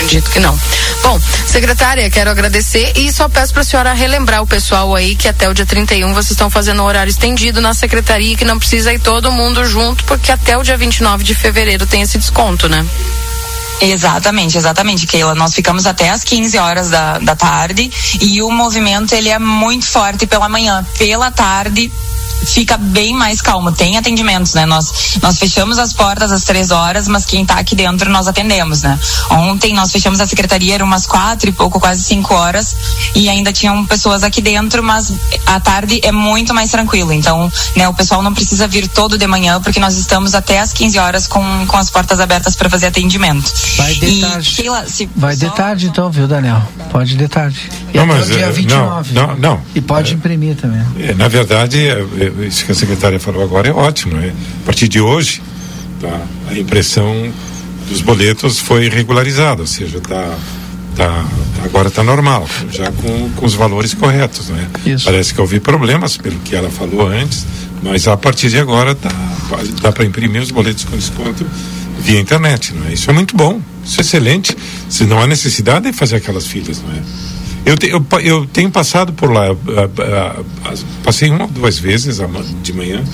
Acredito 0.00 0.30
que 0.30 0.40
não. 0.40 0.58
Bom, 1.02 1.20
secretária, 1.46 2.08
quero 2.08 2.30
agradecer 2.30 2.90
e 2.96 3.12
só 3.12 3.28
peço 3.28 3.52
para 3.52 3.60
a 3.60 3.64
senhora 3.64 3.92
relembrar 3.92 4.42
o 4.42 4.46
pessoal 4.46 4.94
aí 4.94 5.14
que 5.14 5.28
até 5.28 5.46
o 5.46 5.52
dia 5.52 5.66
31 5.66 6.14
vocês 6.14 6.30
estão 6.30 6.48
fazendo 6.48 6.82
um 6.82 6.86
horário 6.86 7.10
estendido 7.10 7.60
na 7.60 7.74
secretaria 7.74 8.34
que 8.34 8.44
não 8.44 8.58
precisa 8.58 8.94
ir 8.94 8.98
todo 8.98 9.30
mundo 9.30 9.62
junto, 9.66 10.02
porque 10.04 10.32
até 10.32 10.56
o 10.56 10.62
dia 10.62 10.78
29 10.78 11.22
de 11.22 11.34
fevereiro 11.34 11.84
tem 11.84 12.00
esse 12.00 12.16
desconto, 12.16 12.66
né? 12.66 12.84
Exatamente, 13.82 14.56
exatamente, 14.56 15.06
Keila. 15.06 15.34
Nós 15.34 15.54
ficamos 15.54 15.84
até 15.84 16.08
às 16.08 16.24
15 16.24 16.56
horas 16.58 16.88
da, 16.88 17.18
da 17.18 17.36
tarde 17.36 17.90
e 18.22 18.42
o 18.42 18.50
movimento 18.50 19.14
ele 19.14 19.28
é 19.28 19.38
muito 19.38 19.86
forte 19.86 20.26
pela 20.26 20.48
manhã. 20.48 20.84
Pela 20.98 21.30
tarde 21.30 21.92
fica 22.46 22.76
bem 22.76 23.14
mais 23.14 23.40
calmo. 23.40 23.72
Tem 23.72 23.96
atendimentos, 23.96 24.54
né? 24.54 24.66
Nós, 24.66 25.18
nós 25.22 25.38
fechamos 25.38 25.78
as 25.78 25.92
portas 25.92 26.32
às 26.32 26.44
três 26.44 26.70
horas, 26.70 27.08
mas 27.08 27.24
quem 27.24 27.44
tá 27.44 27.54
aqui 27.54 27.74
dentro 27.74 28.10
nós 28.10 28.26
atendemos, 28.28 28.82
né? 28.82 28.98
Ontem 29.30 29.74
nós 29.74 29.90
fechamos 29.90 30.20
a 30.20 30.26
secretaria, 30.26 30.74
eram 30.74 30.86
umas 30.86 31.06
quatro 31.06 31.48
e 31.48 31.52
pouco, 31.52 31.78
quase 31.80 32.02
cinco 32.02 32.34
horas, 32.34 32.76
e 33.14 33.28
ainda 33.28 33.52
tinham 33.52 33.84
pessoas 33.86 34.24
aqui 34.24 34.40
dentro, 34.40 34.82
mas 34.82 35.12
à 35.46 35.60
tarde 35.60 36.00
é 36.02 36.12
muito 36.12 36.54
mais 36.54 36.70
tranquilo. 36.70 37.12
Então, 37.12 37.50
né, 37.76 37.88
o 37.88 37.94
pessoal 37.94 38.22
não 38.22 38.32
precisa 38.34 38.66
vir 38.66 38.88
todo 38.88 39.18
de 39.18 39.26
manhã, 39.26 39.60
porque 39.60 39.80
nós 39.80 39.96
estamos 39.96 40.34
até 40.34 40.58
às 40.60 40.72
15 40.72 40.98
horas 40.98 41.26
com, 41.26 41.66
com 41.66 41.76
as 41.76 41.90
portas 41.90 42.20
abertas 42.20 42.56
para 42.56 42.68
fazer 42.70 42.86
atendimento. 42.86 43.52
Vai 43.76 43.94
de 43.94 44.06
E, 44.06 44.20
tarde. 44.20 44.50
Keila, 44.50 44.86
Vai 45.16 45.36
de 45.36 45.50
tarde 45.50 45.86
então, 45.86 46.10
viu, 46.10 46.26
Daniel? 46.26 46.62
Pode 46.90 47.16
de 47.16 47.28
tarde. 47.28 47.70
E 47.92 47.96
Não, 47.96 48.04
até 48.04 48.12
mas, 48.14 48.28
o 48.28 48.32
dia 48.32 48.46
eh, 48.46 48.52
29. 48.52 49.14
não, 49.14 49.26
não, 49.26 49.36
não. 49.36 49.62
E 49.74 49.80
pode 49.80 50.14
imprimir 50.14 50.56
também. 50.56 50.82
É, 50.98 51.14
na 51.14 51.28
verdade, 51.28 51.78
é, 51.78 51.92
é, 51.92 52.29
isso 52.46 52.64
que 52.64 52.72
a 52.72 52.74
secretária 52.74 53.20
falou 53.20 53.42
agora 53.42 53.68
é 53.68 53.72
ótimo. 53.72 54.16
Né? 54.16 54.34
A 54.62 54.66
partir 54.66 54.88
de 54.88 55.00
hoje, 55.00 55.42
tá, 56.00 56.20
a 56.48 56.58
impressão 56.58 57.32
dos 57.88 58.00
boletos 58.00 58.58
foi 58.58 58.88
regularizada, 58.88 59.62
ou 59.62 59.66
seja, 59.66 59.98
está 59.98 60.36
tá, 60.96 61.24
agora 61.64 61.88
está 61.88 62.02
normal, 62.02 62.48
já 62.70 62.90
com, 62.92 63.30
com 63.30 63.46
os 63.46 63.54
valores 63.54 63.94
corretos, 63.94 64.48
né? 64.48 64.68
Isso. 64.84 65.04
Parece 65.04 65.34
que 65.34 65.40
houve 65.40 65.60
problemas 65.60 66.16
pelo 66.16 66.38
que 66.40 66.54
ela 66.54 66.70
falou 66.70 67.08
antes, 67.08 67.46
mas 67.82 68.06
a 68.06 68.16
partir 68.16 68.50
de 68.50 68.58
agora 68.58 68.94
tá, 68.94 69.10
dá 69.80 69.90
para 69.90 70.04
imprimir 70.04 70.42
os 70.42 70.50
boletos 70.50 70.84
com 70.84 70.96
desconto 70.96 71.46
via 72.00 72.20
internet, 72.20 72.74
não 72.74 72.86
é? 72.86 72.92
Isso 72.92 73.10
é 73.10 73.12
muito 73.12 73.36
bom, 73.36 73.60
isso 73.84 74.00
é 74.00 74.02
excelente. 74.02 74.56
Se 74.88 75.04
não 75.04 75.20
há 75.20 75.26
necessidade 75.26 75.90
de 75.90 75.96
fazer 75.96 76.16
aquelas 76.16 76.46
filas, 76.46 76.82
não 76.82 76.92
é? 76.92 77.02
Eu, 77.64 77.76
te, 77.76 77.88
eu, 77.88 78.04
eu 78.22 78.46
tenho 78.46 78.70
passado 78.70 79.12
por 79.12 79.30
lá, 79.30 79.48
passei 81.04 81.30
uma 81.30 81.44
ou 81.44 81.50
duas 81.50 81.78
vezes 81.78 82.20
de 82.62 82.72
manhã, 82.72 83.04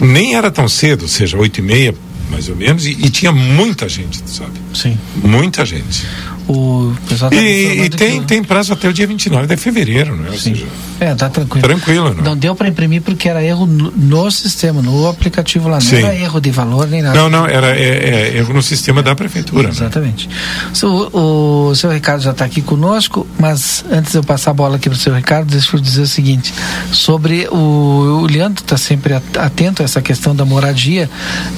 nem 0.00 0.34
era 0.34 0.50
tão 0.50 0.68
cedo, 0.68 1.02
ou 1.02 1.08
seja, 1.08 1.36
oito 1.38 1.58
e 1.58 1.62
meia, 1.62 1.94
mais 2.30 2.48
ou 2.48 2.56
menos, 2.56 2.86
e, 2.86 2.90
e 2.90 3.10
tinha 3.10 3.32
muita 3.32 3.88
gente, 3.88 4.22
sabe? 4.26 4.52
Sim. 4.74 4.98
Muita 5.22 5.64
gente. 5.64 6.06
O 6.48 6.94
pessoal 7.08 7.30
tá 7.30 7.36
e, 7.36 7.82
e 7.82 7.90
tem, 7.90 8.20
que... 8.20 8.26
tem 8.26 8.44
prazo 8.44 8.72
até 8.72 8.88
o 8.88 8.92
dia 8.92 9.06
29 9.06 9.46
de 9.46 9.56
fevereiro, 9.56 10.14
né? 10.14 10.30
Sim. 10.30 10.54
seja, 10.54 10.66
é, 11.00 11.14
tá 11.14 11.28
tranquilo. 11.28 11.66
Tranquilo, 11.66 12.14
né? 12.14 12.22
Não 12.24 12.36
deu 12.36 12.54
para 12.54 12.68
imprimir 12.68 13.02
porque 13.02 13.28
era 13.28 13.42
erro 13.42 13.66
no, 13.66 13.90
no, 13.90 14.30
sistema, 14.30 14.80
no 14.80 15.08
aplicativo 15.08 15.68
lá. 15.68 15.76
Não 15.76 15.80
Sim. 15.80 15.96
era 15.96 16.14
erro 16.14 16.40
de 16.40 16.50
valor 16.50 16.86
nem 16.86 17.02
nada. 17.02 17.18
Não, 17.18 17.28
não, 17.28 17.46
era 17.46 17.76
é, 17.76 18.34
é, 18.34 18.36
erro 18.38 18.54
no 18.54 18.62
sistema 18.62 19.02
da 19.02 19.14
prefeitura. 19.14 19.68
Exatamente. 19.68 20.28
Né? 20.28 20.34
O, 20.84 21.70
o 21.70 21.74
seu 21.74 21.90
Ricardo 21.90 22.22
já 22.22 22.30
está 22.30 22.44
aqui 22.44 22.62
conosco, 22.62 23.26
mas 23.38 23.84
antes 23.90 24.12
de 24.12 24.18
eu 24.18 24.24
passar 24.24 24.52
a 24.52 24.54
bola 24.54 24.76
aqui 24.76 24.88
para 24.88 24.96
o 24.96 25.00
seu 25.00 25.14
Ricardo, 25.14 25.50
deixa 25.50 25.76
eu 25.76 25.80
dizer 25.80 26.02
o 26.02 26.06
seguinte: 26.06 26.54
sobre 26.92 27.48
o, 27.50 28.22
o 28.22 28.26
Leandro 28.26 28.62
está 28.62 28.76
sempre 28.76 29.14
atento 29.14 29.82
a 29.82 29.84
essa 29.84 30.00
questão 30.00 30.34
da 30.34 30.44
moradia, 30.44 31.10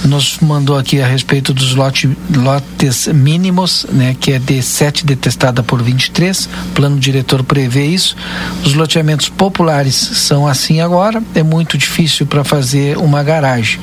nos 0.04 0.38
mandou 0.40 0.76
aqui 0.78 1.00
a 1.00 1.06
respeito 1.06 1.52
dos 1.52 1.74
lote, 1.74 2.10
lotes 2.34 3.06
mínimos, 3.08 3.86
né, 3.92 4.16
que 4.18 4.32
é 4.32 4.38
de 4.38 4.62
7 4.78 5.04
detestada 5.04 5.60
por 5.60 5.82
23, 5.82 6.48
plano 6.72 7.00
diretor 7.00 7.42
prevê 7.42 7.86
isso. 7.86 8.16
Os 8.64 8.74
loteamentos 8.74 9.28
populares 9.28 9.96
são 9.96 10.46
assim 10.46 10.80
agora, 10.80 11.20
é 11.34 11.42
muito 11.42 11.76
difícil 11.76 12.26
para 12.26 12.44
fazer 12.44 12.96
uma 12.96 13.24
garagem, 13.24 13.80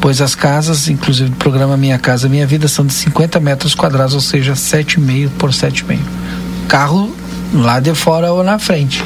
pois 0.00 0.20
as 0.20 0.34
casas, 0.34 0.88
inclusive 0.88 1.30
do 1.30 1.36
programa 1.36 1.76
Minha 1.76 1.96
Casa 1.96 2.28
Minha 2.28 2.44
Vida, 2.44 2.66
são 2.66 2.84
de 2.84 2.92
50 2.92 3.38
metros 3.38 3.72
quadrados, 3.72 4.14
ou 4.14 4.20
seja, 4.20 4.54
7,5 4.54 5.30
por 5.38 5.50
7,5. 5.50 5.98
Carro 6.66 7.14
lá 7.54 7.78
de 7.78 7.94
fora 7.94 8.32
ou 8.32 8.42
na 8.42 8.58
frente, 8.58 9.04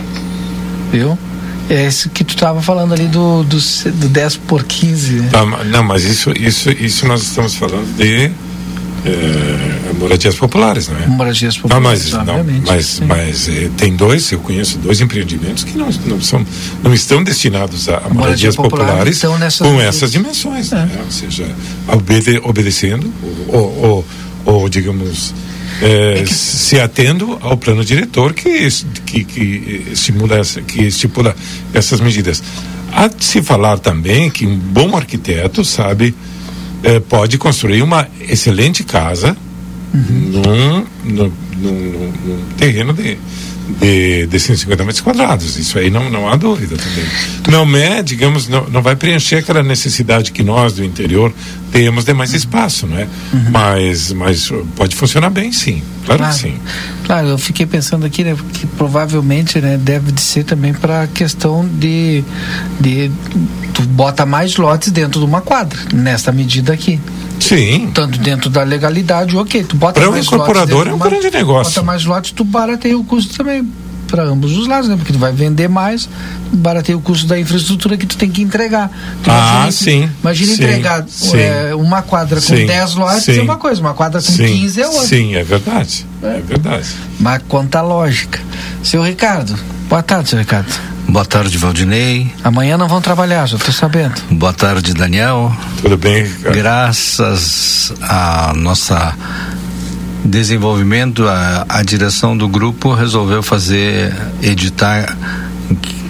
viu? 0.90 1.18
É 1.68 1.84
esse 1.84 2.08
que 2.08 2.24
tu 2.24 2.34
estava 2.34 2.62
falando 2.62 2.94
ali 2.94 3.08
do, 3.08 3.42
do, 3.42 3.58
do 3.58 4.08
10 4.08 4.36
por 4.38 4.64
15. 4.64 5.12
Né? 5.14 5.28
Tá, 5.30 5.44
não, 5.44 5.82
mas 5.82 6.04
isso, 6.04 6.32
isso, 6.38 6.70
isso 6.70 7.06
nós 7.06 7.22
estamos 7.22 7.56
falando 7.56 7.94
de 7.96 8.30
é, 9.06 9.92
moradias 9.94 10.34
populares, 10.34 10.88
não 10.88 10.98
é? 10.98 11.06
Moradias 11.06 11.56
populares, 11.56 12.12
não, 12.12 12.24
mas, 12.24 12.26
não, 12.26 12.62
mas, 12.66 13.00
mas 13.00 13.48
é, 13.48 13.70
tem 13.76 13.94
dois, 13.94 14.30
eu 14.32 14.40
conheço 14.40 14.78
dois 14.78 15.00
empreendimentos 15.00 15.64
que 15.64 15.76
não, 15.78 15.88
não, 16.06 16.20
são, 16.20 16.44
não 16.82 16.92
estão 16.92 17.22
destinados 17.22 17.88
a, 17.88 17.98
a 17.98 18.08
moradias 18.08 18.56
populares 18.56 19.18
então, 19.18 19.38
com 19.60 19.80
essas 19.80 20.10
dimensões, 20.12 20.72
é. 20.72 20.76
né? 20.76 21.00
ou 21.04 21.10
seja, 21.10 21.48
obede, 21.88 22.38
obedecendo 22.42 23.12
ou, 23.48 23.84
ou, 23.84 24.06
ou 24.44 24.68
digamos 24.68 25.34
é, 25.80 26.22
que... 26.22 26.34
se 26.34 26.80
atendo 26.80 27.38
ao 27.40 27.56
plano 27.56 27.84
diretor 27.84 28.32
que, 28.32 28.68
que, 29.04 29.24
que, 29.24 29.86
estimula 29.92 30.38
essa, 30.38 30.60
que 30.62 30.84
estipula 30.84 31.34
essas 31.72 32.00
medidas. 32.00 32.42
Há 32.92 33.08
de 33.08 33.24
se 33.24 33.42
falar 33.42 33.78
também 33.78 34.30
que 34.30 34.46
um 34.46 34.56
bom 34.56 34.96
arquiteto 34.96 35.64
sabe 35.64 36.14
é, 36.86 37.00
pode 37.00 37.36
construir 37.36 37.82
uma 37.82 38.06
excelente 38.20 38.84
casa 38.84 39.36
uhum. 39.92 40.30
num, 40.30 40.86
num, 41.04 41.32
num, 41.56 42.12
num, 42.24 42.44
terreno 42.56 42.92
de, 42.92 43.18
de, 43.80 44.26
de 44.26 44.38
150 44.38 44.84
metros 44.84 45.00
quadrados. 45.00 45.56
Isso 45.56 45.78
aí 45.78 45.90
não, 45.90 46.08
não 46.10 46.28
há 46.28 46.36
dúvida 46.36 46.76
também. 46.76 47.04
Não 47.48 47.76
é, 47.76 48.02
digamos, 48.02 48.48
não, 48.48 48.68
não 48.68 48.82
vai 48.82 48.96
preencher 48.96 49.36
aquela 49.36 49.62
necessidade 49.62 50.32
que 50.32 50.42
nós 50.42 50.74
do 50.74 50.84
interior 50.84 51.32
temos 51.72 52.04
de 52.04 52.14
mais 52.14 52.32
espaço, 52.32 52.86
não 52.86 52.98
é? 52.98 53.02
Uhum. 53.32 53.50
Mas, 53.50 54.12
mas 54.12 54.52
pode 54.74 54.94
funcionar 54.94 55.30
bem, 55.30 55.52
sim. 55.52 55.82
Claro, 56.04 56.20
claro, 56.20 56.34
que 56.34 56.40
sim. 56.40 56.58
Claro, 57.04 57.28
eu 57.28 57.38
fiquei 57.38 57.66
pensando 57.66 58.06
aqui, 58.06 58.22
né, 58.24 58.36
que 58.52 58.66
provavelmente, 58.66 59.60
né, 59.60 59.76
deve 59.76 60.12
de 60.12 60.20
ser 60.20 60.44
também 60.44 60.72
para 60.72 61.02
a 61.02 61.06
questão 61.06 61.66
de, 61.66 62.24
de 62.80 63.10
tu 63.74 63.82
bota 63.82 64.24
mais 64.24 64.56
lotes 64.56 64.90
dentro 64.90 65.20
de 65.20 65.26
uma 65.26 65.40
quadra, 65.40 65.78
nessa 65.92 66.32
medida 66.32 66.72
aqui. 66.72 67.00
Sim. 67.40 67.90
Tanto 67.92 68.18
dentro 68.18 68.50
da 68.50 68.62
legalidade, 68.62 69.36
ok. 69.36 69.64
Tu 69.64 69.76
bota 69.76 70.00
para 70.00 70.10
o 70.10 70.18
incorporador 70.18 70.88
é 70.88 70.94
um 70.94 70.98
grande 70.98 71.30
negócio. 71.30 71.72
Bota 71.72 71.82
mais 71.82 72.04
lotes, 72.04 72.32
tu 72.32 72.44
barateia 72.44 72.98
o 72.98 73.04
custo 73.04 73.36
também 73.36 73.66
para 74.06 74.24
ambos 74.24 74.56
os 74.56 74.66
lados, 74.66 74.88
né? 74.88 74.96
Porque 74.96 75.12
tu 75.12 75.18
vai 75.18 75.32
vender 75.32 75.68
mais, 75.68 76.08
barateia 76.52 76.96
o 76.96 77.00
custo 77.00 77.26
da 77.26 77.38
infraestrutura 77.38 77.96
que 77.96 78.06
tu 78.06 78.16
tem 78.16 78.30
que 78.30 78.42
entregar. 78.42 78.88
Tu 79.22 79.30
ah, 79.30 79.62
imagina, 79.62 79.72
sim. 79.72 80.10
Imagina 80.20 80.54
sim, 80.54 80.62
entregar 80.62 81.04
sim, 81.08 81.36
é, 81.36 81.74
uma 81.74 82.02
quadra 82.02 82.40
com 82.40 82.54
10 82.54 82.94
lotes 82.94 83.28
é 83.28 83.42
uma 83.42 83.56
coisa, 83.56 83.80
uma 83.80 83.94
quadra 83.94 84.20
com 84.20 84.32
sim, 84.32 84.46
15 84.46 84.80
é 84.80 84.88
outra. 84.88 85.06
Sim, 85.06 85.34
é 85.34 85.42
verdade. 85.42 86.06
É, 86.22 86.26
é 86.26 86.40
verdade. 86.40 86.88
Uma 87.18 87.38
conta 87.40 87.82
lógica. 87.82 88.40
Seu 88.82 89.02
Ricardo, 89.02 89.54
boa 89.88 90.02
tarde, 90.02 90.30
seu 90.30 90.38
Ricardo. 90.38 90.72
Boa 91.08 91.24
tarde, 91.24 91.56
Valdinei. 91.56 92.32
Amanhã 92.42 92.76
não 92.76 92.88
vão 92.88 93.00
trabalhar, 93.00 93.46
já 93.46 93.56
estou 93.56 93.72
sabendo. 93.72 94.14
Boa 94.30 94.52
tarde, 94.52 94.92
Daniel. 94.92 95.54
Tudo 95.80 95.96
bem, 95.96 96.24
Ricardo? 96.24 96.54
Graças 96.56 97.92
à 98.02 98.52
nossa 98.54 99.14
desenvolvimento, 100.26 101.26
a, 101.26 101.64
a 101.68 101.82
direção 101.82 102.36
do 102.36 102.48
grupo 102.48 102.92
resolveu 102.92 103.42
fazer, 103.42 104.14
editar, 104.42 105.16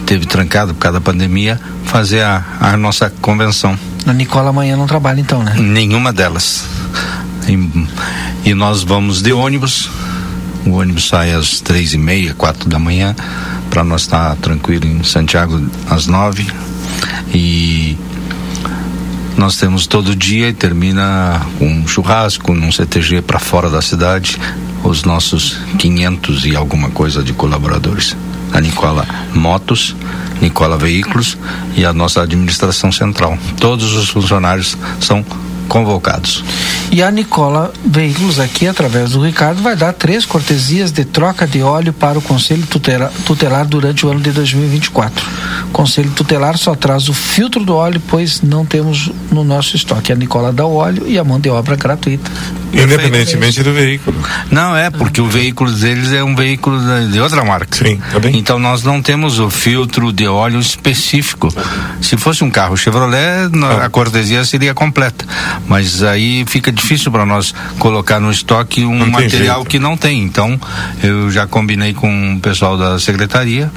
teve 0.07 0.26
trancado 0.26 0.74
por 0.74 0.80
causa 0.80 0.99
da 0.99 1.05
pandemia, 1.05 1.61
fazer 1.84 2.22
a, 2.22 2.42
a 2.61 2.76
nossa 2.76 3.11
convenção. 3.20 3.78
A 4.07 4.12
Nicola 4.12 4.51
amanhã 4.51 4.76
não 4.76 4.86
trabalha 4.86 5.20
então, 5.20 5.42
né? 5.42 5.55
Nenhuma 5.59 6.12
delas. 6.12 6.64
E, 7.47 8.51
e 8.51 8.55
nós 8.55 8.82
vamos 8.82 9.22
de 9.22 9.32
ônibus. 9.32 9.90
O 10.64 10.78
ônibus 10.78 11.09
sai 11.09 11.32
às 11.32 11.61
três 11.61 11.92
e 11.92 11.99
meia, 11.99 12.34
quatro 12.34 12.68
da 12.68 12.78
manhã, 12.78 13.14
para 13.76 13.84
nós 13.84 14.02
estar 14.02 14.30
tá 14.30 14.36
tranquilo 14.36 14.86
em 14.86 15.04
Santiago 15.04 15.62
às 15.90 16.06
nove. 16.06 16.50
E 17.34 17.94
nós 19.36 19.58
temos 19.58 19.86
todo 19.86 20.16
dia 20.16 20.48
e 20.48 20.54
termina 20.54 21.42
com 21.58 21.68
um 21.68 21.86
churrasco 21.86 22.54
num 22.54 22.72
CTG 22.72 23.20
para 23.20 23.38
fora 23.38 23.68
da 23.68 23.82
cidade, 23.82 24.38
os 24.82 25.04
nossos 25.04 25.58
500 25.78 26.46
e 26.46 26.56
alguma 26.56 26.88
coisa 26.88 27.22
de 27.22 27.34
colaboradores. 27.34 28.16
A 28.50 28.62
Nicola 28.62 29.06
Motos, 29.34 29.94
Nicola 30.40 30.78
Veículos 30.78 31.36
e 31.76 31.84
a 31.84 31.92
nossa 31.92 32.22
administração 32.22 32.90
central. 32.90 33.38
Todos 33.60 33.92
os 33.92 34.08
funcionários 34.08 34.74
são 34.98 35.22
convocados. 35.68 36.42
E 36.91 37.03
a 37.03 37.11
Nicola 37.11 37.72
Veículos 37.84 38.39
aqui, 38.39 38.66
através 38.66 39.11
do 39.11 39.24
Ricardo, 39.24 39.62
vai 39.62 39.76
dar 39.76 39.93
três 39.93 40.24
cortesias 40.24 40.91
de 40.91 41.05
troca 41.05 41.47
de 41.47 41.62
óleo 41.62 41.93
para 41.93 42.18
o 42.18 42.22
Conselho 42.22 42.66
Tutelar, 42.66 43.12
tutelar 43.24 43.66
durante 43.66 44.07
o 44.07 44.09
ano 44.09 44.20
de 44.20 44.30
2024. 44.30 45.26
O 45.68 45.72
Conselho 45.72 46.10
Tutelar 46.10 46.56
só 46.56 46.74
traz 46.74 47.08
o 47.08 47.12
filtro 47.12 47.64
do 47.64 47.74
óleo, 47.74 48.00
pois 48.08 48.40
não 48.40 48.64
temos 48.64 49.10
no 49.30 49.44
nosso 49.44 49.76
estoque. 49.76 50.12
A 50.12 50.14
Nicola 50.14 50.52
dá 50.52 50.64
o 50.64 50.74
óleo 50.74 51.04
e 51.06 51.18
a 51.18 51.24
mão 51.24 51.38
de 51.38 51.50
obra 51.50 51.76
gratuita. 51.76 52.30
Independentemente 52.72 53.62
do 53.62 53.72
veículo. 53.72 54.16
Não, 54.50 54.76
é, 54.76 54.90
porque 54.90 55.20
o 55.20 55.26
veículo 55.26 55.70
deles 55.70 56.12
é 56.12 56.22
um 56.22 56.34
veículo 56.34 56.78
de 57.10 57.20
outra 57.20 57.44
marca. 57.44 57.76
Sim, 57.76 58.00
tá 58.12 58.18
bem. 58.18 58.36
Então 58.36 58.58
nós 58.58 58.82
não 58.82 59.00
temos 59.00 59.38
o 59.38 59.48
filtro 59.48 60.12
de 60.12 60.26
óleo 60.26 60.58
específico. 60.60 61.48
Se 62.00 62.16
fosse 62.16 62.44
um 62.44 62.50
carro 62.50 62.76
Chevrolet, 62.76 63.50
a 63.82 63.88
cortesia 63.88 64.44
seria 64.44 64.74
completa. 64.74 65.24
Mas 65.66 66.02
aí 66.02 66.44
fica 66.46 66.70
difícil 66.70 67.10
para 67.10 67.24
nós 67.24 67.54
colocar 67.78 68.20
no 68.20 68.30
estoque 68.30 68.84
um 68.84 68.98
não 68.98 69.06
material 69.06 69.64
que 69.64 69.78
não 69.78 69.96
tem. 69.96 70.22
Então, 70.22 70.60
eu 71.02 71.30
já 71.30 71.46
combinei 71.46 71.94
com 71.94 72.34
o 72.34 72.40
pessoal 72.40 72.76
da 72.76 72.98
secretaria. 72.98 73.70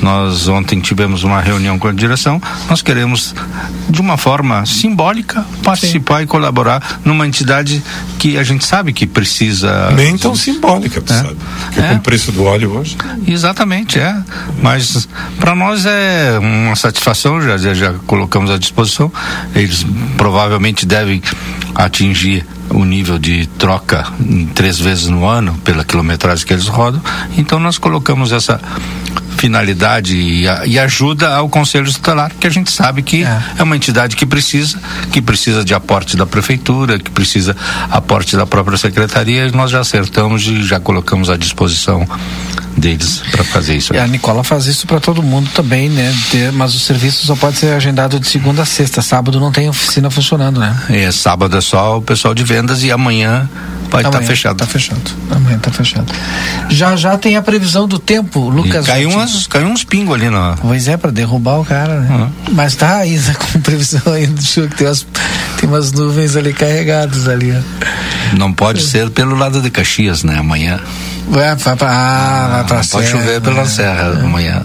Nós 0.00 0.48
ontem 0.48 0.80
tivemos 0.80 1.19
uma 1.22 1.40
reunião 1.40 1.78
com 1.78 1.88
a 1.88 1.92
direção. 1.92 2.40
Nós 2.68 2.82
queremos, 2.82 3.34
de 3.88 4.00
uma 4.00 4.16
forma 4.16 4.64
simbólica, 4.66 5.44
participar 5.62 6.18
Sim. 6.18 6.24
e 6.24 6.26
colaborar 6.26 7.00
numa 7.04 7.26
entidade 7.26 7.82
que 8.18 8.36
a 8.36 8.42
gente 8.42 8.64
sabe 8.64 8.92
que 8.92 9.06
precisa. 9.06 9.90
Nem 9.92 10.16
tão 10.16 10.34
simbólica, 10.34 11.02
é. 11.06 11.12
sabe? 11.12 11.36
Porque 11.64 11.80
é. 11.80 11.88
com 11.88 11.94
o 11.96 12.00
preço 12.00 12.32
do 12.32 12.44
óleo 12.44 12.78
hoje. 12.78 12.96
Exatamente, 13.26 13.98
é. 13.98 14.16
Mas 14.62 15.08
para 15.38 15.54
nós 15.54 15.86
é 15.86 16.38
uma 16.38 16.76
satisfação, 16.76 17.40
já, 17.40 17.56
já 17.56 17.94
colocamos 18.06 18.50
à 18.50 18.58
disposição. 18.58 19.12
Eles 19.54 19.86
provavelmente 20.16 20.86
devem 20.86 21.22
atingir 21.74 22.46
o 22.70 22.84
nível 22.84 23.18
de 23.18 23.46
troca 23.58 24.06
três 24.54 24.78
vezes 24.78 25.08
no 25.08 25.26
ano 25.26 25.58
pela 25.64 25.84
quilometragem 25.84 26.46
que 26.46 26.52
eles 26.52 26.66
rodam. 26.66 27.02
Então 27.36 27.58
nós 27.58 27.78
colocamos 27.78 28.32
essa 28.32 28.60
finalidade 29.36 30.16
e, 30.16 30.44
e 30.66 30.78
ajuda 30.78 31.34
ao 31.34 31.48
Conselho 31.48 31.90
Tutelar, 31.90 32.30
que 32.38 32.46
a 32.46 32.50
gente 32.50 32.70
sabe 32.70 33.02
que 33.02 33.24
é. 33.24 33.42
é. 33.58 33.62
uma 33.62 33.74
entidade 33.74 34.14
que 34.14 34.26
precisa, 34.26 34.78
que 35.10 35.22
precisa 35.22 35.64
de 35.64 35.72
aporte 35.72 36.14
da 36.14 36.26
prefeitura, 36.26 36.98
que 36.98 37.10
precisa 37.10 37.56
aporte 37.90 38.36
da 38.36 38.46
própria 38.46 38.76
secretaria, 38.76 39.46
e 39.46 39.50
nós 39.50 39.70
já 39.70 39.80
acertamos 39.80 40.46
e 40.46 40.62
já 40.62 40.78
colocamos 40.78 41.30
à 41.30 41.38
disposição 41.38 42.06
deles 42.76 43.22
para 43.30 43.44
fazer 43.44 43.76
isso. 43.76 43.94
E 43.94 43.98
a 43.98 44.06
Nicola 44.06 44.42
faz 44.42 44.66
isso 44.66 44.86
para 44.86 45.00
todo 45.00 45.22
mundo 45.22 45.50
também, 45.54 45.88
né? 45.88 46.12
mas 46.52 46.74
o 46.74 46.78
serviço 46.78 47.26
só 47.26 47.36
pode 47.36 47.58
ser 47.58 47.72
agendado 47.74 48.18
de 48.18 48.28
segunda 48.28 48.62
a 48.62 48.66
sexta. 48.66 49.02
Sábado 49.02 49.38
não 49.40 49.52
tem 49.52 49.68
oficina 49.68 50.10
funcionando, 50.10 50.60
né? 50.60 50.76
É, 50.88 51.10
sábado 51.10 51.56
é 51.56 51.60
só 51.60 51.98
o 51.98 52.02
pessoal 52.02 52.34
de 52.34 52.44
vendas 52.44 52.82
e 52.82 52.90
amanhã 52.90 53.48
vai 53.90 54.02
estar 54.02 54.18
tá 54.18 54.22
fechado. 54.22 54.56
Tá 54.56 54.66
fechado. 54.66 55.10
Amanhã 55.30 55.58
tá 55.58 55.70
fechado. 55.70 56.12
Já 56.68 56.96
já 56.96 57.18
tem 57.18 57.36
a 57.36 57.42
previsão 57.42 57.86
do 57.86 57.98
tempo, 57.98 58.48
Lucas. 58.48 58.84
E 58.84 58.88
caiu, 58.88 59.10
umas, 59.10 59.46
caiu 59.46 59.66
uns 59.66 59.84
pingos 59.84 60.14
ali 60.14 60.30
na. 60.30 60.56
Pois 60.60 60.88
é, 60.88 60.96
para 60.96 61.10
derrubar 61.10 61.60
o 61.60 61.64
cara, 61.64 62.00
né? 62.00 62.14
Uhum. 62.14 62.54
Mas 62.54 62.74
tá 62.76 62.98
aí 62.98 63.18
né, 63.18 63.34
com 63.52 63.60
previsão 63.60 64.12
ainda 64.12 64.40
que 64.40 64.76
tem 64.76 64.86
umas, 64.86 65.06
tem 65.58 65.68
umas 65.68 65.92
nuvens 65.92 66.36
ali 66.36 66.52
carregadas 66.52 67.28
ali. 67.28 67.52
Ó. 67.52 68.36
Não 68.36 68.52
pode 68.52 68.80
é. 68.80 68.82
ser 68.82 69.10
pelo 69.10 69.34
lado 69.34 69.60
de 69.60 69.70
Caxias, 69.70 70.22
né? 70.22 70.38
Amanhã. 70.38 70.80
Vai, 71.30 71.54
vai 71.54 71.76
pra, 71.76 71.88
ah, 71.88 72.48
vai 72.50 72.64
pra 72.64 72.76
Pode 72.76 72.86
serra, 72.88 73.06
chover 73.06 73.40
pela 73.40 73.62
é, 73.62 73.66
serra 73.66 74.18
é. 74.18 74.24
amanhã. 74.24 74.62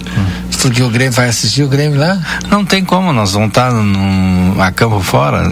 Porque 0.59 0.81
o 0.81 0.89
Grêmio 0.89 1.13
vai 1.13 1.29
assistir 1.29 1.61
o 1.61 1.67
Grêmio 1.67 1.99
lá? 1.99 2.19
Não 2.49 2.65
tem 2.65 2.83
como, 2.83 3.13
nós 3.13 3.33
vamos 3.33 3.49
estar 3.49 3.71
num, 3.71 4.59
a 4.59 4.71
campo 4.71 4.99
fora. 4.99 5.43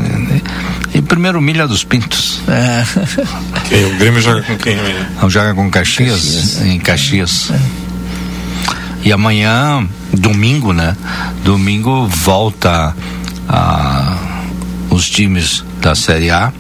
E 0.91 1.01
primeiro 1.03 1.39
Milha 1.39 1.67
dos 1.67 1.83
Pintos. 1.83 2.41
É. 2.47 2.83
Okay, 3.65 3.85
o 3.85 3.95
Grêmio 3.97 4.21
joga 4.21 4.41
com 4.41 4.57
quem 4.57 4.79
amanhã? 4.79 5.07
Joga 5.29 5.53
com 5.53 5.69
Caxias, 5.69 6.19
Caxias. 6.19 6.61
em 6.65 6.79
Caxias. 6.79 7.51
É. 7.51 7.59
E 9.03 9.13
amanhã, 9.13 9.87
domingo, 10.11 10.73
né? 10.73 10.97
Domingo 11.43 12.07
volta 12.07 12.95
a, 13.47 14.17
os 14.89 15.07
times 15.09 15.63
da 15.79 15.93
Série 15.93 16.31
A 16.31 16.51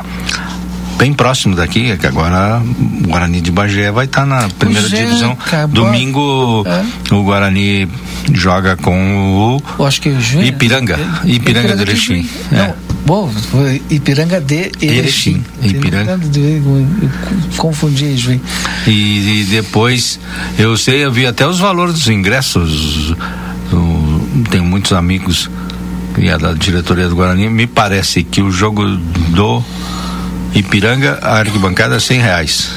bem 0.97 1.13
próximo 1.13 1.55
daqui, 1.55 1.91
é 1.91 1.97
que 1.97 2.07
agora 2.07 2.61
o 3.03 3.07
Guarani 3.07 3.41
de 3.41 3.51
Bagé 3.51 3.91
vai 3.91 4.05
estar 4.05 4.21
tá 4.21 4.25
na 4.25 4.49
primeira 4.49 4.87
divisão. 4.87 5.37
Domingo 5.69 6.65
é. 6.65 7.13
o 7.13 7.23
Guarani 7.23 7.87
joga 8.33 8.77
com 8.77 9.57
o 9.57 9.63
Eu 9.79 9.85
acho 9.85 10.01
que 10.01 10.09
o 10.09 10.19
Ipiranga, 10.19 10.95
Ipiranga, 10.95 10.99
Ipiranga 11.25 11.75
de 11.75 11.81
Erechim. 11.81 12.29
É. 12.51 12.73
Bom, 13.05 13.29
Ipiranga 13.89 14.39
de 14.39 14.71
Erechim. 14.81 15.43
Ipiranga. 15.61 16.19
Confundi, 17.57 18.15
Juiz. 18.15 18.39
E, 18.87 19.41
e 19.41 19.43
depois, 19.49 20.19
eu 20.57 20.77
sei, 20.77 21.03
eu 21.03 21.11
vi 21.11 21.25
até 21.25 21.45
os 21.45 21.59
valores 21.59 21.95
dos 21.95 22.07
ingressos. 22.07 23.13
tenho 24.49 24.63
muitos 24.63 24.93
amigos 24.93 25.49
e 26.17 26.29
é 26.29 26.37
da 26.37 26.53
diretoria 26.53 27.07
do 27.09 27.15
Guarani. 27.15 27.49
Me 27.49 27.67
parece 27.67 28.23
que 28.23 28.41
o 28.41 28.51
jogo 28.51 28.85
do 28.85 29.63
Ipiranga, 30.53 31.19
a 31.21 31.37
arquibancada 31.39 31.95
é 31.95 31.99
100 31.99 32.19
reais. 32.19 32.69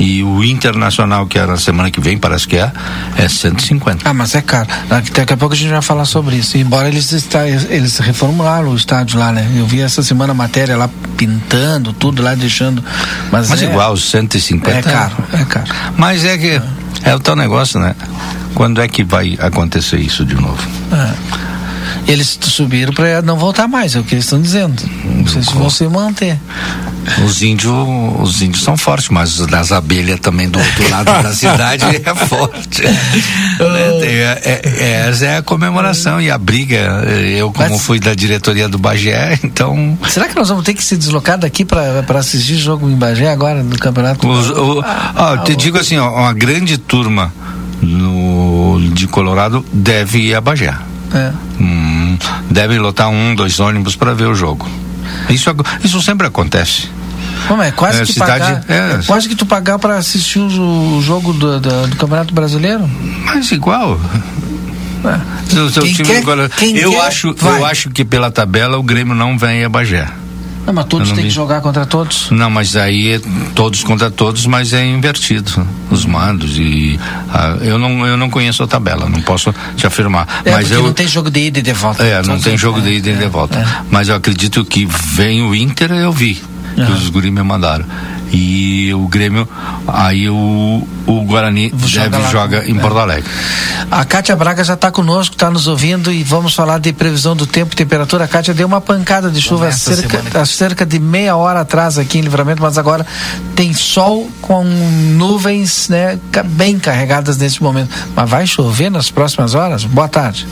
E 0.00 0.22
o 0.22 0.42
internacional, 0.42 1.26
que 1.26 1.38
é 1.38 1.44
na 1.44 1.58
semana 1.58 1.90
que 1.90 2.00
vem, 2.00 2.16
parece 2.16 2.48
que 2.48 2.56
é, 2.56 2.72
é 3.18 3.28
150. 3.28 4.08
Ah, 4.08 4.14
mas 4.14 4.34
é 4.34 4.40
caro. 4.40 4.66
Daqui 4.88 5.34
a 5.34 5.36
pouco 5.36 5.54
a 5.54 5.56
gente 5.56 5.70
vai 5.70 5.82
falar 5.82 6.06
sobre 6.06 6.36
isso. 6.36 6.56
Embora 6.56 6.88
eles, 6.88 7.12
está, 7.12 7.46
eles 7.46 7.98
reformularam 7.98 8.70
o 8.70 8.76
estádio 8.76 9.18
lá, 9.18 9.30
né? 9.30 9.46
Eu 9.54 9.66
vi 9.66 9.82
essa 9.82 10.02
semana 10.02 10.32
a 10.32 10.34
matéria 10.34 10.74
lá 10.74 10.88
pintando, 11.18 11.92
tudo 11.92 12.22
lá, 12.22 12.34
deixando. 12.34 12.82
Mas, 13.30 13.50
mas 13.50 13.62
é, 13.62 13.66
igual, 13.66 13.94
150 13.94 14.70
é 14.70 14.82
caro, 14.82 15.16
é 15.34 15.44
caro. 15.44 15.70
Mas 15.98 16.24
é 16.24 16.38
que 16.38 16.62
é 17.04 17.14
o 17.14 17.20
tal 17.20 17.36
negócio, 17.36 17.78
né? 17.78 17.94
Quando 18.54 18.80
é 18.80 18.88
que 18.88 19.04
vai 19.04 19.36
acontecer 19.38 19.98
isso 19.98 20.24
de 20.24 20.34
novo? 20.34 20.66
É. 20.92 21.49
Eles 22.06 22.38
subiram 22.42 22.92
para 22.92 23.22
não 23.22 23.36
voltar 23.36 23.68
mais, 23.68 23.94
é 23.94 24.00
o 24.00 24.04
que 24.04 24.14
eles 24.14 24.24
estão 24.24 24.40
dizendo. 24.40 24.82
Não 25.04 25.26
sei 25.26 25.42
se 25.42 25.54
vão 25.54 25.70
se 25.70 25.86
manter. 25.88 26.38
Os 27.24 27.42
índios, 27.42 27.72
os 28.20 28.42
índios 28.42 28.62
são 28.62 28.76
fortes, 28.76 29.08
mas 29.08 29.38
das 29.46 29.72
abelhas 29.72 30.20
também 30.20 30.48
do 30.48 30.58
outro 30.58 30.90
lado 30.90 31.06
da 31.06 31.32
cidade 31.34 31.84
é 31.84 32.14
forte. 32.14 32.82
né? 32.84 32.90
é, 34.02 34.60
é, 34.64 35.08
essa 35.08 35.26
é 35.26 35.36
a 35.38 35.42
comemoração 35.42 36.20
e 36.20 36.30
a 36.30 36.38
briga. 36.38 37.04
Eu, 37.36 37.52
como 37.52 37.70
mas, 37.70 37.80
fui 37.80 37.98
da 37.98 38.14
diretoria 38.14 38.68
do 38.68 38.78
Bagé, 38.78 39.38
então. 39.42 39.98
Será 40.08 40.28
que 40.28 40.36
nós 40.36 40.48
vamos 40.48 40.64
ter 40.64 40.74
que 40.74 40.84
se 40.84 40.96
deslocar 40.96 41.38
daqui 41.38 41.64
para 41.64 42.18
assistir 42.18 42.56
jogo 42.56 42.88
em 42.88 42.96
Bagé 42.96 43.30
agora 43.30 43.62
no 43.62 43.78
campeonato? 43.78 44.28
Os, 44.28 44.50
o, 44.50 44.80
ah, 44.84 45.12
ó, 45.16 45.36
te 45.38 45.56
digo 45.56 45.78
assim, 45.78 45.96
ó, 45.96 46.10
uma 46.10 46.32
grande 46.32 46.76
turma 46.78 47.32
no, 47.80 48.80
de 48.92 49.06
Colorado 49.06 49.64
deve 49.72 50.18
ir 50.18 50.34
a 50.34 50.40
Bagé. 50.40 50.74
É. 51.14 51.32
Hum, 51.60 52.18
deve 52.50 52.78
lotar 52.78 53.08
um, 53.08 53.34
dois 53.34 53.58
ônibus 53.60 53.96
para 53.96 54.14
ver 54.14 54.26
o 54.26 54.34
jogo. 54.34 54.68
Isso, 55.28 55.50
isso 55.82 56.00
sempre 56.00 56.26
acontece. 56.26 56.88
Como 57.48 57.62
é 57.62 57.70
quase 57.72 58.02
é, 58.02 58.04
que 58.04 58.12
cidade, 58.12 58.40
pagar, 58.40 58.64
é, 58.68 59.00
é, 59.00 59.02
quase 59.06 59.28
que 59.28 59.34
tu 59.34 59.46
pagar 59.46 59.78
para 59.78 59.96
assistir 59.96 60.38
o, 60.38 60.98
o 60.98 61.02
jogo 61.02 61.32
do, 61.32 61.58
do, 61.58 61.86
do, 61.88 61.96
Campeonato 61.96 62.34
Brasileiro? 62.34 62.88
Mas 63.24 63.50
igual. 63.50 63.98
É. 65.04 65.58
O 65.58 65.70
seu 65.70 65.82
time 65.82 66.04
quer, 66.04 66.18
agora, 66.18 66.50
eu 66.60 66.92
quer, 66.92 67.00
acho, 67.00 67.34
vai. 67.34 67.58
eu 67.58 67.66
acho 67.66 67.90
que 67.90 68.04
pela 68.04 68.30
tabela 68.30 68.78
o 68.78 68.82
Grêmio 68.82 69.14
não 69.14 69.38
vem 69.38 69.64
a 69.64 69.68
Bagé. 69.68 70.06
Não, 70.66 70.74
mas 70.74 70.84
todos 70.86 71.12
têm 71.12 71.24
que 71.24 71.30
jogar 71.30 71.60
contra 71.60 71.86
todos? 71.86 72.30
Não, 72.30 72.50
mas 72.50 72.76
aí 72.76 73.14
é 73.14 73.20
todos 73.54 73.82
contra 73.82 74.10
todos, 74.10 74.46
mas 74.46 74.72
é 74.72 74.84
invertido 74.86 75.66
os 75.90 76.04
mandos 76.04 76.58
e 76.58 76.98
ah, 77.32 77.56
eu 77.60 77.78
não 77.78 78.06
eu 78.06 78.16
não 78.16 78.30
conheço 78.30 78.62
a 78.62 78.66
tabela, 78.66 79.08
não 79.08 79.20
posso 79.22 79.54
te 79.76 79.86
afirmar. 79.86 80.42
É, 80.44 80.52
mas 80.52 80.70
eu 80.70 80.82
não 80.82 80.92
tem 80.92 81.08
jogo 81.08 81.30
de 81.30 81.40
ida 81.40 81.58
e 81.58 81.62
de 81.62 81.72
volta. 81.72 82.04
É, 82.04 82.22
não 82.22 82.38
tem 82.38 82.56
jogo 82.56 82.80
de 82.80 82.90
ida 82.90 83.10
e 83.10 83.16
de 83.16 83.24
é, 83.24 83.28
volta. 83.28 83.58
É. 83.58 83.66
Mas 83.90 84.08
eu 84.08 84.14
acredito 84.14 84.64
que 84.64 84.86
vem 84.86 85.42
o 85.42 85.54
Inter, 85.54 85.90
eu 85.92 86.12
vi 86.12 86.49
que 86.86 86.92
uhum. 86.92 86.98
os 86.98 87.08
guri 87.08 87.30
me 87.30 87.42
mandaram 87.42 87.84
e 88.32 88.92
o 88.94 89.08
Grêmio, 89.08 89.48
aí 89.86 90.28
o, 90.28 90.86
o 91.06 91.24
Guarani 91.24 91.72
joga 91.84 92.10
deve 92.10 92.30
joga 92.30 92.64
em 92.70 92.76
é. 92.76 92.80
Porto 92.80 92.98
Alegre. 92.98 93.28
A 93.90 94.04
Cátia 94.04 94.36
Braga 94.36 94.62
já 94.62 94.74
está 94.74 94.90
conosco, 94.90 95.34
está 95.34 95.50
nos 95.50 95.66
ouvindo 95.66 96.12
e 96.12 96.22
vamos 96.22 96.54
falar 96.54 96.78
de 96.78 96.92
previsão 96.92 97.34
do 97.34 97.46
tempo 97.46 97.72
e 97.72 97.76
temperatura. 97.76 98.24
A 98.24 98.28
Cátia 98.28 98.54
deu 98.54 98.66
uma 98.66 98.80
pancada 98.80 99.30
de 99.30 99.40
chuva 99.40 99.68
há 99.68 99.72
cerca, 99.72 100.44
cerca 100.44 100.86
de 100.86 100.98
meia 100.98 101.36
hora 101.36 101.60
atrás 101.60 101.98
aqui 101.98 102.18
em 102.18 102.22
Livramento, 102.22 102.62
mas 102.62 102.78
agora 102.78 103.04
tem 103.56 103.74
sol 103.74 104.30
com 104.40 104.64
nuvens 104.64 105.88
né, 105.88 106.18
bem 106.44 106.78
carregadas 106.78 107.36
nesse 107.36 107.62
momento. 107.62 107.90
Mas 108.14 108.30
vai 108.30 108.46
chover 108.46 108.90
nas 108.90 109.10
próximas 109.10 109.54
horas? 109.54 109.84
Boa 109.84 110.08
tarde. 110.08 110.46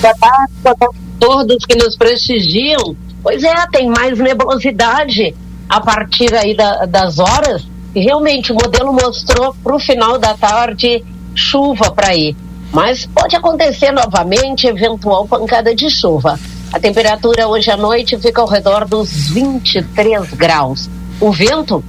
Boa 0.00 0.14
tarde 0.20 0.52
a 0.64 0.88
todos 1.18 1.64
que 1.64 1.76
nos 1.76 1.96
prestigiam. 1.96 2.94
Pois 3.26 3.42
é, 3.42 3.66
tem 3.72 3.88
mais 3.88 4.16
nebulosidade 4.20 5.34
a 5.68 5.80
partir 5.80 6.32
aí 6.32 6.54
da, 6.54 6.86
das 6.86 7.18
horas, 7.18 7.66
e 7.92 7.98
realmente 7.98 8.52
o 8.52 8.54
modelo 8.54 8.92
mostrou 8.92 9.52
para 9.64 9.74
o 9.74 9.80
final 9.80 10.16
da 10.16 10.32
tarde 10.34 11.04
chuva 11.34 11.90
para 11.90 12.14
ir. 12.14 12.36
Mas 12.72 13.04
pode 13.06 13.34
acontecer 13.34 13.90
novamente 13.90 14.68
eventual 14.68 15.26
pancada 15.26 15.74
de 15.74 15.90
chuva. 15.90 16.38
A 16.72 16.78
temperatura 16.78 17.48
hoje 17.48 17.68
à 17.68 17.76
noite 17.76 18.16
fica 18.16 18.40
ao 18.40 18.46
redor 18.46 18.86
dos 18.86 19.30
23 19.30 20.32
graus. 20.34 20.88
O 21.20 21.32
vento 21.32 21.82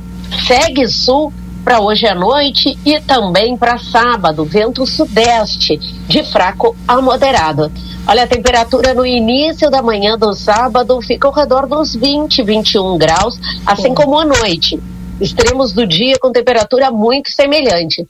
segue 0.48 0.88
sul 0.88 1.32
para 1.64 1.80
hoje 1.80 2.08
à 2.08 2.16
noite 2.16 2.80
e 2.84 3.00
também 3.00 3.56
para 3.56 3.78
sábado, 3.78 4.44
vento 4.44 4.88
sudeste, 4.88 5.78
de 6.08 6.24
fraco 6.24 6.76
a 6.88 7.00
moderado. 7.00 7.72
Olha, 8.10 8.24
a 8.24 8.28
temperatura 8.28 8.94
no 8.94 9.06
início 9.06 9.70
da 9.70 9.82
manhã 9.82 10.18
do 10.18 10.34
sábado 10.34 11.02
fica 11.02 11.28
ao 11.28 11.34
redor 11.34 11.68
dos 11.68 11.94
20, 11.94 12.42
21 12.42 12.98
graus, 12.98 13.38
assim 13.66 13.94
como 13.94 14.18
à 14.18 14.24
noite. 14.24 14.82
Extremos 15.20 15.74
do 15.74 15.86
dia 15.86 16.18
com 16.18 16.32
temperatura 16.32 16.90
muito 16.90 17.30
semelhante. 17.30 18.08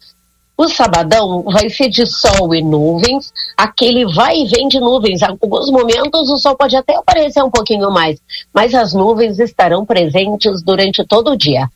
O 0.55 0.69
sabadão 0.69 1.41
vai 1.41 1.67
ser 1.71 1.89
de 1.89 2.05
sol 2.05 2.53
e 2.53 2.61
nuvens, 2.61 3.33
aquele 3.57 4.05
vai 4.05 4.37
e 4.37 4.45
vem 4.45 4.67
de 4.67 4.79
nuvens. 4.79 5.23
Em 5.23 5.25
alguns 5.25 5.71
momentos 5.71 6.29
o 6.29 6.37
sol 6.37 6.55
pode 6.55 6.75
até 6.75 6.95
aparecer 6.95 7.43
um 7.43 7.49
pouquinho 7.49 7.89
mais, 7.89 8.19
mas 8.53 8.75
as 8.75 8.93
nuvens 8.93 9.39
estarão 9.39 9.83
presentes 9.83 10.61
durante 10.61 11.03
todo 11.07 11.31
o 11.31 11.35
dia. 11.35 11.67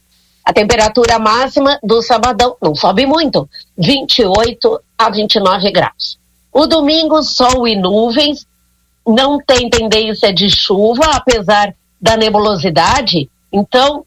A 0.46 0.54
temperatura 0.54 1.18
máxima 1.18 1.80
do 1.82 2.04
sabadão 2.04 2.56
não 2.62 2.76
sobe 2.76 3.04
muito, 3.08 3.50
28 3.76 4.80
a 4.96 5.10
29 5.10 5.72
graus. 5.72 6.21
O 6.54 6.68
domingo, 6.68 7.22
sol 7.24 7.68
e 7.68 7.76
nuvens, 7.76 8.46
não 9.08 9.40
tem 9.40 9.70
tendência 9.70 10.34
de 10.34 10.50
chuva, 10.50 11.06
apesar 11.14 11.74
da 12.00 12.18
nebulosidade. 12.18 13.30
Então, 13.52 14.06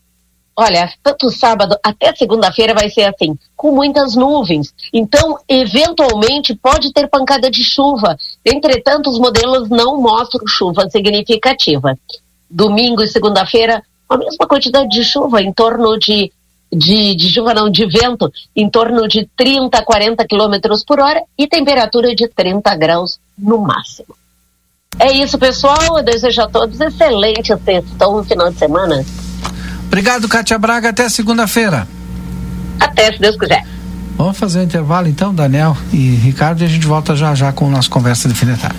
olha, 0.57 0.93
tanto 1.03 1.31
sábado 1.31 1.77
até 1.83 2.15
segunda-feira 2.15 2.75
vai 2.75 2.89
ser 2.91 3.05
assim, 3.05 3.37
com 3.57 3.73
muitas 3.73 4.15
nuvens. 4.15 4.75
Então, 4.93 5.39
eventualmente, 5.49 6.55
pode 6.55 6.93
ter 6.93 7.09
pancada 7.09 7.51
de 7.51 7.65
chuva. 7.65 8.17
Entretanto, 8.45 9.11
os 9.11 9.19
modelos 9.19 9.69
não 9.69 10.01
mostram 10.01 10.47
chuva 10.47 10.89
significativa. 10.91 11.99
domingo 12.49 13.03
e 13.03 13.09
segunda-feira, 13.09 13.83
a 14.09 14.17
mesma 14.17 14.47
quantidade 14.47 14.89
de 14.89 15.03
chuva, 15.03 15.43
em 15.43 15.53
torno 15.53 15.99
de, 15.99 16.31
de, 16.75 17.15
de 17.15 17.33
chuva 17.33 17.55
não, 17.55 17.71
de 17.71 17.87
vento, 17.87 18.31
em 18.55 18.69
torno 18.69 19.07
de 19.09 19.29
30 19.37 19.79
a 19.79 19.85
40 19.85 20.25
quilômetros 20.27 20.85
por 20.85 21.01
hora 21.01 21.23
e 21.39 21.47
temperatura 21.47 22.15
de 22.15 22.29
30 22.29 22.75
graus 22.77 23.19
no 23.39 23.59
máximo. 23.59 24.15
É 24.99 25.13
isso, 25.13 25.39
pessoal. 25.39 25.99
Eu 25.99 26.05
desejo 26.05 26.43
a 26.43 26.49
todos 26.49 26.81
excelente 26.81 27.53
sextão 27.65 28.17
no 28.17 28.25
final 28.25 28.51
de 28.51 28.59
semana. 28.59 29.05
Obrigado, 29.87 30.29
Cátia 30.29 30.59
Braga. 30.59 30.91
Até 30.91 31.09
segunda-feira. 31.09 31.87
Até, 32.79 33.13
se 33.13 33.19
Deus 33.19 33.37
quiser. 33.37 33.65
Vamos 34.17 34.39
fazer 34.39 34.61
um 34.61 34.63
intervalo 34.63 35.09
então, 35.09 35.35
Daniel 35.35 35.77
e 35.93 36.15
Ricardo, 36.17 36.63
e 36.63 36.65
a 36.65 36.69
gente 36.69 36.87
volta 36.87 37.17
já 37.17 37.35
já 37.35 37.53
com 37.53 37.67
a 37.67 37.71
nossa 37.71 37.89
conversa 37.89 38.29
de 38.29 38.35
fim 38.35 38.47
de 38.47 38.57
tarde. 38.57 38.79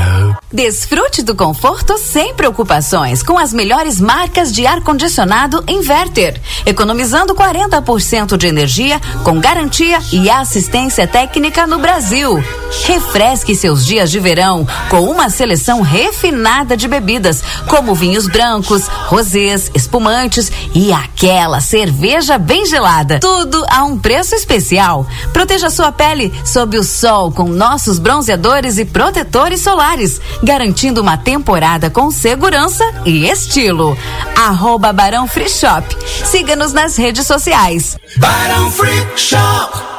Desfrute 0.53 1.23
do 1.23 1.33
conforto 1.33 1.97
sem 1.97 2.35
preocupações 2.35 3.23
com 3.23 3.37
as 3.37 3.53
melhores 3.53 4.01
marcas 4.01 4.51
de 4.51 4.67
ar-condicionado 4.67 5.63
Inverter, 5.65 6.41
economizando 6.65 7.33
40% 7.33 8.35
de 8.35 8.47
energia 8.47 8.99
com 9.23 9.39
garantia 9.39 9.97
e 10.11 10.29
assistência 10.29 11.07
técnica 11.07 11.65
no 11.65 11.79
Brasil. 11.79 12.43
Refresque 12.83 13.55
seus 13.55 13.85
dias 13.85 14.11
de 14.11 14.19
verão 14.19 14.67
com 14.89 15.03
uma 15.03 15.29
seleção 15.29 15.81
refinada 15.81 16.75
de 16.75 16.87
bebidas, 16.87 17.41
como 17.67 17.95
vinhos 17.95 18.27
brancos, 18.27 18.87
rosés, 19.07 19.71
espumantes 19.73 20.51
e 20.75 20.91
aquela 20.91 21.61
cerveja 21.61 22.37
bem 22.37 22.65
gelada. 22.65 23.19
Tudo 23.21 23.63
a 23.69 23.85
um 23.85 23.97
preço 23.97 24.35
especial. 24.35 25.07
Proteja 25.31 25.69
sua 25.69 25.93
pele 25.93 26.33
sob 26.43 26.77
o 26.77 26.83
sol 26.83 27.31
com 27.31 27.47
nossos 27.47 27.99
bronzeadores 27.99 28.77
e 28.77 28.83
protetores 28.83 29.61
solares 29.61 30.19
garantindo 30.43 31.01
uma 31.01 31.17
temporada 31.17 31.89
com 31.89 32.09
segurança 32.11 32.83
e 33.05 33.29
estilo. 33.29 33.97
Arroba 34.35 34.91
Barão 34.91 35.27
Free 35.27 35.49
Shop. 35.49 35.85
Siga-nos 36.25 36.73
nas 36.73 36.97
redes 36.97 37.27
sociais. 37.27 37.97
Barão 38.17 38.71
Free 38.71 39.07
Shop. 39.15 39.90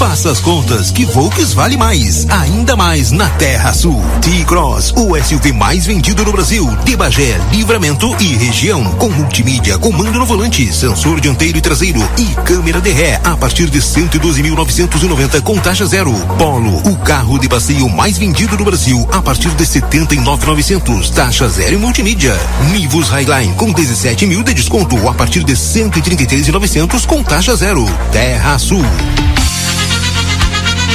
Faça 0.00 0.30
as 0.30 0.40
contas 0.40 0.90
que 0.90 1.04
Volks 1.04 1.52
vale 1.52 1.76
mais, 1.76 2.26
ainda 2.30 2.74
mais 2.74 3.10
na 3.10 3.28
Terra 3.28 3.70
Sul. 3.74 4.02
T-Cross, 4.22 4.94
o 4.96 5.14
SUV 5.22 5.52
mais 5.52 5.84
vendido 5.84 6.24
no 6.24 6.32
Brasil, 6.32 6.66
de 6.86 6.96
Bagé, 6.96 7.38
Livramento 7.52 8.16
e 8.18 8.34
região, 8.34 8.82
com 8.92 9.10
multimídia, 9.10 9.76
comando 9.76 10.18
no 10.18 10.24
volante, 10.24 10.72
sensor 10.72 11.20
dianteiro 11.20 11.58
e 11.58 11.60
traseiro 11.60 12.00
e 12.16 12.24
câmera 12.46 12.80
de 12.80 12.88
ré 12.88 13.20
a 13.22 13.36
partir 13.36 13.68
de 13.68 13.78
112.990 13.78 15.42
com 15.42 15.58
taxa 15.58 15.84
zero. 15.84 16.14
Polo, 16.38 16.78
o 16.78 16.96
carro 17.00 17.38
de 17.38 17.46
passeio 17.46 17.86
mais 17.90 18.16
vendido 18.16 18.56
no 18.56 18.64
Brasil 18.64 19.06
a 19.12 19.20
partir 19.20 19.50
de 19.50 19.64
79.900, 19.66 21.10
taxa 21.10 21.46
zero 21.50 21.74
e 21.74 21.78
multimídia. 21.78 22.34
Nivus 22.72 23.10
Highline 23.10 23.52
com 23.52 23.70
17 23.70 24.24
mil 24.24 24.42
de 24.42 24.54
desconto 24.54 24.96
a 25.06 25.12
partir 25.12 25.44
de 25.44 25.52
133.900 25.52 27.04
com 27.04 27.22
taxa 27.22 27.54
zero. 27.54 27.84
Terra 28.10 28.58
Sul. 28.58 28.82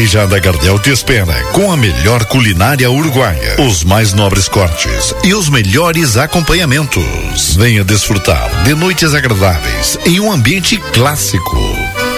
Parrijada 0.00 0.38
Gardel 0.38 0.78
te 0.78 0.90
espera 0.90 1.42
com 1.52 1.70
a 1.70 1.76
melhor 1.76 2.24
culinária 2.24 2.90
uruguaia, 2.90 3.60
os 3.60 3.84
mais 3.84 4.14
nobres 4.14 4.48
cortes 4.48 5.14
e 5.22 5.34
os 5.34 5.50
melhores 5.50 6.16
acompanhamentos. 6.16 7.54
Venha 7.54 7.84
desfrutar 7.84 8.64
de 8.64 8.74
noites 8.74 9.12
agradáveis 9.12 9.98
em 10.06 10.18
um 10.18 10.32
ambiente 10.32 10.78
clássico. 10.94 11.89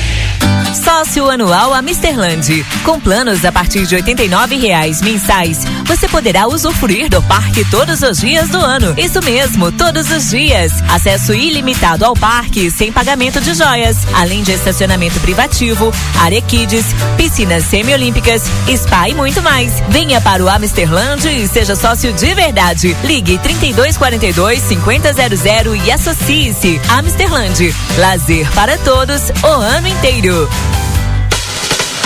Sócio 0.75 1.29
anual 1.29 1.73
Amisterland. 1.73 2.65
Com 2.83 2.99
planos 2.99 3.43
a 3.43 3.51
partir 3.51 3.85
de 3.85 3.95
89 3.95 4.55
reais 4.55 5.01
mensais, 5.01 5.59
você 5.85 6.07
poderá 6.07 6.47
usufruir 6.47 7.09
do 7.09 7.21
parque 7.23 7.65
todos 7.69 8.01
os 8.01 8.19
dias 8.19 8.49
do 8.49 8.57
ano. 8.57 8.93
Isso 8.97 9.21
mesmo, 9.21 9.71
todos 9.71 10.09
os 10.09 10.29
dias. 10.29 10.71
Acesso 10.89 11.33
ilimitado 11.33 12.05
ao 12.05 12.13
parque 12.13 12.71
sem 12.71 12.91
pagamento 12.91 13.41
de 13.41 13.53
joias, 13.53 13.97
além 14.13 14.43
de 14.43 14.53
estacionamento 14.53 15.19
privativo, 15.19 15.91
área 16.19 16.41
kids, 16.41 16.85
piscinas 17.17 17.65
semiolímpicas, 17.65 18.43
spa 18.69 19.09
e 19.09 19.13
muito 19.13 19.41
mais. 19.41 19.73
Venha 19.89 20.21
para 20.21 20.43
o 20.43 20.49
Amisterland 20.49 21.27
e 21.27 21.47
seja 21.47 21.75
sócio 21.75 22.13
de 22.13 22.33
verdade. 22.33 22.95
Ligue 23.03 23.37
3242 23.39 24.61
5000 24.61 25.75
e 25.85 25.91
associe-se. 25.91 26.79
Amisterland. 26.89 27.75
Lazer 27.97 28.49
para 28.53 28.77
todos 28.77 29.31
o 29.43 29.47
ano 29.47 29.87
inteiro. 29.87 30.49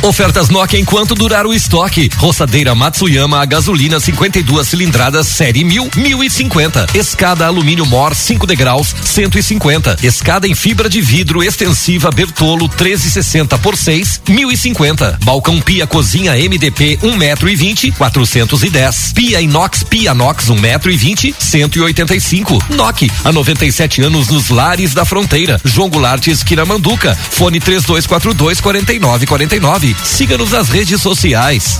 Ofertas 0.05 0.49
Nokia 0.49 0.79
enquanto 0.79 1.15
durar 1.15 1.47
o 1.47 1.53
estoque. 1.53 2.11
Roçadeira 2.17 2.75
Matsuyama 2.75 3.41
a 3.41 3.45
gasolina 3.45 3.99
52 3.99 4.67
cilindradas 4.67 5.25
série 5.25 5.63
1000, 5.63 5.89
1050. 5.95 6.85
Escada 6.93 7.47
alumínio 7.47 7.87
Mor 7.87 8.13
5 8.13 8.45
degraus 8.45 8.95
150. 9.03 9.97
Escada 10.03 10.47
em 10.47 10.53
fibra 10.53 10.87
de 10.87 11.01
vidro 11.01 11.43
extensiva 11.43 12.11
Bertolo 12.11 12.67
1360 12.67 13.57
por 13.57 13.75
6, 13.75 14.21
1050. 14.29 15.17
Balcão 15.23 15.59
pia 15.59 15.87
cozinha 15.87 16.33
MDP 16.33 16.99
1 17.01 17.15
metro 17.17 17.49
e 17.49 17.55
20, 17.55 17.91
410. 17.93 19.13
Pia 19.13 19.41
inox 19.41 19.81
Pianox 19.81 20.49
1 20.49 20.55
metro 20.59 20.91
e 20.91 20.97
20, 20.97 21.33
185. 21.39 22.63
Nokia 22.69 23.09
há 23.23 23.31
97 23.31 24.03
anos 24.03 24.27
nos 24.27 24.49
lares 24.49 24.93
da 24.93 25.03
fronteira. 25.03 25.59
João 25.65 25.89
Goulart 25.89 26.27
esquina 26.27 26.63
Manduca. 26.63 27.17
Fone 27.31 27.59
3242 27.59 28.61
4949. 28.61 29.94
Siga-nos 30.03 30.51
nas 30.51 30.69
redes 30.69 31.01
sociais. 31.01 31.79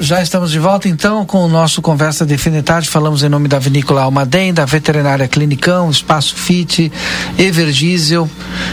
Já 0.00 0.22
estamos 0.22 0.52
de 0.52 0.60
volta 0.60 0.88
então 0.88 1.26
com 1.26 1.44
o 1.44 1.48
nosso 1.48 1.82
Conversa 1.82 2.24
Definitarde. 2.24 2.88
Falamos 2.88 3.24
em 3.24 3.28
nome 3.28 3.48
da 3.48 3.58
Vinícola 3.58 4.02
Almaden, 4.02 4.54
da 4.54 4.64
Veterinária 4.64 5.26
Clinicão, 5.26 5.90
Espaço 5.90 6.36
Fit, 6.36 6.90
Everdiesel, 7.36 8.28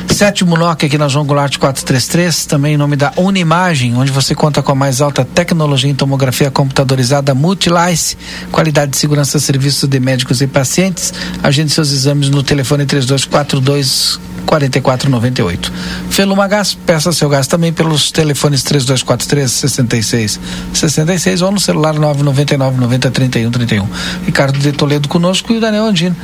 Sétimo 0.07 0.55
NOC 0.55 0.85
aqui 0.85 0.97
na 0.99 1.07
João 1.07 1.25
Goulart 1.25 1.57
433, 1.57 2.45
também 2.45 2.75
em 2.75 2.77
nome 2.77 2.95
da 2.95 3.11
Unimagem, 3.17 3.97
onde 3.97 4.11
você 4.11 4.35
conta 4.35 4.61
com 4.61 4.71
a 4.71 4.75
mais 4.75 5.01
alta 5.01 5.25
tecnologia 5.25 5.89
em 5.89 5.95
tomografia 5.95 6.51
computadorizada 6.51 7.33
Multilice, 7.33 8.15
qualidade 8.51 8.91
de 8.91 8.97
segurança 8.97 9.39
serviços 9.39 9.89
de 9.89 9.99
médicos 9.99 10.41
e 10.41 10.47
pacientes. 10.47 11.11
Agende 11.41 11.71
seus 11.71 11.91
exames 11.91 12.29
no 12.29 12.43
telefone 12.43 12.85
3242 12.85 14.34
4498. 14.45 15.73
Feluma 16.09 16.47
Gás, 16.47 16.73
peça 16.73 17.11
seu 17.11 17.27
gás 17.29 17.47
também 17.47 17.73
pelos 17.73 18.11
telefones 18.11 18.63
3243 18.63 19.51
66 19.51 20.39
66 20.73 21.41
ou 21.41 21.51
no 21.51 21.59
celular 21.59 21.93
999 21.93 22.79
90 22.79 23.11
31 23.11 23.51
31. 23.51 23.87
Ricardo 24.25 24.59
de 24.59 24.71
Toledo 24.71 25.07
conosco 25.07 25.51
e 25.51 25.57
o 25.57 25.61
Daniel 25.61 25.85
Andino. 25.85 26.15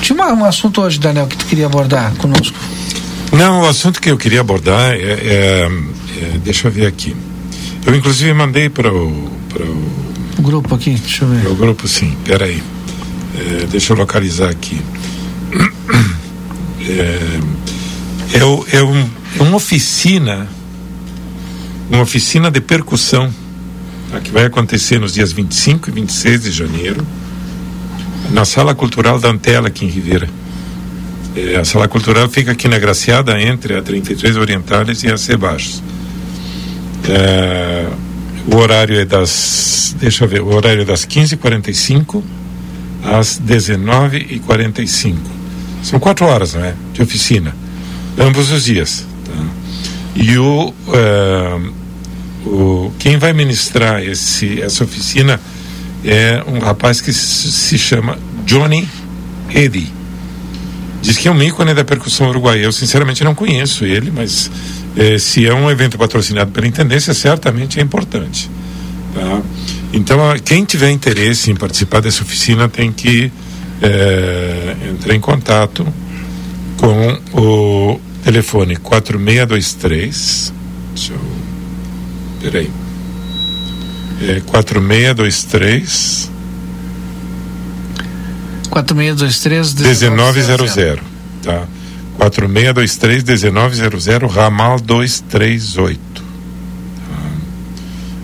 Tinha 0.00 0.26
um 0.32 0.44
assunto 0.44 0.80
hoje, 0.80 0.98
Daniel, 0.98 1.26
que 1.26 1.36
tu 1.36 1.46
queria 1.46 1.66
abordar 1.66 2.14
conosco. 2.16 2.56
Não, 3.32 3.62
o 3.62 3.68
assunto 3.68 4.00
que 4.00 4.10
eu 4.10 4.18
queria 4.18 4.40
abordar 4.40 4.92
é, 4.92 4.96
é, 4.96 5.68
é 6.20 6.38
deixa 6.44 6.68
eu 6.68 6.72
ver 6.72 6.86
aqui. 6.86 7.16
Eu 7.86 7.94
inclusive 7.94 8.32
mandei 8.34 8.68
para 8.68 8.92
o, 8.92 9.30
para 9.48 9.64
o 9.64 10.00
o 10.40 10.42
grupo 10.42 10.74
aqui, 10.74 10.92
deixa 10.92 11.24
eu 11.24 11.28
ver. 11.28 11.46
O 11.48 11.54
grupo 11.54 11.86
sim, 11.86 12.16
peraí. 12.24 12.62
É, 13.36 13.66
deixa 13.66 13.92
eu 13.92 13.96
localizar 13.96 14.48
aqui. 14.48 14.80
É, 16.82 17.20
é, 18.32 18.44
o- 18.44 18.66
é 18.72 18.82
um, 18.82 19.08
é 19.38 19.42
uma 19.42 19.56
oficina, 19.56 20.46
uma 21.90 22.02
oficina 22.02 22.50
de 22.50 22.60
percussão, 22.60 23.32
tá, 24.10 24.20
que 24.20 24.30
vai 24.30 24.44
acontecer 24.46 24.98
nos 25.00 25.14
dias 25.14 25.32
25 25.32 25.90
e 25.90 25.92
26 25.92 26.42
de 26.42 26.50
janeiro, 26.52 27.06
na 28.30 28.44
Sala 28.44 28.74
Cultural 28.74 29.18
da 29.18 29.28
Antela, 29.28 29.68
aqui 29.68 29.84
em 29.84 29.88
Ribeira. 29.88 30.28
É, 31.36 31.56
a 31.56 31.64
Sala 31.64 31.86
Cultural 31.88 32.28
fica 32.28 32.52
aqui 32.52 32.68
na 32.68 32.78
Graciada, 32.78 33.40
entre 33.40 33.76
a 33.76 33.82
33 33.82 34.36
Orientales 34.36 35.02
e 35.02 35.08
a 35.10 35.16
Sebastos. 35.16 35.82
É, 37.08 37.86
o 38.52 38.56
horário 38.56 38.98
é 39.00 39.04
das. 39.04 39.94
Deixa 39.98 40.24
eu 40.24 40.28
ver, 40.28 40.42
o 40.42 40.54
horário 40.54 40.82
é 40.82 40.84
das 40.84 41.04
15h45 41.06 42.22
às 43.04 43.38
19h45. 43.40 45.16
São 45.82 45.98
quatro 45.98 46.26
horas, 46.26 46.54
não 46.54 46.64
é? 46.64 46.74
De 46.92 47.02
oficina. 47.02 47.54
Ambos 48.20 48.50
os 48.50 48.64
dias. 48.64 49.06
tá? 49.24 49.32
E 50.14 50.36
o, 50.36 50.74
eh, 50.92 51.60
o. 52.44 52.92
Quem 52.98 53.16
vai 53.16 53.32
ministrar 53.32 54.02
esse, 54.02 54.60
essa 54.60 54.84
oficina 54.84 55.40
é 56.04 56.42
um 56.46 56.58
rapaz 56.58 57.00
que 57.00 57.12
se 57.12 57.78
chama 57.78 58.18
Johnny 58.44 58.86
Eddy. 59.54 59.92
Diz 61.00 61.16
que 61.16 61.28
é 61.28 61.30
um 61.30 61.42
ícone 61.42 61.72
da 61.72 61.82
percussão 61.82 62.28
uruguaia. 62.28 62.62
Eu, 62.62 62.72
sinceramente, 62.72 63.24
não 63.24 63.34
conheço 63.34 63.86
ele, 63.86 64.10
mas 64.10 64.50
eh, 64.96 65.18
se 65.18 65.46
é 65.46 65.54
um 65.54 65.70
evento 65.70 65.96
patrocinado 65.96 66.50
pela 66.50 66.66
Intendência, 66.66 67.14
certamente 67.14 67.80
é 67.80 67.82
importante. 67.82 68.50
Tá? 69.14 69.40
Então, 69.92 70.20
quem 70.44 70.64
tiver 70.64 70.90
interesse 70.90 71.50
em 71.50 71.56
participar 71.56 72.00
dessa 72.00 72.22
oficina 72.22 72.68
tem 72.68 72.92
que 72.92 73.32
eh, 73.80 74.76
entrar 74.90 75.14
em 75.14 75.20
contato 75.20 75.86
com 76.76 77.18
o 77.32 78.00
telefone 78.24 78.76
4623. 78.76 80.52
Deixa 80.94 81.12
eu. 81.12 81.20
Peraí. 82.40 82.70
É 84.22 84.40
4623 84.40 86.30
4623 88.70 90.02
1900, 90.02 90.74
tá? 91.42 91.66
4623 92.16 93.42
1900, 93.44 94.34
ramal 94.34 94.78
238. 94.78 96.00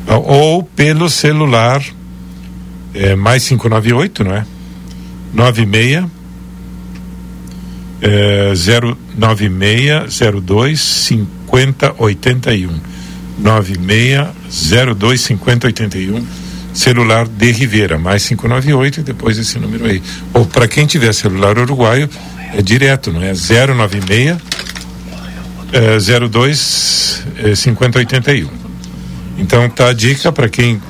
Tá? 0.07 0.19
Ou 0.19 0.63
pelo 0.63 1.09
celular, 1.11 1.83
é, 2.95 3.17
mais 3.17 3.49
598, 3.49 4.23
não 4.23 4.35
é? 4.35 4.47
96 5.35 6.05
é, 8.01 8.53
09602 9.17 10.81
5081 10.81 12.81
9602 13.39 15.21
5081 15.21 16.47
celular 16.77 17.27
de 17.27 17.51
Rivera, 17.53 17.99
mais 17.99 18.29
598 18.29 19.01
e 19.01 19.03
depois 19.03 19.39
esse 19.39 19.59
número 19.59 19.87
aí. 19.87 20.03
Ou 20.35 20.45
para 20.45 20.69
quem 20.69 20.87
tiver 20.87 21.13
celular 21.15 21.59
uruguaio, 21.59 22.09
é 22.55 22.61
direto, 22.61 23.11
não 23.11 23.23
é? 23.23 23.33
096 23.33 24.37
é, 25.73 26.29
02 26.29 27.25
é, 27.39 27.55
5081. 27.55 28.49
Então 29.39 29.69
tá 29.71 29.89
a 29.89 29.93
dica 29.93 30.31
para 30.31 30.49
quem 30.49 30.81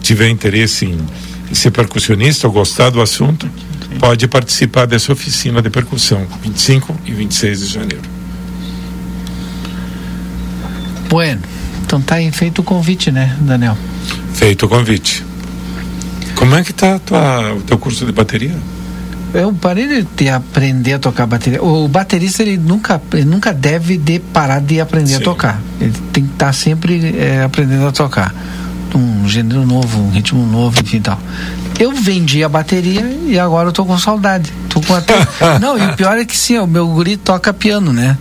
tiver 0.00 0.28
interesse 0.28 0.86
em 0.86 1.54
ser 1.54 1.70
percussionista 1.70 2.46
ou 2.46 2.52
gostar 2.52 2.90
do 2.90 3.00
assunto, 3.00 3.48
pode 3.98 4.26
participar 4.28 4.86
dessa 4.86 5.12
oficina 5.12 5.62
de 5.62 5.70
percussão, 5.70 6.26
25 6.42 6.96
e 7.04 7.12
26 7.12 7.58
de 7.60 7.66
janeiro. 7.66 8.02
Bueno, 11.08 11.40
então 11.84 12.00
tá 12.00 12.16
aí 12.16 12.30
feito 12.32 12.60
o 12.60 12.64
convite, 12.64 13.10
né, 13.10 13.36
Daniel? 13.40 13.76
Feito 14.34 14.66
o 14.66 14.68
convite. 14.68 15.24
Como 16.34 16.54
é 16.56 16.64
que 16.64 16.72
tá 16.72 16.98
tua, 16.98 17.54
o 17.54 17.62
teu 17.62 17.78
curso 17.78 18.04
de 18.04 18.12
bateria? 18.12 18.54
Eu 19.32 19.52
parei 19.52 19.86
de, 19.86 20.02
de 20.16 20.28
aprender 20.28 20.94
a 20.94 20.98
tocar 20.98 21.26
bateria. 21.26 21.62
O 21.62 21.88
baterista 21.88 22.42
ele 22.42 22.56
nunca, 22.56 23.00
ele 23.12 23.24
nunca 23.24 23.52
deve 23.52 23.96
de 23.96 24.18
parar 24.18 24.60
de 24.60 24.80
aprender 24.80 25.16
a 25.16 25.20
tocar. 25.20 25.60
Ele 25.80 25.92
tem 26.12 26.24
que 26.24 26.32
estar 26.32 26.52
sempre 26.52 27.16
é, 27.18 27.42
aprendendo 27.42 27.86
a 27.86 27.92
tocar 27.92 28.34
um 28.94 29.28
gênero 29.28 29.66
novo, 29.66 30.00
um 30.00 30.10
ritmo 30.10 30.46
novo, 30.46 30.80
enfim 30.80 31.00
tal. 31.00 31.20
Eu 31.78 31.92
vendi 31.92 32.44
a 32.44 32.48
bateria 32.48 33.02
e 33.26 33.38
agora 33.38 33.68
eu 33.68 33.72
tô 33.72 33.84
com 33.84 33.98
saudade. 33.98 34.52
Tô 34.68 34.80
com 34.80 34.94
até... 34.94 35.14
Não, 35.60 35.76
e 35.78 35.82
o 35.82 35.96
pior 35.96 36.16
é 36.16 36.24
que 36.24 36.36
sim, 36.36 36.58
o 36.58 36.66
meu 36.66 36.86
guri 36.88 37.16
toca 37.16 37.52
piano, 37.52 37.92
né? 37.92 38.16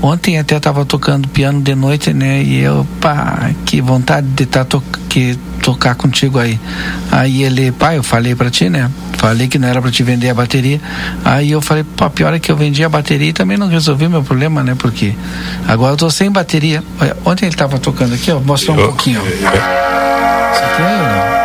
Ontem 0.00 0.38
até 0.38 0.60
tava 0.60 0.84
tocando 0.84 1.26
piano 1.28 1.60
de 1.60 1.74
noite, 1.74 2.12
né? 2.12 2.42
E 2.42 2.60
eu, 2.60 2.86
pá, 3.00 3.50
que 3.64 3.80
vontade 3.80 4.26
de 4.28 4.46
tá 4.46 4.64
to 4.64 4.82
que 5.08 5.38
tocar 5.62 5.94
contigo 5.94 6.38
aí. 6.38 6.60
Aí 7.10 7.42
ele, 7.42 7.72
pai, 7.72 7.96
eu 7.96 8.02
falei 8.02 8.34
para 8.34 8.50
ti, 8.50 8.68
né? 8.68 8.90
Falei 9.14 9.48
que 9.48 9.58
não 9.58 9.66
era 9.66 9.80
para 9.80 9.90
te 9.90 10.02
vender 10.02 10.28
a 10.28 10.34
bateria. 10.34 10.80
Aí 11.24 11.50
eu 11.50 11.62
falei, 11.62 11.82
pá, 11.82 12.10
pior 12.10 12.34
é 12.34 12.38
que 12.38 12.52
eu 12.52 12.56
vendi 12.56 12.84
a 12.84 12.88
bateria 12.88 13.30
e 13.30 13.32
também 13.32 13.56
não 13.56 13.68
resolvi 13.68 14.06
meu 14.06 14.22
problema, 14.22 14.62
né? 14.62 14.76
Porque 14.78 15.14
agora 15.66 15.94
eu 15.94 15.96
tô 15.96 16.10
sem 16.10 16.30
bateria. 16.30 16.84
Olha, 17.00 17.16
ontem 17.24 17.46
ele 17.46 17.56
tava 17.56 17.78
tocando 17.78 18.14
aqui, 18.14 18.30
ó, 18.30 18.34
vou 18.34 18.44
mostrar 18.44 18.74
um 18.74 18.76
pouquinho, 18.76 19.20
ó. 19.20 19.26
Isso 19.26 19.46
aqui 20.62 20.82
é 20.82 20.92
ele, 20.92 21.32
ó. 21.32 21.35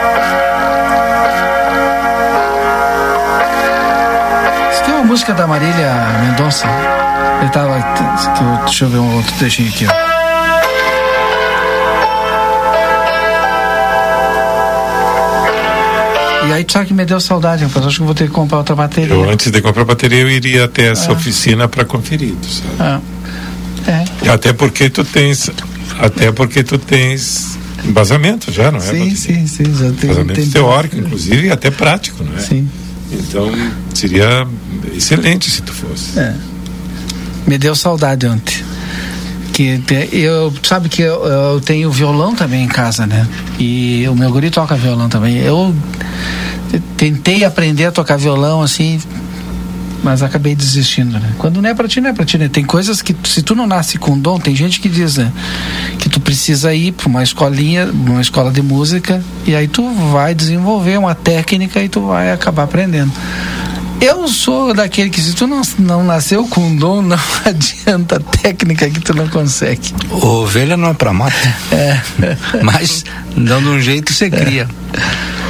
Música 5.12 5.34
da 5.34 5.46
Marília 5.46 5.94
Mendonça. 6.24 6.66
Ele 7.42 7.50
tava. 7.50 7.78
Deixa 8.64 8.86
eu 8.86 8.90
ver 8.90 8.98
um 9.00 9.16
outro 9.18 9.34
trechinho 9.38 9.68
aqui, 9.68 9.86
ó. 9.86 10.12
E 16.48 16.54
aí, 16.54 16.64
tu 16.64 16.74
sabe 16.74 16.88
que 16.88 16.94
me 16.94 17.06
deu 17.06 17.20
saudade, 17.20 17.64
rapaz. 17.64 17.86
Acho 17.86 18.00
que 18.00 18.04
vou 18.06 18.16
ter 18.16 18.28
que 18.28 18.34
comprar 18.34 18.58
outra 18.60 18.76
bateria. 18.76 19.14
Eu, 19.14 19.30
antes 19.30 19.52
de 19.52 19.62
comprar 19.62 19.84
a 19.84 19.86
bateria, 19.86 20.20
eu 20.22 20.30
iria 20.30 20.66
até 20.66 20.90
essa 20.90 21.12
Ah. 21.12 21.14
oficina 21.14 21.68
para 21.68 21.86
conferir, 21.86 22.34
sabe? 22.78 23.02
É. 23.88 24.04
E 24.26 24.30
Até 24.30 24.54
porque 24.54 24.90
tu 24.90 25.04
tens. 25.04 25.50
Até 26.00 26.32
porque 26.32 26.64
tu 26.64 26.78
tens 26.78 27.58
embasamento 27.86 28.52
já, 28.52 28.72
não 28.72 28.80
é? 28.80 28.82
Sim, 28.82 29.16
sim, 29.16 29.46
sim. 29.48 29.64
Já 29.66 29.92
tem, 29.92 30.10
Embasamento 30.10 30.34
tem- 30.42 30.50
teórico, 30.50 30.98
inclusive, 30.98 31.48
e 31.48 31.52
até 31.52 31.70
prático, 31.70 32.24
não 32.24 32.36
é? 32.38 32.40
Sim. 32.40 32.68
Então, 33.28 33.50
seria 33.94 34.48
excelente 34.96 35.50
se 35.50 35.62
tu 35.62 35.74
fosse. 35.74 36.20
É. 36.20 36.36
Me 37.48 37.58
deu 37.58 37.76
saudade 37.76 38.26
ontem. 38.28 38.64
Que 39.54 39.82
eu 40.14 40.54
sabe 40.64 40.88
que 40.88 41.02
eu, 41.02 41.26
eu 41.26 41.62
tenho 41.62 41.92
violão 41.92 42.34
também 42.34 42.64
em 42.64 42.68
casa, 42.68 43.06
né? 43.06 43.28
E 43.60 44.06
o 44.08 44.16
meu 44.16 44.32
guri 44.32 44.50
toca 44.50 44.76
violão 44.76 45.10
também. 45.10 45.38
Eu 45.38 45.76
tentei 46.96 47.44
aprender 47.44 47.86
a 47.86 47.92
tocar 47.92 48.18
violão 48.18 48.62
assim, 48.62 49.00
mas 50.04 50.24
acabei 50.24 50.56
desistindo, 50.56 51.20
né? 51.20 51.32
Quando 51.38 51.62
não 51.62 51.70
é 51.70 51.74
pra 51.74 51.88
ti, 51.88 52.02
não 52.02 52.10
é 52.10 52.14
pra 52.14 52.26
ti, 52.26 52.38
né? 52.38 52.48
Tem 52.50 52.64
coisas 52.64 53.02
que 53.02 53.16
se 53.24 53.42
tu 53.42 53.54
não 53.56 53.68
nasce 53.68 53.98
com 53.98 54.18
dom, 54.18 54.40
tem 54.40 54.56
gente 54.56 54.80
que 54.80 54.90
diz, 54.90 55.18
né? 55.18 55.32
Que 56.00 56.10
tu 56.10 56.20
precisa 56.20 56.74
ir 56.74 56.92
pra 56.94 57.08
uma 57.08 57.24
escolinha, 57.24 57.86
uma 57.92 58.22
escola 58.22 58.52
de 58.52 58.62
música 58.62 59.24
e 59.46 59.56
aí 59.56 59.68
tu 59.68 59.88
vai 60.12 60.34
desenvolver 60.34 60.98
uma 60.98 61.14
técnica 61.16 61.82
e 61.84 61.88
tu 61.90 62.08
vai 62.08 62.32
acabar 62.32 62.64
aprendendo. 62.64 63.12
Eu 64.00 64.28
sou 64.28 64.74
daquele 64.74 65.12
que 65.12 65.22
se 65.22 65.34
tu 65.34 65.46
não, 65.46 65.62
não 65.78 66.04
nasceu 66.04 66.48
com 66.48 66.76
dom, 66.76 67.04
não 67.04 67.20
adianta 67.46 68.20
técnica 68.20 68.90
que 68.90 69.00
tu 69.00 69.14
não 69.14 69.28
consegue. 69.30 69.94
Ovelha 70.10 70.76
não 70.76 70.90
é 70.90 70.94
pra 70.96 71.14
mata. 71.14 71.36
É. 71.72 72.00
Mas, 72.64 73.06
dando 73.38 73.70
um 73.70 73.80
jeito, 73.80 74.12
você 74.12 74.28
cria. 74.30 74.68
Gente- 74.68 75.32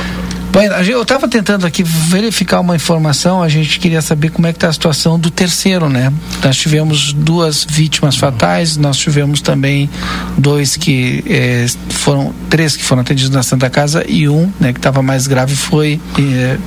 eu 0.90 1.02
estava 1.02 1.30
tentando 1.30 1.66
aqui 1.66 1.82
verificar 1.82 2.60
uma 2.60 2.76
informação, 2.76 3.42
a 3.42 3.48
gente 3.48 3.80
queria 3.80 4.02
saber 4.02 4.32
como 4.32 4.48
é 4.48 4.52
que 4.52 4.58
está 4.58 4.68
a 4.68 4.74
situação 4.74 5.18
do 5.18 5.32
terceiro, 5.32 5.88
né? 5.88 6.12
Nós 6.44 6.58
tivemos 6.58 7.14
duas 7.14 7.64
vítimas 7.64 8.18
fatais, 8.18 8.76
nós 8.76 8.98
tivemos 8.98 9.40
também 9.40 9.90
dois 10.38 10.76
que 10.76 11.24
eh, 11.26 11.66
foram, 11.90 12.34
três 12.50 12.76
que 12.76 12.84
foram 12.84 13.02
atendidos 13.02 13.32
na 13.32 13.44
Santa 13.44 13.70
Casa 13.70 14.04
e 14.08 14.28
um, 14.28 14.52
né, 14.60 14.74
que 14.74 14.80
estava 14.80 15.02
mais 15.02 15.26
grave 15.26 15.56
foi, 15.56 16.02
eh, 16.20 16.58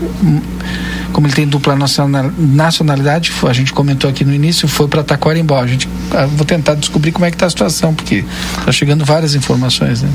como 1.13 1.27
ele 1.27 1.35
tem 1.35 1.47
dupla 1.47 1.77
nacional- 1.77 2.33
nacionalidade, 2.39 3.33
a 3.47 3.53
gente 3.53 3.73
comentou 3.73 4.09
aqui 4.09 4.25
no 4.25 4.33
início, 4.33 4.67
foi 4.67 4.89
para 4.89 5.03
Taquarimbó. 5.03 5.61
A 5.61 5.67
gente, 5.67 5.89
ah, 6.11 6.27
vou 6.27 6.47
tentar 6.47 6.75
descobrir 6.75 7.13
como 7.13 7.27
é 7.27 7.31
que 7.31 7.37
está 7.37 7.47
a 7.47 7.51
situação, 7.51 7.95
porque 7.95 8.25
está 8.59 8.73
chegando 8.73 9.05
várias 9.05 9.35
informações, 9.35 10.01
né? 10.01 10.09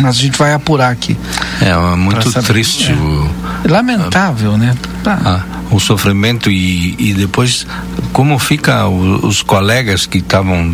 Mas 0.00 0.16
a 0.16 0.20
gente 0.22 0.38
vai 0.38 0.52
apurar 0.54 0.90
aqui. 0.92 1.16
É, 1.60 1.70
é 1.70 1.96
muito 1.96 2.30
triste 2.42 2.90
É. 2.92 2.94
o, 2.94 3.30
Lamentável, 3.68 4.56
né? 4.56 4.74
ah, 5.06 5.40
o 5.70 5.78
sofrimento 5.80 6.50
e, 6.50 6.94
e 6.98 7.14
depois 7.14 7.66
como 8.12 8.38
fica 8.38 8.86
o- 8.86 9.26
os 9.26 9.42
colegas 9.42 10.06
que 10.06 10.18
estavam 10.18 10.70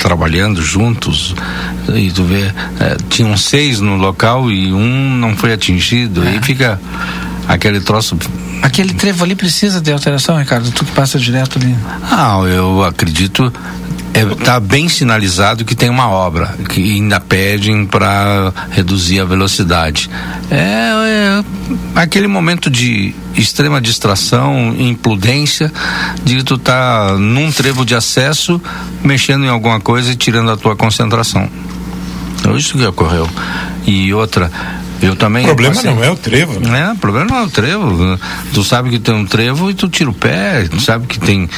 trabalhando 0.00 0.62
juntos 0.62 1.34
e 1.94 2.10
tu 2.10 2.24
vê, 2.24 2.44
é, 2.78 2.96
tinham 3.08 3.36
seis 3.36 3.80
no 3.80 3.96
local 3.96 4.50
e 4.50 4.72
um 4.72 5.16
não 5.18 5.36
foi 5.36 5.52
atingido 5.52 6.22
É. 6.26 6.36
e 6.36 6.42
fica 6.42 6.80
aquele 7.48 7.80
troço 7.80 8.16
Aquele 8.62 8.92
trevo 8.92 9.24
ali 9.24 9.34
precisa 9.34 9.80
de 9.80 9.90
alteração, 9.90 10.36
Ricardo? 10.38 10.70
Tu 10.70 10.84
que 10.84 10.92
passa 10.92 11.18
direto 11.18 11.58
ali. 11.58 11.74
Ah, 12.10 12.38
eu 12.46 12.84
acredito 12.84 13.50
está 14.14 14.58
bem 14.58 14.88
sinalizado 14.88 15.64
que 15.64 15.74
tem 15.74 15.88
uma 15.88 16.08
obra 16.08 16.54
que 16.68 16.80
ainda 16.94 17.20
pedem 17.20 17.86
para 17.86 18.52
reduzir 18.70 19.20
a 19.20 19.24
velocidade. 19.24 20.10
É, 20.50 20.56
é 20.56 21.44
aquele 21.94 22.26
momento 22.26 22.68
de 22.68 23.14
extrema 23.36 23.80
distração, 23.80 24.74
imprudência, 24.78 25.72
de 26.24 26.36
que 26.36 26.42
tu 26.44 26.58
tá 26.58 27.16
num 27.18 27.50
trevo 27.52 27.84
de 27.84 27.94
acesso, 27.94 28.60
mexendo 29.04 29.44
em 29.44 29.48
alguma 29.48 29.80
coisa 29.80 30.12
e 30.12 30.16
tirando 30.16 30.50
a 30.50 30.56
tua 30.56 30.74
concentração. 30.74 31.48
É 32.46 32.56
isso 32.56 32.76
que 32.76 32.84
ocorreu. 32.84 33.28
E 33.86 34.12
outra, 34.12 34.50
eu 35.02 35.14
também. 35.14 35.44
O 35.44 35.48
problema 35.48 35.74
passei- 35.74 35.90
não 35.90 36.02
é 36.02 36.10
o 36.10 36.16
trevo, 36.16 36.58
né? 36.60 36.88
É, 36.88 36.92
o 36.92 36.96
problema 36.96 37.26
não 37.30 37.36
é 37.38 37.42
o 37.42 37.50
trevo. 37.50 38.18
Tu 38.52 38.64
sabe 38.64 38.90
que 38.90 38.98
tem 38.98 39.14
um 39.14 39.24
trevo 39.26 39.70
e 39.70 39.74
tu 39.74 39.88
tira 39.88 40.10
o 40.10 40.14
pé. 40.14 40.66
Tu 40.68 40.80
sabe 40.80 41.06
que 41.06 41.18
tem, 41.18 41.48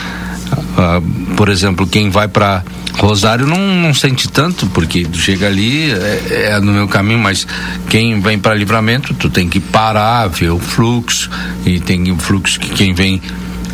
ah, 0.76 1.00
por 1.36 1.48
exemplo, 1.48 1.86
quem 1.86 2.10
vai 2.10 2.28
para 2.28 2.62
Rosário 2.94 3.46
não, 3.46 3.58
não 3.58 3.94
sente 3.94 4.28
tanto, 4.28 4.66
porque 4.68 5.04
tu 5.04 5.18
chega 5.18 5.46
ali, 5.46 5.90
é, 5.92 6.52
é 6.54 6.60
no 6.60 6.72
meu 6.72 6.86
caminho, 6.88 7.18
mas 7.18 7.46
quem 7.88 8.20
vem 8.20 8.38
para 8.38 8.54
Livramento, 8.54 9.14
tu 9.14 9.30
tem 9.30 9.48
que 9.48 9.58
parar, 9.60 10.26
ver 10.28 10.50
o 10.50 10.58
fluxo, 10.58 11.30
e 11.64 11.80
tem 11.80 12.10
o 12.10 12.16
fluxo 12.18 12.60
que 12.60 12.70
quem 12.70 12.92
vem 12.94 13.20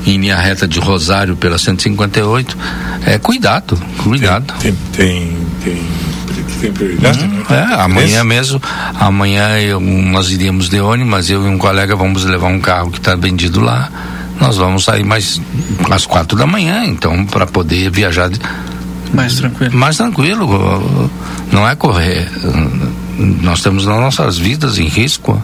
em 0.07 0.17
linha 0.17 0.37
reta 0.37 0.67
de 0.67 0.79
Rosário 0.79 1.37
pela 1.37 1.59
158. 1.59 2.57
É 3.05 3.19
cuidado, 3.19 3.77
cuidado. 3.99 4.55
Tem, 4.61 4.73
tem, 4.93 5.37
tem, 5.65 5.83
tem 6.61 6.73
prioridade, 6.73 7.27
né? 7.27 7.45
É, 7.51 7.75
amanhã 7.83 8.25
mesmo, 8.25 8.63
amanhã 8.95 9.59
eu- 9.59 9.81
nós 9.81 10.31
iríamos 10.31 10.69
de 10.69 10.81
ônibus, 10.81 11.11
mas 11.11 11.31
eu 11.31 11.45
e 11.45 11.49
um 11.49 11.59
colega 11.59 11.95
vamos 11.97 12.25
levar 12.25 12.47
um 12.49 12.61
carro 12.61 12.91
que 12.91 12.99
está 12.99 13.15
vendido 13.17 13.61
lá. 13.61 13.91
Nós 14.41 14.57
vamos 14.57 14.85
sair 14.85 15.05
mais 15.05 15.41
às 15.91 16.07
quatro 16.07 16.37
da 16.39 16.47
manhã, 16.47 16.85
então, 16.85 17.25
para 17.27 17.47
poder 17.47 17.91
viajar 17.91 18.29
de- 18.31 18.41
mais 19.13 19.35
tranquilo. 19.37 19.77
Mais 19.77 19.97
tranquilo, 19.97 21.11
não 21.51 21.67
é 21.69 21.75
correr. 21.75 22.29
Nós 23.43 23.63
temos 23.63 23.85
nas 23.85 23.97
nossas 23.99 24.39
vidas 24.39 24.79
em 24.79 24.87
risco, 24.87 25.43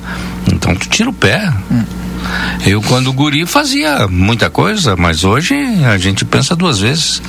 então 0.53 0.75
tu 0.77 0.89
tira 0.89 1.09
o 1.11 1.13
pé. 1.13 1.53
Eu, 2.65 2.81
quando 2.81 3.13
guri, 3.13 3.45
fazia 3.45 4.07
muita 4.09 4.49
coisa, 4.49 4.97
mas 4.97 5.25
hoje 5.25 5.55
a 5.85 5.99
gente 5.99 6.25
pensa 6.25 6.57
duas 6.57 6.79
vezes. 6.79 7.21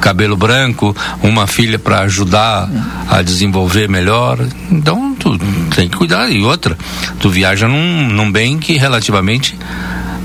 Cabelo 0.00 0.36
branco, 0.36 0.96
uma 1.22 1.46
filha 1.46 1.78
para 1.78 2.00
ajudar 2.00 2.68
a 3.08 3.22
desenvolver 3.22 3.88
melhor. 3.88 4.38
Então, 4.70 5.14
tu 5.14 5.38
tem 5.76 5.88
que 5.88 5.96
cuidar. 5.96 6.28
E 6.30 6.42
outra, 6.42 6.76
tu 7.20 7.30
viaja 7.30 7.68
num, 7.68 8.08
num 8.08 8.32
bem 8.32 8.58
que 8.58 8.76
relativamente 8.76 9.56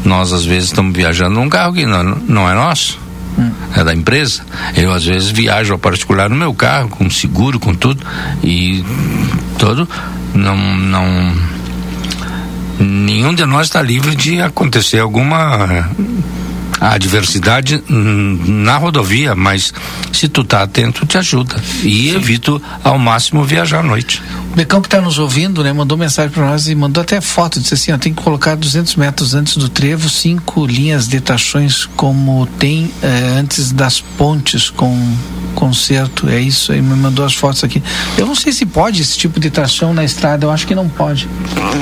nós 0.06 0.32
às 0.32 0.46
vezes 0.46 0.70
estamos 0.70 0.96
viajando 0.96 1.36
num 1.36 1.50
carro 1.50 1.74
que 1.74 1.86
não, 1.86 2.04
não 2.04 2.50
é 2.50 2.54
nosso. 2.54 3.00
É 3.76 3.84
da 3.84 3.94
empresa. 3.94 4.44
Eu 4.78 4.94
às 4.94 5.04
vezes 5.04 5.30
viajo 5.30 5.74
ao 5.74 5.80
particular 5.80 6.30
no 6.30 6.36
meu 6.36 6.54
carro, 6.54 6.88
com 6.88 7.10
seguro, 7.10 7.60
com 7.60 7.76
tudo, 7.76 8.06
e 8.42 8.84
todo 9.58 9.88
não 10.34 10.56
não 10.78 11.34
nenhum 12.80 13.34
de 13.34 13.46
nós 13.46 13.68
está 13.68 13.82
livre 13.82 14.16
de 14.16 14.42
acontecer 14.42 15.00
alguma 15.00 15.90
adversidade 16.80 17.84
hum, 17.90 18.40
na 18.64 18.78
rodovia, 18.78 19.36
mas 19.36 19.74
se 20.12 20.28
tu 20.28 20.44
tá 20.44 20.64
atento, 20.64 21.06
te 21.06 21.18
ajuda. 21.18 21.56
E 21.84 22.10
evito 22.10 22.62
ao 22.84 22.98
máximo 22.98 23.44
viajar 23.44 23.80
à 23.80 23.84
noite. 23.84 24.22
O 24.52 24.56
Becão 24.56 24.82
que 24.82 24.88
está 24.88 25.02
nos 25.02 25.20
ouvindo, 25.20 25.64
né, 25.64 25.74
mandou 25.74 25.98
mensagem 25.98 26.32
para 26.32 26.46
nós 26.46 26.68
e 26.68 26.76
mandou 26.76 27.02
até 27.02 27.20
foto, 27.20 27.60
disse 27.60 27.74
assim, 27.74 27.92
ó, 27.92 27.98
tem 27.98 28.14
que 28.14 28.22
colocar 28.22 28.56
200 28.56 28.96
metros 28.96 29.34
antes 29.34 29.58
do 29.58 29.68
trevo, 29.68 30.10
cinco 30.10 30.66
linhas 30.66 31.08
de 31.08 31.20
taxões 31.20 31.86
como 31.96 32.46
tem 32.58 32.92
eh, 33.02 33.36
antes 33.38 33.72
das 33.72 34.00
pontes 34.00 34.70
com 34.70 35.16
conserto, 35.56 36.30
é 36.30 36.40
isso 36.40 36.72
aí, 36.72 36.82
me 36.82 36.96
mandou 36.96 37.26
as 37.26 37.34
fotos 37.34 37.64
aqui. 37.64 37.82
Eu 38.18 38.26
não 38.26 38.36
sei 38.36 38.52
se 38.52 38.66
pode 38.66 39.02
esse 39.02 39.18
tipo 39.18 39.40
de 39.40 39.50
tração 39.50 39.94
na 39.94 40.04
estrada, 40.04 40.46
eu 40.46 40.52
acho 40.52 40.68
que 40.68 40.76
não 40.76 40.88
pode. 40.88 41.28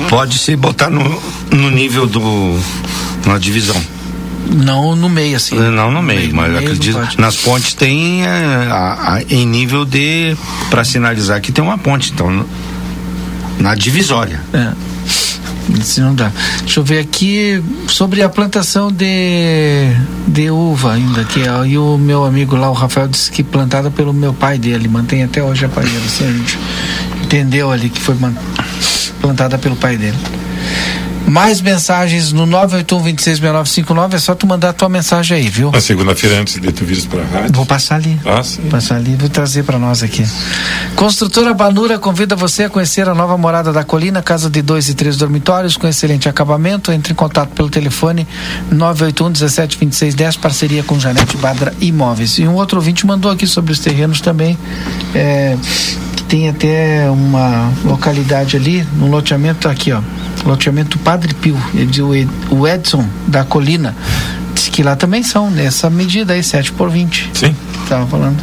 Pode 0.08 0.38
se 0.38 0.56
botar 0.56 0.88
no, 0.88 1.22
no 1.50 1.70
nível 1.70 2.06
do 2.06 2.58
na 3.26 3.38
divisão. 3.38 3.80
Não 4.52 4.94
no 4.96 5.08
meio, 5.08 5.36
assim. 5.36 5.54
Não 5.56 5.90
no 5.90 6.02
meio, 6.02 6.34
mas 6.34 6.48
meio 6.48 6.58
acredito. 6.58 6.98
Nas 7.18 7.36
pontes 7.36 7.74
tem 7.74 8.24
eh, 8.24 8.28
a- 8.70 9.14
a- 9.16 9.22
em 9.28 9.46
nível 9.46 9.84
de. 9.84 10.36
para 10.70 10.84
sinalizar 10.84 11.40
que 11.40 11.50
tem 11.52 11.62
uma 11.64 11.78
ponte. 11.78 12.12
Então, 12.12 12.30
no- 12.30 12.48
na 13.58 13.74
divisória. 13.74 14.40
É. 14.52 14.72
Se 15.82 16.00
não 16.02 16.14
dá. 16.14 16.30
Deixa 16.60 16.80
eu 16.80 16.84
ver 16.84 16.98
aqui 16.98 17.62
sobre 17.88 18.22
a 18.22 18.28
plantação 18.28 18.92
de, 18.92 19.88
de 20.28 20.50
uva 20.50 20.92
ainda, 20.92 21.24
que 21.24 21.40
é, 21.40 21.66
e 21.66 21.78
o 21.78 21.96
meu 21.96 22.24
amigo 22.24 22.54
lá, 22.54 22.68
o 22.70 22.74
Rafael, 22.74 23.08
disse 23.08 23.30
que 23.30 23.42
plantada 23.42 23.90
pelo 23.90 24.12
meu 24.12 24.34
pai 24.34 24.58
dele, 24.58 24.88
mantém 24.88 25.22
até 25.24 25.42
hoje 25.42 25.64
a 25.64 25.68
parreira, 25.70 26.04
assim, 26.04 26.28
a 26.28 26.32
gente 26.32 26.58
entendeu 27.22 27.70
ali 27.72 27.88
que 27.88 27.98
foi 28.00 28.14
plantada 29.22 29.56
pelo 29.56 29.74
pai 29.74 29.96
dele. 29.96 30.16
Mais 31.34 31.60
mensagens 31.60 32.32
no 32.32 32.46
981-266959, 32.46 34.14
é 34.14 34.18
só 34.20 34.36
tu 34.36 34.46
mandar 34.46 34.68
a 34.68 34.72
tua 34.72 34.88
mensagem 34.88 35.36
aí, 35.36 35.48
viu? 35.48 35.72
Na 35.72 35.80
segunda-feira, 35.80 36.40
antes 36.40 36.60
de 36.60 36.70
tu 36.70 36.84
vires 36.84 37.06
para 37.06 37.22
a 37.22 37.26
rádio. 37.26 37.56
Vou 37.56 37.66
passar 37.66 37.96
ali. 37.96 38.16
Ah, 38.24 38.40
sim. 38.40 38.62
Passar 38.68 38.94
ali, 38.94 39.16
vou 39.16 39.28
trazer 39.28 39.64
para 39.64 39.76
nós 39.76 40.04
aqui. 40.04 40.24
Construtora 40.94 41.52
Banura 41.52 41.98
convida 41.98 42.36
você 42.36 42.62
a 42.62 42.70
conhecer 42.70 43.08
a 43.08 43.16
nova 43.16 43.36
morada 43.36 43.72
da 43.72 43.82
Colina, 43.82 44.22
casa 44.22 44.48
de 44.48 44.62
dois 44.62 44.88
e 44.88 44.94
três 44.94 45.16
dormitórios 45.16 45.76
com 45.76 45.88
excelente 45.88 46.28
acabamento. 46.28 46.92
Entre 46.92 47.12
em 47.12 47.16
contato 47.16 47.50
pelo 47.50 47.68
telefone 47.68 48.28
981 48.70 49.32
17 49.32 49.76
26 49.76 50.14
10, 50.14 50.36
parceria 50.36 50.84
com 50.84 51.00
Janete 51.00 51.36
Badra 51.36 51.74
Imóveis. 51.80 52.38
E 52.38 52.46
um 52.46 52.54
outro 52.54 52.78
ouvinte 52.78 53.04
mandou 53.04 53.32
aqui 53.32 53.44
sobre 53.44 53.72
os 53.72 53.80
terrenos 53.80 54.20
também, 54.20 54.56
é, 55.12 55.56
tem 56.28 56.48
até 56.48 57.08
uma 57.10 57.70
localidade 57.84 58.56
ali, 58.56 58.86
no 58.98 59.08
loteamento 59.08 59.68
aqui, 59.68 59.92
ó, 59.92 60.00
loteamento 60.44 60.98
Padre 60.98 61.34
Pio, 61.34 61.56
Ed- 61.74 62.02
o 62.50 62.66
Edson 62.66 63.06
da 63.26 63.44
Colina. 63.44 63.94
Diz 64.54 64.68
que 64.68 64.82
lá 64.82 64.94
também 64.96 65.22
são 65.22 65.50
nessa 65.50 65.90
medida 65.90 66.32
aí, 66.32 66.42
7 66.42 66.72
por 66.72 66.88
20. 66.90 67.30
Sim. 67.34 67.54
Tava 67.88 68.06
falando. 68.06 68.36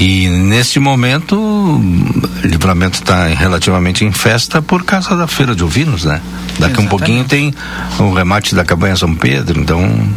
E 0.00 0.28
neste 0.28 0.78
momento, 0.78 1.34
o 1.36 2.46
livramento 2.46 3.00
está 3.00 3.26
relativamente 3.26 4.04
em 4.04 4.12
festa 4.12 4.62
por 4.62 4.84
causa 4.84 5.16
da 5.16 5.26
feira 5.26 5.56
de 5.56 5.64
ovinos, 5.64 6.04
né? 6.04 6.20
Daqui 6.58 6.80
um 6.80 6.86
pouquinho 6.86 7.24
tem 7.24 7.52
o 7.98 8.12
remate 8.12 8.54
da 8.54 8.64
cabanha 8.64 8.94
São 8.96 9.14
Pedro, 9.14 9.60
então 9.60 10.08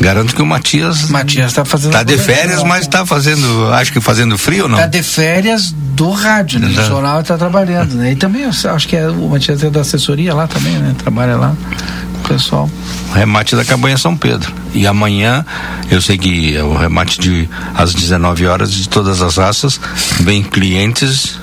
garanto 0.00 0.34
que 0.34 0.40
o 0.40 0.46
Matias 0.46 1.10
Matias 1.10 1.46
está 1.48 1.64
fazendo 1.64 1.92
tá 1.92 2.02
de 2.02 2.16
férias, 2.16 2.62
mas 2.62 2.82
está 2.82 3.04
fazendo, 3.04 3.72
acho 3.74 3.92
que 3.92 4.00
fazendo 4.00 4.38
frio 4.38 4.64
ou 4.64 4.68
não? 4.68 4.78
Tá 4.78 4.86
de 4.86 5.02
férias 5.02 5.74
do 5.94 6.10
rádio, 6.10 6.60
né? 6.60 6.68
Do 6.68 6.74
Tá. 6.74 6.84
jornal 6.84 7.20
está 7.20 7.36
trabalhando, 7.36 7.94
né? 7.94 8.12
E 8.12 8.16
também 8.16 8.44
acho 8.44 8.88
que 8.88 8.96
é, 8.96 9.08
o 9.08 9.28
Matias 9.28 9.62
é 9.62 9.68
da 9.70 9.80
assessoria 9.80 10.34
lá 10.34 10.46
também, 10.46 10.72
né? 10.74 10.94
Trabalha 10.96 11.36
lá. 11.36 11.54
O 12.24 12.28
pessoal. 12.28 12.70
remate 13.14 13.56
da 13.56 13.64
cabanha 13.64 13.96
São 13.96 14.16
Pedro. 14.16 14.52
E 14.72 14.86
amanhã, 14.86 15.44
eu 15.90 16.00
sei 16.00 16.16
que 16.16 16.56
é 16.56 16.62
o 16.62 16.76
remate 16.76 17.18
de 17.20 17.48
às 17.74 17.92
19 17.92 18.46
horas 18.46 18.72
de 18.72 18.88
todas 18.88 19.22
as 19.22 19.36
raças, 19.36 19.80
vem 20.20 20.42
clientes 20.42 21.38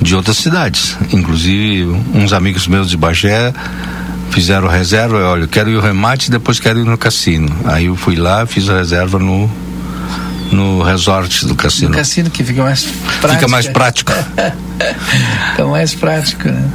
de 0.00 0.14
outras 0.14 0.36
cidades. 0.36 0.96
Inclusive, 1.12 1.84
uns 2.14 2.32
amigos 2.32 2.66
meus 2.66 2.88
de 2.88 2.96
Bagé 2.96 3.52
fizeram 4.30 4.66
reserva, 4.68 5.16
olha, 5.28 5.42
eu 5.42 5.48
quero 5.48 5.70
ir 5.70 5.76
ao 5.76 5.82
remate, 5.82 6.30
depois 6.30 6.58
quero 6.58 6.80
ir 6.80 6.84
no 6.84 6.98
cassino. 6.98 7.54
Aí 7.64 7.86
eu 7.86 7.96
fui 7.96 8.16
lá, 8.16 8.46
fiz 8.46 8.68
a 8.68 8.78
reserva 8.78 9.18
no 9.18 9.50
no 10.52 10.82
resort 10.82 11.46
do 11.46 11.54
cassino. 11.54 11.90
No 11.90 11.96
cassino 11.96 12.30
que 12.30 12.44
fica 12.44 12.62
mais 12.62 12.82
prático. 13.20 13.34
Fica 13.34 13.48
mais 13.48 13.66
prático. 13.68 14.12
Fica 15.50 15.66
mais 15.66 15.94
prático, 15.94 16.48
né? 16.48 16.70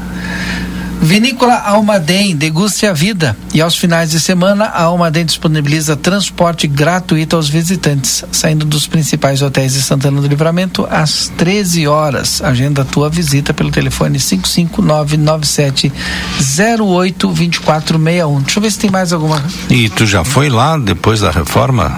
Vinícola 1.01 1.55
Almaden, 1.55 2.35
deguste 2.35 2.85
a 2.85 2.91
vida. 2.91 3.35
E 3.53 3.61
aos 3.61 3.77
finais 3.77 4.11
de 4.11 4.19
semana, 4.19 4.65
a 4.65 4.83
Almaden 4.83 5.25
disponibiliza 5.25 5.95
transporte 5.95 6.67
gratuito 6.67 7.37
aos 7.37 7.47
visitantes, 7.47 8.25
saindo 8.31 8.65
dos 8.65 8.85
principais 8.85 9.41
hotéis 9.41 9.73
de 9.73 9.81
Santana 9.81 10.19
do 10.19 10.27
Livramento 10.27 10.85
às 10.91 11.31
13 11.37 11.87
horas. 11.87 12.41
Agenda 12.41 12.81
a 12.81 12.85
tua 12.85 13.09
visita 13.09 13.53
pelo 13.53 13.71
telefone 13.71 14.19
55997 14.19 15.91
082461. 16.39 18.41
Deixa 18.41 18.59
eu 18.59 18.63
ver 18.63 18.71
se 18.71 18.79
tem 18.79 18.91
mais 18.91 19.13
alguma. 19.13 19.41
E 19.69 19.87
tu 19.89 20.05
já 20.05 20.25
foi 20.25 20.49
lá 20.49 20.77
depois 20.77 21.21
da 21.21 21.31
reforma, 21.31 21.97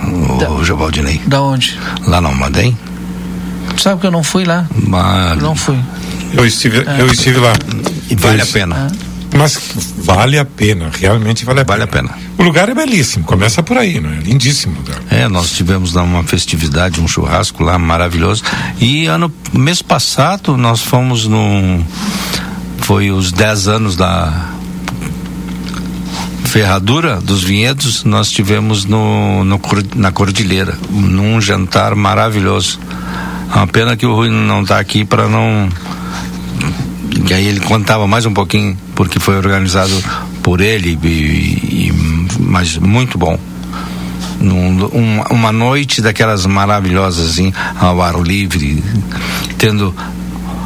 o 0.49 0.64
Javaldinei? 0.64 1.20
Da 1.26 1.41
onde? 1.41 1.80
Lá 2.06 2.22
na 2.22 2.30
Almaden? 2.30 2.78
Sabe 3.78 3.99
que 3.99 4.08
eu 4.08 4.12
não 4.12 4.24
fui 4.24 4.45
lá? 4.45 4.68
Mas... 4.76 5.41
Não 5.41 5.56
fui. 5.56 5.80
Eu 6.34 6.46
estive, 6.46 6.84
Ah. 6.88 6.98
eu 7.00 7.08
estive 7.08 7.40
lá. 7.40 7.54
E 8.10 8.16
vale 8.16 8.42
a 8.42 8.46
pena. 8.46 8.92
Mas 9.34 9.58
vale 9.98 10.38
a 10.38 10.44
pena, 10.44 10.92
realmente 10.92 11.46
vale 11.46 11.62
a 11.62 11.64
Vale 11.64 11.84
a 11.84 11.88
pena. 11.88 12.10
O 12.38 12.44
lugar 12.44 12.68
é 12.68 12.74
belíssimo, 12.74 13.24
começa 13.24 13.64
por 13.64 13.78
aí, 13.78 14.00
não 14.00 14.12
é? 14.12 14.18
Lindíssimo. 14.18 14.76
o 14.76 14.80
lugar. 14.80 15.00
É, 15.10 15.28
nós 15.30 15.52
tivemos 15.52 15.94
lá 15.94 16.04
uma 16.04 16.24
festividade, 16.24 17.00
um 17.00 17.08
churrasco 17.08 17.64
lá 17.64 17.80
maravilhoso. 17.80 18.44
E 18.80 19.06
ano 19.06 19.32
mês 19.54 19.82
passado 19.82 20.58
nós 20.58 20.82
fomos 20.82 21.28
no 21.28 21.84
foi 22.80 23.10
os 23.12 23.32
10 23.32 23.68
anos 23.70 23.96
da 23.96 24.50
ferradura 26.46 27.22
dos 27.22 27.44
vinhedos, 27.44 28.04
nós 28.04 28.30
tivemos 28.30 28.84
no, 28.84 29.44
no 29.46 29.62
na 29.96 30.12
Cordilheira, 30.12 30.78
num 30.90 31.40
jantar 31.40 31.96
maravilhoso. 31.96 32.80
É 33.50 33.56
Uma 33.56 33.68
pena 33.68 33.96
que 33.96 34.06
o 34.06 34.14
Rui 34.14 34.30
não 34.30 34.64
está 34.64 34.78
aqui 34.80 35.06
para 35.06 35.30
não 35.30 35.70
que 37.26 37.34
aí 37.34 37.45
ele 37.47 37.59
contava 37.59 38.07
mais 38.07 38.26
um 38.26 38.34
pouquinho 38.34 38.78
porque 38.95 39.20
foi 39.20 39.36
organizado 39.38 39.91
por 40.41 40.62
ele 40.62 40.97
e, 41.03 41.07
e- 41.89 41.93
mas 42.39 42.78
muito 42.78 43.18
bom. 43.18 43.38
Num- 44.39 44.86
um- 44.93 45.22
uma 45.30 45.51
noite 45.51 46.01
daquelas 46.01 46.45
maravilhosas 46.45 47.32
assim, 47.32 47.53
ao 47.80 48.01
ar 48.01 48.20
livre 48.22 48.84
tendo 49.57 49.93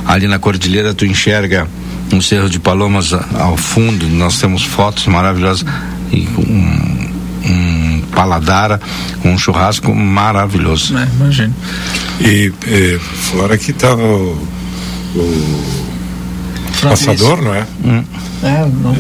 ali 0.06 0.28
na 0.28 0.40
cordilheira 0.40 0.94
tu 0.94 1.06
enxerga 1.06 1.68
um 2.14 2.22
cerro 2.22 2.50
de 2.50 2.60
palomas 2.60 3.12
ao 3.14 3.58
fundo. 3.58 4.08
Nós 4.08 4.40
temos 4.40 4.64
fotos 4.64 5.06
maravilhosas 5.08 5.66
e 6.12 6.28
um, 6.38 7.10
um 7.50 8.02
paladar 8.16 8.80
um 9.26 9.38
churrasco 9.38 9.94
maravilhoso. 9.94 10.98
É, 10.98 11.08
imagina. 11.20 11.54
E 12.22 12.54
eh, 12.68 13.00
fora 13.00 13.58
que 13.58 13.72
estava 13.72 14.02
o, 14.02 14.48
o 15.16 15.86
passador, 16.90 17.42
não 17.42 17.54
é? 17.54 17.66
É, 18.44 18.66
não, 18.84 18.96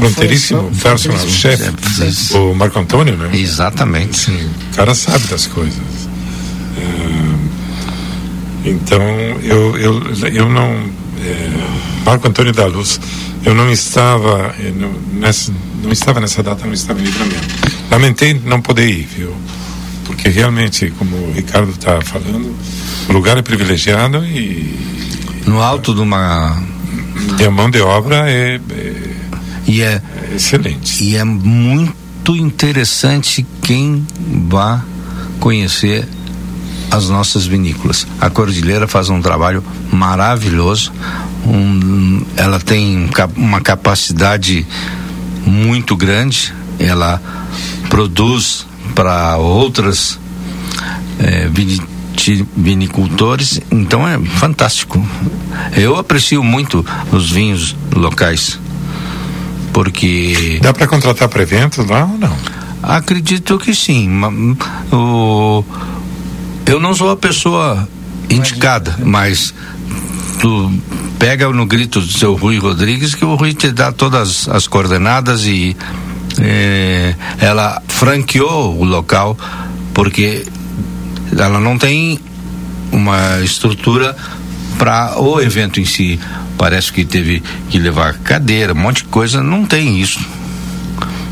Fronteiríssimo, 0.00 0.70
foi- 0.72 0.92
personal 0.92 1.28
chef, 1.28 1.62
o 2.36 2.54
Marco 2.54 2.78
Antônio, 2.78 3.16
né? 3.16 3.30
Exatamente. 3.32 4.16
Sim, 4.16 4.50
o 4.72 4.76
cara 4.76 4.94
sabe 4.94 5.26
das 5.28 5.46
coisas. 5.46 5.78
É, 8.64 8.70
então, 8.70 9.02
eu, 9.42 9.76
eu, 9.78 10.02
eu 10.32 10.48
não. 10.48 10.64
é, 11.24 11.50
Marco 12.04 12.28
Antônio 12.28 12.52
da 12.52 12.66
Luz, 12.66 13.00
eu 13.44 13.54
não 13.54 13.70
estava 13.70 14.54
não, 14.74 14.92
nessa, 15.20 15.52
não 15.82 15.90
estava 15.90 16.20
nessa 16.20 16.42
data, 16.42 16.66
não 16.66 16.74
estava 16.74 17.00
em 17.00 17.04
livramento. 17.04 17.48
Lamentei 17.90 18.40
não 18.44 18.60
poder 18.60 18.88
ir, 18.88 19.08
viu? 19.16 19.34
Porque 20.04 20.28
realmente, 20.28 20.90
como 20.98 21.16
o 21.16 21.32
Ricardo 21.32 21.70
está 21.70 22.00
falando, 22.02 22.54
o 23.08 23.12
lugar 23.12 23.36
é 23.38 23.42
privilegiado 23.42 24.24
e, 24.24 24.74
no 25.46 25.60
alto 25.62 25.94
de 25.94 26.00
uma 26.00 26.62
e 27.38 27.44
a 27.44 27.50
mão 27.50 27.70
de 27.70 27.80
obra 27.80 28.30
é, 28.30 28.60
é, 28.70 29.16
e 29.66 29.82
é, 29.82 30.00
excelente. 30.34 31.04
E 31.04 31.16
é 31.16 31.24
muito 31.24 32.36
interessante 32.36 33.46
quem 33.62 34.06
vá 34.48 34.82
conhecer 35.40 36.08
as 36.90 37.08
nossas 37.08 37.46
vinícolas. 37.46 38.06
A 38.20 38.30
Cordilheira 38.30 38.88
faz 38.88 39.10
um 39.10 39.20
trabalho 39.20 39.62
maravilhoso. 39.92 40.92
Um, 41.44 42.22
ela 42.36 42.58
tem 42.58 43.08
uma 43.36 43.60
capacidade 43.60 44.66
muito 45.44 45.96
grande. 45.96 46.52
Ela 46.78 47.20
produz 47.88 48.66
para 48.94 49.36
outras 49.36 50.18
é, 51.18 51.48
vinicultores, 52.56 53.60
então 53.70 54.06
é 54.06 54.18
fantástico. 54.18 55.06
Eu 55.76 55.96
aprecio 55.96 56.42
muito 56.42 56.84
os 57.12 57.30
vinhos 57.30 57.76
locais, 57.94 58.58
porque 59.72 60.58
dá 60.62 60.72
para 60.72 60.86
contratar 60.86 61.28
para 61.28 61.42
eventos 61.42 61.86
lá 61.86 62.04
ou 62.04 62.18
não? 62.18 62.36
Acredito 62.82 63.58
que 63.58 63.74
sim. 63.74 64.08
O, 64.92 65.64
eu 66.66 66.80
não 66.80 66.94
sou 66.94 67.10
a 67.10 67.16
pessoa 67.16 67.88
indicada, 68.30 68.96
mas 69.04 69.54
tu 70.40 70.72
pega 71.18 71.48
no 71.48 71.66
grito 71.66 72.00
do 72.00 72.12
seu 72.12 72.34
Rui 72.34 72.58
Rodrigues 72.58 73.14
que 73.14 73.24
o 73.24 73.34
Rui 73.34 73.54
te 73.54 73.72
dá 73.72 73.90
todas 73.90 74.48
as 74.48 74.66
coordenadas 74.66 75.44
e 75.44 75.76
é, 76.40 77.14
ela 77.40 77.82
franqueou 77.88 78.78
o 78.78 78.84
local 78.84 79.36
porque 79.92 80.46
ela 81.36 81.60
não 81.60 81.76
tem 81.76 82.18
uma 82.92 83.40
estrutura 83.42 84.16
para 84.78 85.20
o 85.20 85.40
evento 85.40 85.80
em 85.80 85.84
si. 85.84 86.18
Parece 86.56 86.92
que 86.92 87.04
teve 87.04 87.42
que 87.68 87.78
levar 87.78 88.14
cadeira, 88.18 88.72
um 88.72 88.76
monte 88.76 88.98
de 88.98 89.04
coisa, 89.04 89.42
não 89.42 89.64
tem 89.64 90.00
isso. 90.00 90.20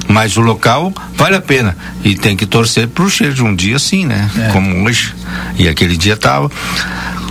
Mas 0.08 0.36
o 0.36 0.40
local 0.40 0.92
vale 1.14 1.36
a 1.36 1.40
pena. 1.40 1.76
E 2.04 2.14
tem 2.14 2.36
que 2.36 2.46
torcer 2.46 2.86
pro 2.88 3.10
cheiro 3.10 3.34
de 3.34 3.42
um 3.42 3.54
dia 3.54 3.76
assim, 3.76 4.06
né? 4.06 4.30
É. 4.38 4.48
Como 4.52 4.84
hoje. 4.84 5.14
E 5.58 5.68
aquele 5.68 5.96
dia 5.96 6.16
tava. 6.16 6.50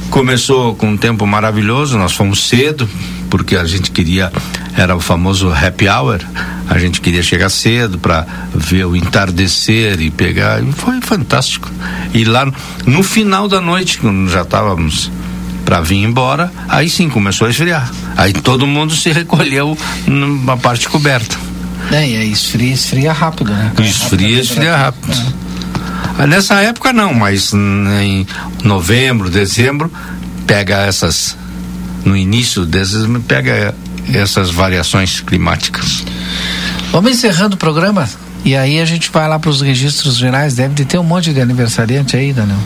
Começou 0.10 0.76
com 0.76 0.90
um 0.90 0.98
tempo 0.98 1.26
maravilhoso, 1.26 1.98
nós 1.98 2.14
fomos 2.14 2.48
cedo, 2.48 2.88
porque 3.30 3.56
a 3.56 3.66
gente 3.66 3.92
queria, 3.92 4.32
era 4.76 4.96
o 4.96 5.00
famoso 5.00 5.52
happy 5.52 5.88
hour, 5.88 6.20
a 6.70 6.78
gente 6.78 7.02
queria 7.02 7.22
chegar 7.22 7.50
cedo 7.50 7.98
para 7.98 8.26
ver 8.54 8.86
o 8.86 8.96
entardecer 8.96 10.02
e 10.02 10.10
pegar, 10.10 10.62
e 10.62 10.72
foi 10.72 11.00
fantástico. 11.02 11.70
E 12.14 12.24
lá 12.24 12.52
no 12.86 13.04
final 13.04 13.48
da 13.48 13.62
noite, 13.62 13.98
quando 13.98 14.30
já 14.30 14.42
estávamos 14.42 15.12
para 15.66 15.82
vir 15.82 16.04
embora, 16.04 16.52
aí 16.70 16.90
sim 16.90 17.10
começou 17.10 17.48
a 17.48 17.50
esfriar. 17.50 17.92
Aí 18.16 18.32
todo 18.32 18.68
mundo 18.68 18.96
se 18.96 19.12
recolheu 19.12 19.78
numa 20.06 20.58
parte 20.58 20.88
coberta. 20.88 21.38
É, 21.92 22.08
e 22.08 22.18
aí 22.18 22.32
esfria, 22.32 22.74
esfria 22.74 23.14
rápido, 23.14 23.52
né? 23.52 23.72
Esfria, 23.80 24.42
esfria 24.42 24.76
rápido. 24.76 25.12
É. 26.20 26.28
Nessa 26.28 26.62
época 26.62 26.94
não, 26.94 27.14
mas 27.14 27.54
em 27.54 28.26
novembro, 28.64 29.30
dezembro, 29.30 29.92
pega 30.48 30.78
essas. 30.78 31.38
No 32.06 32.16
início 32.16 32.66
desses, 32.66 33.06
pega 33.28 33.74
essas 34.14 34.52
variações 34.52 35.20
climáticas. 35.20 36.06
Vamos 36.92 37.12
encerrando 37.12 37.56
o 37.56 37.58
programa? 37.58 38.08
E 38.46 38.56
aí 38.56 38.80
a 38.80 38.86
gente 38.86 39.10
vai 39.12 39.28
lá 39.28 39.40
para 39.40 39.50
os 39.50 39.62
registros 39.62 40.18
gerais. 40.18 40.54
Deve 40.54 40.76
de 40.76 40.86
ter 40.86 41.00
um 41.00 41.04
monte 41.04 41.34
de 41.34 41.42
aniversariante 41.42 42.16
aí, 42.16 42.32
Daniel. 42.32 42.60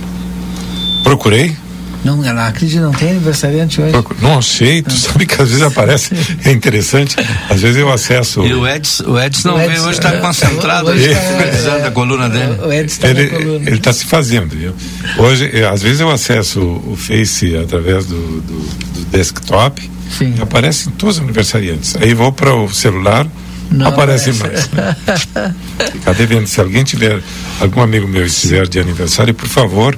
Procurei. 1.03 1.55
Não, 2.03 2.15
não 2.15 2.41
acredito, 2.41 2.81
não 2.81 2.91
tem 2.91 3.11
aniversariante 3.11 3.81
hoje. 3.81 3.93
Não 4.21 4.37
achei, 4.37 4.81
tu 4.81 4.93
sabe 4.93 5.25
que 5.25 5.41
às 5.41 5.49
vezes 5.49 5.61
aparece, 5.61 6.13
é 6.45 6.51
interessante, 6.51 7.15
às 7.49 7.61
vezes 7.61 7.77
eu 7.77 7.91
acesso. 7.91 8.45
E 8.45 8.53
o 8.53 8.65
Edson, 8.65 9.03
o 9.03 9.19
Edson 9.19 9.49
não 9.49 9.55
o 9.55 9.59
Edson, 9.59 9.69
veio, 9.69 9.83
hoje 9.83 9.99
está 9.99 10.13
é, 10.13 10.17
concentrado, 10.19 10.89
hoje 10.91 11.09
está 11.09 11.77
é, 11.77 11.87
a 11.87 11.91
coluna 11.91 12.29
dele. 12.29 12.57
O 12.63 12.71
Edson 12.71 13.01
tá 13.01 13.09
ele 13.09 13.75
está 13.75 13.91
se 13.91 14.05
fazendo, 14.05 14.55
viu? 14.55 14.73
Hoje, 15.17 15.49
é, 15.53 15.67
às 15.67 15.81
vezes 15.81 15.99
eu 15.99 16.09
acesso 16.09 16.61
o, 16.61 16.95
Face 16.95 17.55
através 17.57 18.05
do, 18.05 18.41
do 18.41 18.88
desktop, 19.11 19.89
Sim. 20.17 20.35
aparecem 20.41 20.91
todos 20.93 21.17
os 21.17 21.23
aniversariantes. 21.23 21.95
Aí 21.95 22.13
vou 22.13 22.31
para 22.31 22.53
o 22.53 22.69
celular, 22.73 23.27
não 23.71 23.87
aparece 23.87 24.33
mais. 24.33 24.69
Né? 24.71 24.95
Ficar 25.91 26.13
devendo. 26.13 26.47
Se 26.47 26.59
alguém 26.59 26.83
tiver, 26.83 27.21
algum 27.61 27.81
amigo 27.81 28.07
meu 28.07 28.25
estiver 28.25 28.67
de 28.67 28.79
aniversário, 28.79 29.33
por 29.33 29.47
favor, 29.47 29.97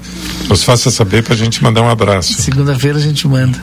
nos 0.50 0.64
faça 0.64 0.92
saber 0.92 1.24
para 1.24 1.34
a 1.34 1.38
gente 1.38 1.64
mandar 1.64 1.82
um 1.82 1.90
abraço. 1.90 2.42
Segunda-feira 2.42 2.98
a 2.98 3.02
gente 3.02 3.28
manda. 3.28 3.58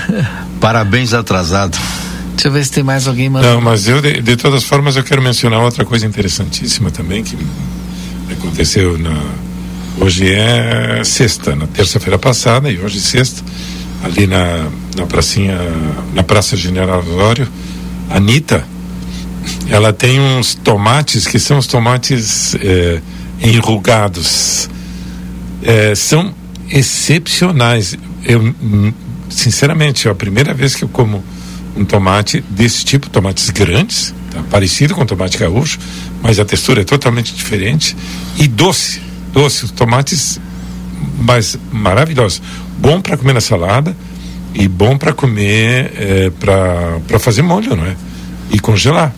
Parabéns 0.60 1.12
atrasado. 1.12 1.78
Deixa 2.34 2.48
eu 2.48 2.52
ver 2.52 2.64
se 2.64 2.72
tem 2.72 2.82
mais 2.82 3.06
alguém 3.06 3.28
mandando. 3.28 3.54
Não, 3.54 3.60
mas 3.60 3.86
eu, 3.86 4.00
de, 4.00 4.22
de, 4.22 4.36
todas 4.36 4.64
formas, 4.64 4.96
eu 4.96 5.04
quero 5.04 5.20
mencionar 5.20 5.60
outra 5.60 5.84
coisa 5.84 6.06
interessantíssima 6.06 6.90
também 6.90 7.22
que 7.22 7.36
aconteceu 8.30 8.98
na. 8.98 9.22
Hoje 10.00 10.32
é 10.32 11.02
sexta, 11.04 11.54
na 11.54 11.66
terça-feira 11.66 12.18
passada, 12.18 12.70
e 12.70 12.80
hoje 12.80 12.98
sexta, 12.98 13.42
ali 14.02 14.26
na, 14.26 14.68
na 14.96 15.06
pracinha, 15.06 15.58
na 16.14 16.22
Praça 16.22 16.56
General 16.56 17.00
Osório, 17.00 17.48
Anitta 18.10 18.64
ela 19.68 19.92
tem 19.92 20.20
uns 20.20 20.54
tomates 20.54 21.26
que 21.26 21.38
são 21.38 21.58
os 21.58 21.66
tomates 21.66 22.54
é, 22.56 23.00
enrugados. 23.42 24.68
É, 25.62 25.94
são 25.94 26.34
excepcionais. 26.70 27.96
Eu, 28.24 28.54
sinceramente, 29.30 30.08
é 30.08 30.10
a 30.10 30.14
primeira 30.14 30.52
vez 30.52 30.74
que 30.74 30.84
eu 30.84 30.88
como 30.88 31.24
um 31.76 31.84
tomate 31.84 32.44
desse 32.50 32.84
tipo, 32.84 33.08
tomates 33.08 33.48
grandes, 33.50 34.14
tá? 34.30 34.42
parecido 34.50 34.94
com 34.94 35.06
tomate 35.06 35.38
gaúcho, 35.38 35.78
mas 36.22 36.38
a 36.38 36.44
textura 36.44 36.82
é 36.82 36.84
totalmente 36.84 37.34
diferente 37.34 37.96
e 38.36 38.46
doce, 38.46 39.00
doce, 39.32 39.64
os 39.64 39.70
tomates 39.70 40.38
mais 41.18 41.58
maravilhosos, 41.72 42.42
bom 42.82 43.00
para 43.00 43.16
comer 43.16 43.32
na 43.32 43.40
salada 43.40 43.96
e 44.52 44.66
bom 44.66 44.98
para 44.98 45.12
comer 45.14 45.92
é, 45.96 46.30
para 46.38 47.18
fazer 47.18 47.42
molho, 47.42 47.76
não 47.76 47.86
é? 47.86 47.96
E 48.50 48.58
congelar. 48.58 49.14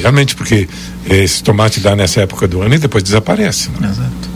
Realmente, 0.00 0.36
porque 0.36 0.68
esse 1.04 1.42
tomate 1.42 1.80
dá 1.80 1.96
nessa 1.96 2.20
época 2.20 2.46
do 2.46 2.62
ano 2.62 2.76
e 2.76 2.78
depois 2.78 3.02
desaparece. 3.02 3.68
Né? 3.78 3.90
Exato. 3.90 4.30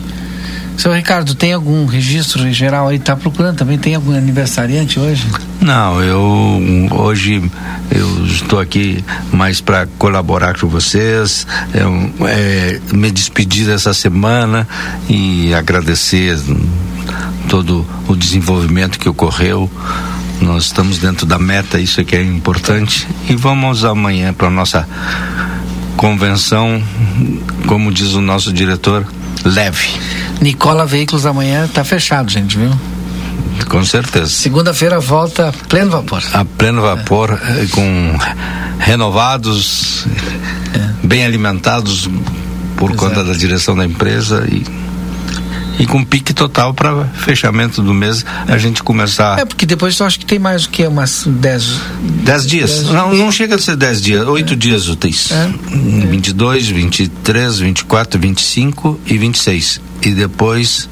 Seu 0.76 0.92
Ricardo, 0.92 1.36
tem 1.36 1.52
algum 1.52 1.86
registro 1.86 2.46
em 2.46 2.52
geral 2.52 2.88
aí? 2.88 2.96
Está 2.96 3.14
procurando 3.14 3.56
também? 3.56 3.78
Tem 3.78 3.94
algum 3.94 4.12
aniversariante 4.12 4.98
hoje? 4.98 5.24
Não, 5.60 6.02
eu 6.02 6.90
hoje 6.90 7.48
eu 7.92 8.26
estou 8.26 8.58
aqui 8.58 9.02
mais 9.32 9.60
para 9.60 9.86
colaborar 9.98 10.58
com 10.58 10.66
vocês, 10.66 11.46
é, 11.72 12.28
é, 12.28 12.80
me 12.92 13.10
despedir 13.10 13.66
dessa 13.66 13.94
semana 13.94 14.66
e 15.08 15.54
agradecer 15.54 16.36
todo 17.48 17.86
o 18.08 18.16
desenvolvimento 18.16 18.98
que 18.98 19.08
ocorreu. 19.08 19.70
Nós 20.40 20.64
estamos 20.64 20.98
dentro 20.98 21.24
da 21.26 21.38
meta, 21.38 21.78
isso 21.78 22.00
é 22.00 22.04
que 22.04 22.16
é 22.16 22.22
importante. 22.22 23.06
E 23.28 23.34
vamos 23.34 23.84
amanhã 23.84 24.32
para 24.32 24.50
nossa 24.50 24.86
convenção, 25.96 26.82
como 27.66 27.92
diz 27.92 28.14
o 28.14 28.20
nosso 28.20 28.52
diretor, 28.52 29.06
leve. 29.44 29.88
Nicola 30.40 30.86
Veículos 30.86 31.24
amanhã 31.24 31.64
está 31.64 31.84
fechado, 31.84 32.30
gente, 32.30 32.58
viu? 32.58 32.70
Com 33.68 33.84
certeza. 33.84 34.26
Segunda-feira 34.26 34.98
volta 34.98 35.48
a 35.48 35.52
pleno 35.52 35.90
vapor. 35.92 36.22
A 36.32 36.44
pleno 36.44 36.82
vapor, 36.82 37.40
é. 37.42 37.66
com 37.66 38.18
renovados, 38.78 40.06
é. 40.74 41.06
bem 41.06 41.24
alimentados 41.24 42.08
por 42.76 42.90
Exato. 42.90 43.08
conta 43.08 43.24
da 43.24 43.32
direção 43.32 43.76
da 43.76 43.84
empresa 43.84 44.46
e 44.50 44.64
e 45.78 45.86
com 45.86 46.04
pique 46.04 46.32
total 46.32 46.72
para 46.72 47.04
fechamento 47.06 47.82
do 47.82 47.92
mês 47.92 48.24
a 48.48 48.58
gente 48.58 48.82
começar. 48.82 49.38
É, 49.38 49.44
porque 49.44 49.66
depois 49.66 49.98
eu 49.98 50.06
acho 50.06 50.18
que 50.18 50.26
tem 50.26 50.38
mais 50.38 50.62
do 50.62 50.68
que 50.68 50.86
umas 50.86 51.24
10 51.26 51.80
10 52.24 52.46
dias. 52.46 52.70
Dez... 52.70 52.90
Não, 52.90 53.14
não 53.14 53.32
chega 53.32 53.56
a 53.56 53.58
ser 53.58 53.76
10 53.76 54.02
dias, 54.02 54.26
8 54.26 54.52
é. 54.52 54.56
dias 54.56 54.88
úteis. 54.88 55.30
É. 55.30 55.48
22, 56.08 56.68
23, 56.68 57.58
24, 57.58 58.20
25 58.20 59.00
e 59.06 59.18
26. 59.18 59.80
E 60.02 60.10
depois 60.10 60.88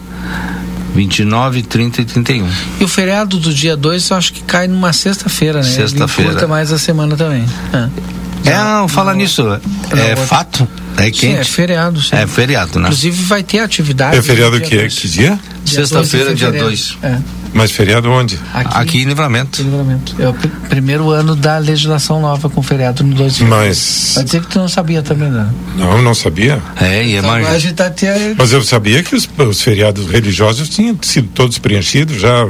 29, 0.94 1.62
30 1.62 2.02
e 2.02 2.04
31. 2.04 2.48
E 2.80 2.84
o 2.84 2.88
feriado 2.88 3.38
do 3.38 3.52
dia 3.52 3.76
2 3.76 4.10
eu 4.10 4.16
acho 4.16 4.32
que 4.32 4.42
cai 4.42 4.68
numa 4.68 4.92
sexta-feira, 4.92 5.58
né? 5.60 5.64
Sexta-feira. 5.64 6.46
Mais 6.46 6.72
a 6.72 6.78
semana 6.78 7.16
também. 7.16 7.44
É, 7.72 8.50
é 8.50 8.56
não, 8.56 8.88
fala 8.88 9.14
nisso. 9.14 9.42
É 9.42 10.10
outra... 10.10 10.26
fato 10.26 10.68
é 10.96 11.04
quente? 11.04 11.18
Sim, 11.18 11.34
é 11.34 11.44
feriado. 11.44 12.02
Sim. 12.02 12.16
É 12.16 12.26
feriado, 12.26 12.78
né? 12.78 12.88
Inclusive 12.88 13.22
vai 13.24 13.42
ter 13.42 13.60
atividade. 13.60 14.16
É 14.16 14.22
feriado 14.22 14.60
que 14.60 14.76
é? 14.76 14.88
Que 14.88 15.08
dia? 15.08 15.38
Sexta-feira, 15.64 16.34
dia 16.34 16.52
2. 16.52 16.98
É. 17.02 17.18
Mas 17.54 17.70
feriado 17.70 18.10
onde? 18.10 18.38
Aqui, 18.54 18.68
Aqui 18.78 19.02
em 19.02 19.04
Livramento. 19.04 19.60
Em 19.60 19.64
Livramento. 19.64 20.16
É 20.18 20.28
o 20.28 20.32
pr 20.32 20.48
primeiro 20.68 21.10
ano 21.10 21.36
da 21.36 21.58
legislação 21.58 22.20
nova 22.20 22.48
com 22.48 22.62
feriado 22.62 23.04
no 23.04 23.14
2 23.14 23.36
de 23.36 23.44
Mas. 23.44 24.12
Vai 24.14 24.24
dizer 24.24 24.40
que 24.40 24.48
tu 24.48 24.58
não 24.58 24.68
sabia 24.68 25.02
também, 25.02 25.30
né? 25.30 25.46
Não, 25.76 26.00
não 26.00 26.14
sabia. 26.14 26.62
É, 26.80 27.04
e 27.04 27.14
é 27.14 27.18
então, 27.18 27.30
mais. 27.30 27.72
Tá. 27.74 27.92
Mas 28.38 28.52
eu 28.52 28.62
sabia 28.62 29.02
que 29.02 29.14
os, 29.14 29.28
os, 29.36 29.60
feriados 29.60 30.06
religiosos 30.06 30.68
tinham 30.70 30.96
sido 31.02 31.28
todos 31.34 31.58
preenchidos 31.58 32.20
já 32.20 32.48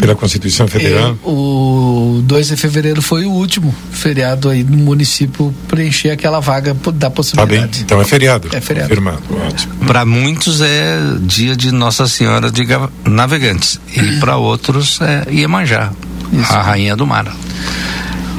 pela 0.00 0.14
Constituição 0.16 0.66
Federal. 0.66 1.12
E 1.14 1.28
o 1.28 2.20
2 2.24 2.48
de 2.48 2.56
fevereiro 2.56 3.00
foi 3.02 3.24
o 3.26 3.30
último 3.30 3.74
feriado 3.92 4.48
aí 4.48 4.64
no 4.64 4.76
município 4.78 5.54
preencher 5.68 6.10
aquela 6.10 6.40
vaga 6.40 6.74
da 6.74 6.80
Tá 6.92 7.08
bem, 7.08 7.10
possibilidade. 7.14 7.82
então 7.82 8.00
é 8.00 8.04
feriado. 8.04 8.48
É 8.52 8.60
feriado. 8.60 8.88
Confirmado, 8.88 9.22
ótimo. 9.46 9.74
Para 9.86 10.04
muitos 10.06 10.60
é 10.60 10.98
dia 11.20 11.54
de 11.54 11.70
Nossa 11.72 12.06
Senhora 12.08 12.50
de 12.50 12.64
Ga- 12.64 12.88
Navegantes 13.04 13.78
e 13.94 14.18
para 14.18 14.36
outros 14.36 14.98
é 15.00 15.26
Iemanjá, 15.32 15.90
a 16.48 16.62
rainha 16.62 16.96
do 16.96 17.06
mar. 17.06 17.26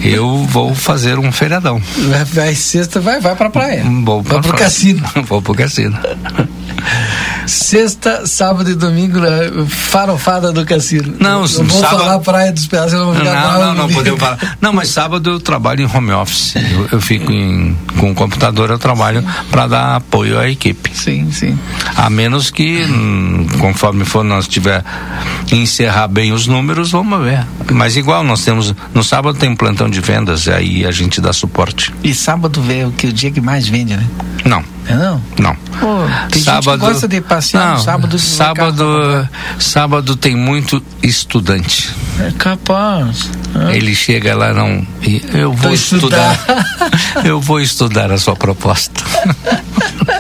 Eu 0.04 0.46
vou 0.50 0.74
fazer 0.74 1.20
um 1.20 1.32
feriadão. 1.32 1.80
Vai, 2.10 2.26
vai 2.26 2.56
sexta, 2.56 3.00
vai, 3.00 3.20
vai 3.20 3.36
pra 3.36 3.52
praia. 3.52 3.84
Vou 4.04 4.24
Vai 4.24 4.40
pro 4.42 4.50
praia. 4.50 4.64
cassino. 4.66 5.04
vou 5.30 5.42
pro 5.44 5.54
cassino. 5.54 5.96
Sexta, 7.52 8.26
sábado 8.26 8.70
e 8.72 8.76
domingo, 8.76 9.20
né, 9.20 9.52
farofada 9.68 10.52
do 10.54 10.66
cassino. 10.66 11.14
Não, 11.20 11.42
não 11.42 11.48
vou 11.48 11.82
sábado- 11.82 12.00
falar 12.00 12.20
praia 12.20 12.52
dos 12.54 12.66
pedaços, 12.66 12.94
eu 12.94 13.06
vou 13.06 13.14
ficar 13.16 13.26
Não, 13.34 13.52
não, 13.60 13.68
não 13.68 13.76
comigo. 13.84 13.94
podemos 14.00 14.20
falar. 14.20 14.58
Não, 14.62 14.72
mas 14.74 14.88
sábado 14.90 15.30
eu 15.32 15.40
trabalho 15.40 15.82
em 15.84 15.98
home 15.98 16.12
office. 16.14 16.56
Eu, 16.56 16.88
eu 16.94 17.02
fico 17.02 17.32
em, 17.32 17.76
com 18.00 18.12
o 18.12 18.16
computador, 18.16 18.70
eu 18.70 18.80
trabalho 18.80 19.24
para 19.52 19.68
dar 19.68 19.96
apoio 19.98 20.40
à 20.40 20.50
equipe. 20.50 20.92
Sim, 20.98 21.30
sim. 21.32 21.58
A 21.98 22.10
menos 22.10 22.50
que, 22.50 22.84
hum, 22.86 23.46
conforme 23.60 24.06
for 24.06 24.24
nós 24.24 24.48
tiver 24.48 24.84
encerrar 25.52 26.08
bem 26.08 26.32
os 26.32 26.48
números, 26.48 26.92
vamos 26.92 27.22
ver. 27.24 27.46
Mas 27.72 27.98
igual 27.98 28.24
nós 28.24 28.44
temos 28.46 28.74
no 28.94 29.04
sábado 29.04 29.38
tem 29.38 29.50
um 29.50 29.56
plantão 29.56 29.90
de 29.90 30.00
vendas, 30.00 30.48
aí 30.48 30.86
a 30.86 30.92
gente 30.92 31.20
dá 31.20 31.34
suporte. 31.34 31.94
E 32.04 32.14
sábado 32.14 32.62
vê 32.62 32.86
o 32.86 32.92
que 32.92 33.08
o 33.08 33.14
dia 33.14 33.30
que 33.32 33.42
mais 33.42 33.68
vende, 33.68 33.96
né? 33.98 34.06
Não. 34.46 34.64
É 34.92 34.96
não? 34.96 35.22
Não. 35.40 35.56
Pô, 35.80 35.88
tem 36.30 36.42
gente 36.44 36.62
que 36.70 36.78
gosta 36.78 37.08
de 37.08 37.22
passear 37.22 37.66
não, 37.68 37.74
no 37.78 37.80
sábado. 37.84 38.20
sábado, 38.20 39.30
sábado 39.60 40.16
tem 40.16 40.36
muito 40.36 40.82
estudante. 41.02 41.90
É 42.20 42.32
capaz. 42.38 43.30
Ele 43.74 43.94
chega 43.96 44.36
lá 44.36 44.54
não, 44.54 44.86
e 45.02 45.24
eu 45.34 45.52
vou 45.54 45.70
Tô 45.70 45.74
estudar. 45.76 46.40
eu 47.24 47.40
vou 47.40 47.60
estudar 47.60 48.12
a 48.12 48.18
sua 48.18 48.36
proposta. 48.36 49.02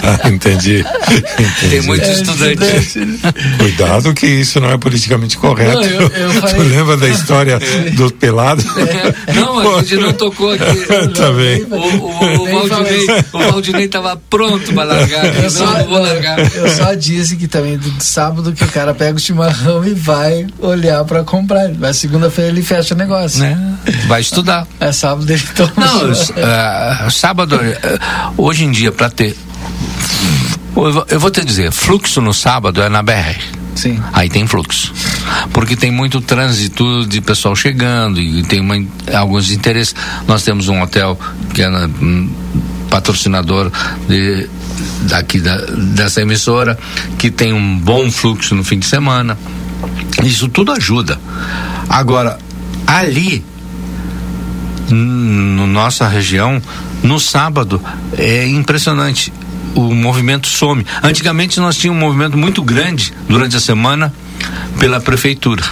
Ah, 0.03 0.29
entendi. 0.29 0.79
entendi. 1.11 1.69
Tem 1.69 1.81
muito 1.83 2.03
estudante. 2.07 3.19
Cuidado 3.57 4.13
que 4.15 4.25
isso 4.25 4.59
não 4.59 4.71
é 4.71 4.77
politicamente 4.77 5.37
correto. 5.37 5.75
Não, 5.79 5.83
eu- 5.83 6.07
eu 6.07 6.31
falei- 6.33 6.55
Tu 6.55 6.61
lembra 6.63 6.97
da 6.97 7.07
história 7.09 7.59
dos 7.93 8.11
pelados? 8.13 8.65
Não, 9.35 9.77
a 9.77 9.81
gente 9.83 9.97
não 9.97 10.13
tocou 10.13 10.51
aqui. 10.51 10.63
tá 11.15 11.31
bem. 11.33 11.63
O, 11.69 11.75
o, 11.75 12.41
o 12.41 12.67
Valdinei, 12.67 13.07
o 13.33 13.37
Valdinei 13.51 13.87
tava 13.87 14.19
pronto 14.29 14.60
para 14.73 14.83
largar. 14.83 15.25
Eu 15.43 15.49
só, 15.49 15.65
não 15.65 15.85
vou 15.85 15.99
largar. 15.99 16.39
eu 16.39 16.69
só 16.75 16.93
disse 16.93 17.35
que 17.35 17.47
também 17.47 17.77
do 17.77 18.03
sábado 18.03 18.53
que 18.53 18.63
o 18.63 18.67
cara 18.67 18.93
pega 18.93 19.15
o 19.17 19.19
chimarrão 19.19 19.83
e 19.85 19.93
vai 19.93 20.47
olhar 20.59 21.03
pra 21.05 21.23
comprar. 21.23 21.69
Mas 21.77 21.97
segunda-feira 21.97 22.49
ele 22.51 22.61
fecha 22.61 22.93
o 22.93 22.97
negócio. 22.97 23.39
Né? 23.39 23.57
Vai 24.07 24.21
estudar. 24.21 24.67
É 24.79 24.91
sábado 24.91 25.29
ele 25.31 25.43
toma. 25.55 25.71
Não, 25.77 26.11
ah, 26.43 27.07
sábado, 27.09 27.59
ah, 27.61 28.31
hoje 28.37 28.63
em 28.65 28.71
dia, 28.71 28.91
para 28.91 29.09
ter. 29.09 29.35
Eu 30.75 30.91
vou- 30.93 31.05
eu 31.09 31.19
vou 31.19 31.29
te 31.31 31.43
dizer, 31.43 31.71
fluxo 31.71 32.21
no 32.21 32.33
sábado 32.33 32.81
é 32.81 32.89
na 32.89 33.03
BR. 33.03 33.37
Sim. 33.75 34.01
Aí 34.13 34.29
tem 34.29 34.45
fluxo. 34.47 34.93
Porque 35.53 35.75
tem 35.75 35.91
muito 35.91 36.19
trânsito 36.21 37.05
de 37.07 37.21
pessoal 37.21 37.55
chegando 37.55 38.19
e 38.19 38.43
tem 38.43 38.59
uma, 38.59 38.75
alguns 39.13 39.51
interesses. 39.51 39.95
Nós 40.27 40.43
temos 40.43 40.67
um 40.67 40.81
hotel 40.81 41.17
que 41.53 41.61
é 41.61 41.69
na- 41.69 41.85
hum, 41.87 42.29
patrocinador 42.91 43.71
de, 44.07 44.49
daqui 45.03 45.39
da, 45.39 45.55
dessa 45.95 46.21
emissora, 46.21 46.77
que 47.17 47.31
tem 47.31 47.53
um 47.53 47.79
bom 47.79 48.11
fluxo 48.11 48.53
no 48.53 48.63
fim 48.63 48.77
de 48.77 48.85
semana. 48.85 49.37
Isso 50.23 50.49
tudo 50.49 50.73
ajuda. 50.73 51.19
Agora, 51.89 52.37
ali 52.85 53.43
na 54.89 55.65
nossa 55.65 56.07
região, 56.07 56.61
no 57.01 57.19
sábado, 57.19 57.81
é 58.17 58.45
impressionante. 58.47 59.33
O 59.73 59.93
movimento 59.93 60.47
some. 60.47 60.85
Antigamente 61.01 61.57
nós 61.61 61.77
tínhamos 61.77 62.03
um 62.03 62.05
movimento 62.05 62.37
muito 62.37 62.61
grande 62.61 63.13
durante 63.29 63.55
a 63.55 63.59
semana 63.59 64.13
pela 64.77 64.99
prefeitura, 64.99 65.63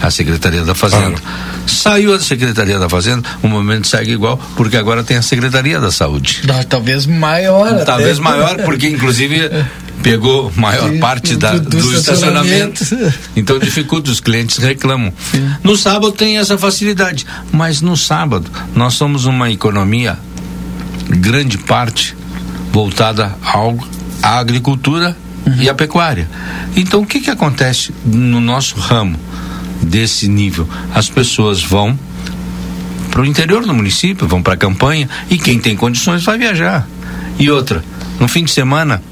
a 0.00 0.08
Secretaria 0.08 0.64
da 0.64 0.72
Fazenda. 0.72 1.20
Saiu 1.68 2.14
a 2.14 2.18
Secretaria 2.20 2.78
da 2.78 2.88
Fazenda, 2.88 3.28
o 3.42 3.48
movimento 3.48 3.86
segue 3.86 4.12
igual, 4.12 4.38
porque 4.56 4.76
agora 4.76 5.04
tem 5.04 5.16
a 5.16 5.22
Secretaria 5.22 5.78
da 5.80 5.90
Saúde. 5.92 6.40
Não, 6.46 6.62
Talvez 6.64 7.06
maior. 7.06 7.84
Talvez 7.84 8.18
até. 8.18 8.22
maior, 8.28 8.56
porque 8.64 8.88
inclusive 8.88 9.50
pegou 10.02 10.50
maior 10.56 10.90
Sim, 10.90 10.98
parte 10.98 11.36
da, 11.36 11.52
do- 11.52 11.60
do, 11.60 11.68
do 11.70 11.96
estacionamento. 11.96 12.82
estacionamento. 12.82 13.18
Então 13.36 13.58
dificulta, 13.58 14.10
os 14.10 14.20
clientes 14.20 14.56
reclamam. 14.58 15.12
No 15.62 15.76
sábado 15.76 16.12
tem 16.12 16.38
essa 16.38 16.56
facilidade, 16.56 17.26
mas 17.52 17.80
no 17.80 17.96
sábado 17.96 18.50
nós 18.74 18.94
somos 18.94 19.24
uma 19.26 19.50
economia, 19.50 20.16
grande 21.08 21.58
parte, 21.58 22.16
voltada 22.72 23.34
ao, 23.42 23.76
à 24.22 24.38
agricultura 24.38 25.16
e 25.60 25.68
à 25.68 25.74
pecuária. 25.74 26.28
Então 26.76 27.00
o 27.02 27.06
que, 27.06 27.20
que 27.20 27.30
acontece 27.30 27.92
no 28.04 28.40
nosso 28.40 28.76
ramo 28.78 29.18
desse 29.82 30.28
nível? 30.28 30.68
As 30.94 31.08
pessoas 31.08 31.62
vão 31.62 31.98
para 33.10 33.22
o 33.22 33.26
interior 33.26 33.64
do 33.64 33.74
município, 33.74 34.28
vão 34.28 34.42
para 34.42 34.54
a 34.54 34.56
campanha 34.56 35.08
e 35.30 35.38
quem 35.38 35.58
tem 35.58 35.76
condições 35.76 36.24
vai 36.24 36.38
viajar. 36.38 36.86
E 37.38 37.50
outra, 37.50 37.84
no 38.20 38.28
fim 38.28 38.44
de 38.44 38.50
semana, 38.50 39.02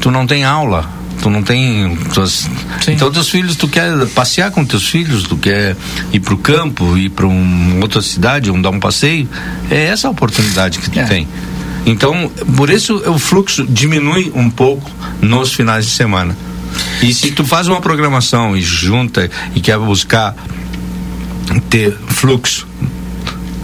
tu 0.00 0.10
não 0.10 0.26
tem 0.26 0.44
aula, 0.44 0.88
tu 1.20 1.30
não 1.30 1.42
tem. 1.42 1.96
Tuas, 2.12 2.48
então, 2.88 3.10
teus 3.10 3.28
filhos, 3.28 3.56
tu 3.56 3.68
quer 3.68 4.06
passear 4.08 4.50
com 4.50 4.64
teus 4.64 4.88
filhos, 4.88 5.24
tu 5.24 5.36
quer 5.36 5.76
ir 6.12 6.20
para 6.20 6.34
o 6.34 6.38
campo, 6.38 6.96
ir 6.96 7.10
para 7.10 7.26
uma 7.26 7.82
outra 7.82 8.02
cidade, 8.02 8.50
um, 8.50 8.60
dar 8.60 8.70
um 8.70 8.80
passeio, 8.80 9.28
é 9.70 9.84
essa 9.86 10.08
a 10.08 10.10
oportunidade 10.10 10.78
que 10.78 10.90
tu 10.90 11.06
tem. 11.06 11.28
Então, 11.84 12.30
por 12.56 12.70
isso 12.70 12.96
o 13.10 13.18
fluxo 13.18 13.66
diminui 13.66 14.32
um 14.34 14.48
pouco 14.48 14.90
nos 15.20 15.52
finais 15.52 15.86
de 15.86 15.92
semana. 15.92 16.36
E 17.02 17.12
se 17.12 17.32
tu 17.32 17.44
faz 17.44 17.68
uma 17.68 17.80
programação 17.80 18.56
e 18.56 18.62
junta 18.62 19.30
e 19.54 19.60
quer 19.60 19.78
buscar 19.78 20.34
ter 21.68 21.96
fluxo 22.08 22.66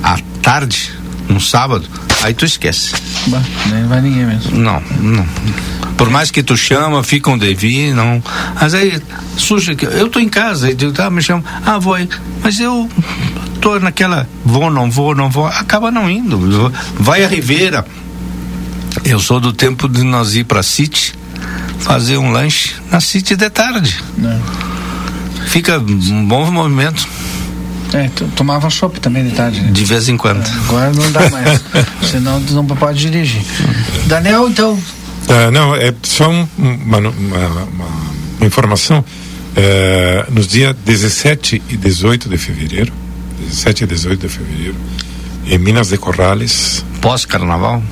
à 0.03 0.19
tarde, 0.43 0.93
no 1.29 1.41
sábado, 1.41 1.87
aí 2.23 2.35
tu 2.35 2.45
esquece. 2.45 2.93
Bah, 3.27 3.43
Nem 3.71 3.87
vai 3.87 4.01
ninguém 4.01 4.25
mesmo. 4.25 4.57
Não, 4.57 4.83
não. 5.01 5.27
Por 5.97 6.11
mais 6.11 6.31
que 6.31 6.43
tu 6.43 6.57
chama, 6.57 7.03
fica 7.03 7.31
um 7.31 7.37
devi, 7.37 7.93
não. 7.93 8.23
Mas 8.61 8.75
aí 8.75 9.01
surge 9.37 9.75
que 9.75 9.85
eu 9.85 10.09
tô 10.09 10.19
em 10.19 10.29
casa, 10.29 10.71
e 10.71 10.75
digo, 10.75 10.93
tá, 10.93 11.11
me 11.11 11.21
chama, 11.21 11.45
ah, 11.65 11.79
vou 11.79 11.95
aí. 11.95 12.09
Mas 12.43 12.59
eu 12.61 12.89
tô 13.61 13.79
naquela, 13.79 14.29
vou, 14.45 14.71
não 14.71 14.91
vou, 14.91 15.15
não 15.15 15.29
vou, 15.29 15.47
acaba 15.47 15.91
não 15.91 16.11
indo. 16.11 16.73
Vai 16.99 17.25
a 17.25 17.29
Ribeira. 17.29 17.85
Eu 19.05 19.21
sou 19.21 19.39
do 19.39 19.53
tempo 19.53 19.89
de 19.89 20.03
nós 20.03 20.35
ir 20.35 20.45
pra 20.45 20.63
City, 20.63 21.15
fazer 21.79 22.17
um 22.19 22.31
lanche 22.31 22.75
na 22.91 23.01
City 23.01 23.37
de 23.37 23.49
tarde. 23.51 24.03
Fica 25.47 25.79
um 25.79 26.27
bom 26.27 26.51
movimento. 26.51 27.07
É, 27.95 28.09
tomava 28.37 28.69
chopp 28.69 29.01
também 29.01 29.25
de 29.27 29.35
tarde, 29.35 29.61
né? 29.63 29.71
De 29.73 29.85
vez 29.85 30.09
em 30.11 30.17
quando. 30.19 30.47
Agora 30.65 30.93
não 30.93 31.11
dá 31.11 31.31
mais. 31.31 31.61
Senão 32.11 32.43
tu 32.43 32.53
não 32.55 32.67
pode 32.67 33.01
dirigir. 33.01 33.41
Daniel, 34.07 34.49
então. 34.49 34.79
Ah, 35.29 35.51
não, 35.51 35.75
é 35.75 35.95
só 36.03 36.29
um- 36.31 36.47
uma, 36.59 36.99
uma- 36.99 37.09
uma- 37.09 38.47
informação. 38.47 39.03
Eh, 39.57 40.27
nos 40.31 40.47
dias 40.47 40.77
17 40.85 41.63
e 41.69 41.77
18 41.77 42.29
de 42.29 42.37
fevereiro, 42.39 42.93
17 43.49 43.85
e 43.85 43.87
18 43.87 44.27
de 44.29 44.33
fevereiro, 44.33 44.77
em 45.47 45.59
Minas 45.59 45.89
de 45.89 45.97
Corrales. 45.97 46.85
Pós-carnaval? 47.01 47.83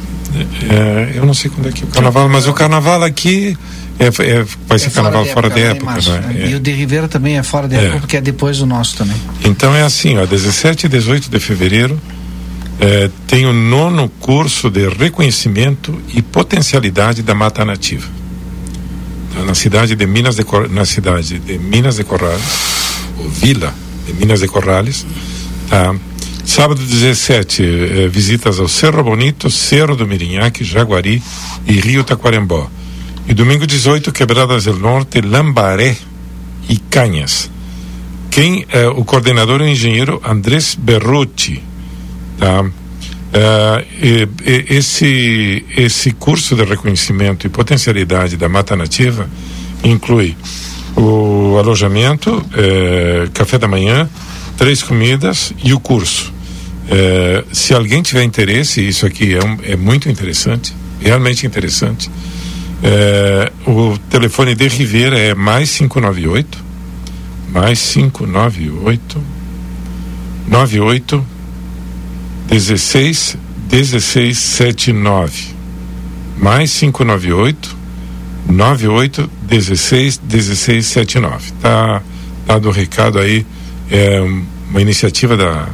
Eh, 0.71 1.13
eu 1.17 1.25
não 1.27 1.35
sei 1.35 1.51
quando 1.51 1.69
é 1.69 1.73
que 1.73 1.83
é 1.83 1.87
o 1.87 1.89
carnaval, 1.89 2.29
mas 2.29 2.47
o 2.47 2.53
carnaval 2.53 3.03
aqui 3.03 3.57
é, 3.99 4.07
é- 4.07 4.45
vai 4.69 4.79
ser 4.79 4.91
carnaval 4.91 5.25
fora 5.27 5.49
em 5.59 5.63
época. 5.63 5.85
março, 5.87 6.11
não 6.11 6.17
é? 6.17 6.21
né? 6.21 6.43
É. 6.45 6.51
E 6.51 6.55
o 6.55 6.61
de 6.61 6.73
Ribeira 6.73 7.09
também 7.09 7.39
é 7.39 7.43
fora 7.43 7.67
de 7.69 7.77
É. 7.77 7.85
época, 7.85 8.01
porque 8.01 8.17
é 8.17 8.21
depois 8.21 8.59
do 8.59 8.67
nosso 8.67 8.97
também. 8.97 9.17
Então 9.45 9.75
é 9.75 9.83
assim, 9.83 10.17
ó, 10.19 10.27
17 10.27 10.87
e 10.87 10.89
18 10.89 11.31
de 11.31 11.39
fevereiro 11.41 12.01
tem 13.27 13.47
o 13.47 13.53
nono 13.55 14.09
curso 14.21 14.69
de 14.71 14.87
reconhecimento 14.89 15.99
e 16.13 16.21
potencialidade 16.21 17.23
da 17.23 17.35
mata 17.35 17.65
nativa. 17.65 18.07
Então, 19.31 19.47
na 19.47 19.55
cidade 19.55 19.95
de 19.97 20.07
Minas 20.07 20.37
de 20.37 20.45
Cor- 20.45 20.69
na 20.71 20.85
cidade 20.85 21.39
de 21.39 21.59
Minas 21.59 21.97
de 21.97 22.05
Corrales, 22.05 22.43
ou 23.19 23.29
Vila 23.31 23.73
de 24.07 24.13
Minas 24.13 24.41
de 24.41 24.49
Corrales, 24.49 25.07
tá? 25.71 25.95
Sábado 26.47 26.81
17, 26.81 27.63
eh, 27.63 28.09
visitas 28.09 28.61
ao 28.61 28.69
Cerro 28.69 29.03
Bonito, 29.03 29.51
Cerro 29.51 29.97
do 29.97 30.07
Mirinhaque, 30.07 30.63
Jaguari 30.65 31.21
e 31.67 31.73
Rio 31.81 32.05
Taquarembó. 32.05 32.71
E 33.29 33.35
domingo 33.35 33.67
18, 33.67 34.13
Quebradas 34.13 34.65
del 34.65 34.79
Norte, 34.79 35.21
Lambaré 35.21 35.97
e 36.69 36.79
Canhas. 36.79 37.51
Quem 38.31 38.65
é 38.71 38.87
o 38.87 39.05
coordenador 39.05 39.61
é 39.61 39.65
o 39.65 39.69
engenheiro 39.69 40.21
Andrés 40.25 40.77
Berruti. 40.79 41.61
Tá? 42.39 42.65
Ah, 43.35 43.83
e- 44.01 44.29
e- 44.47 44.67
esse, 44.71 45.65
esse 45.77 46.13
curso 46.13 46.55
de 46.55 46.63
reconhecimento 46.65 47.45
e 47.45 47.51
potencialidade 47.51 48.37
da 48.37 48.49
mata 48.49 48.77
nativa 48.77 49.29
inclui 49.83 50.37
O 50.99 51.59
alojamento, 51.59 52.43
café 53.35 53.59
da 53.59 53.69
manhã, 53.69 54.09
três 54.57 54.83
comidas 54.83 55.53
e 55.63 55.75
o 55.75 55.79
curso. 55.79 56.33
É, 56.89 57.45
se 57.53 57.75
alguém 57.75 58.03
tiver 58.03 58.23
interesse, 58.23 58.87
isso 58.87 59.07
aqui 59.07 59.35
é, 59.35 59.45
um, 59.45 59.59
é 59.63 59.77
muito 59.77 60.09
interessante, 60.09 60.75
realmente 61.01 61.47
interessante. 61.47 62.11
É, 62.83 63.51
o 63.67 63.99
telefone 64.11 64.55
de 64.55 64.69
Rivera 64.69 65.19
é 65.19 65.35
mais 65.35 65.71
598 65.77 66.67
mais 67.49 67.81
598 67.95 69.23
98 70.47 71.27
16 72.49 73.37
1679 73.73 75.55
mais 76.37 76.71
598 76.79 77.77
98 78.47 79.31
16 79.43 80.21
1679 80.23 81.53
tá 81.63 82.03
dado 82.47 82.69
o 82.69 82.73
recado 82.73 83.19
aí 83.19 83.47
é 83.91 84.21
uma 84.69 84.83
iniciativa 84.83 85.37
da 85.37 85.69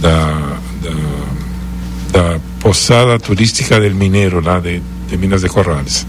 da, 0.00 0.58
da, 0.82 2.12
da 2.12 2.40
Poçada 2.60 3.18
Turística 3.18 3.80
del 3.80 3.94
Mineiro 3.94 4.40
lá 4.40 4.60
de, 4.60 4.82
de 5.08 5.16
Minas 5.16 5.42
de 5.42 5.48
Corrales 5.48 6.06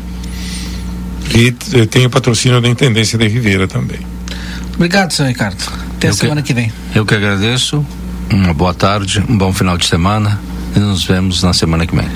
e 1.35 1.53
eh, 1.73 1.85
tem 1.85 2.05
o 2.05 2.09
patrocínio 2.09 2.59
da 2.61 2.67
Intendência 2.67 3.17
de 3.17 3.27
Ribeira 3.27 3.67
também 3.67 3.99
Obrigado, 4.79 5.11
senhor 5.11 5.27
Ricardo. 5.27 5.61
Até 5.97 6.07
Eu 6.07 6.11
a 6.11 6.13
semana 6.13 6.41
que 6.41 6.53
vem. 6.53 6.71
Eu 6.95 7.05
que 7.05 7.13
agradeço. 7.13 7.85
Uma 8.31 8.53
boa 8.53 8.73
tarde, 8.73 9.21
um 9.27 9.37
bom 9.37 9.51
final 9.51 9.77
de 9.77 9.85
semana 9.85 10.39
e 10.73 10.79
nos 10.79 11.03
vemos 11.03 11.43
na 11.43 11.51
semana 11.51 11.85
que 11.85 11.93
vem. 11.93 12.07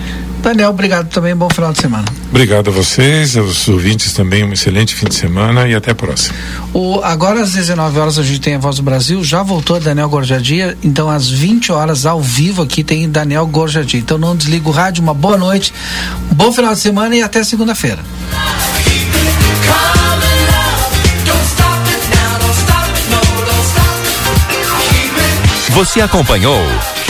Daniel, 0.44 0.72
obrigado 0.72 1.07
também. 1.07 1.34
Bom 1.34 1.49
final 1.49 1.72
de 1.72 1.80
semana. 1.80 2.03
Obrigado 2.30 2.68
a 2.68 2.72
vocês, 2.72 3.38
aos 3.38 3.65
ouvintes 3.70 4.11
também, 4.11 4.44
um 4.44 4.52
excelente 4.52 4.94
fim 4.94 5.06
de 5.06 5.15
semana 5.15 5.68
e 5.70 5.74
até 5.74 5.91
a 5.91 5.95
próxima. 5.95 6.36
O, 6.74 6.99
agora 7.02 7.41
às 7.41 7.53
19 7.53 7.98
horas 7.98 8.20
a 8.20 8.24
gente 8.24 8.41
tem 8.41 8.56
a 8.56 8.57
Voz 8.60 8.76
do 8.76 8.84
Brasil, 8.84 9.24
já 9.24 9.41
voltou 9.41 9.80
Daniel 9.80 10.10
Gorjadia, 10.10 10.78
então 10.84 11.10
às 11.10 11.30
20 11.30 11.72
horas 11.72 12.06
ao 12.06 12.20
vivo 12.22 12.61
aqui 12.61 12.84
tem 12.84 13.10
Daniel 13.10 13.48
Gorjadia. 13.48 14.02
Então 14.02 14.18
não 14.18 14.36
desliga 14.36 14.68
o 14.68 14.72
rádio, 14.72 15.02
uma 15.02 15.14
boa 15.14 15.38
noite, 15.38 15.74
um 16.30 16.36
bom 16.36 16.52
final 16.52 16.74
de 16.74 16.82
semana 16.82 17.15
e 17.15 17.22
até 17.22 17.41
segunda-feira. 17.41 17.99
Você 25.70 26.02
acompanhou 26.02 26.61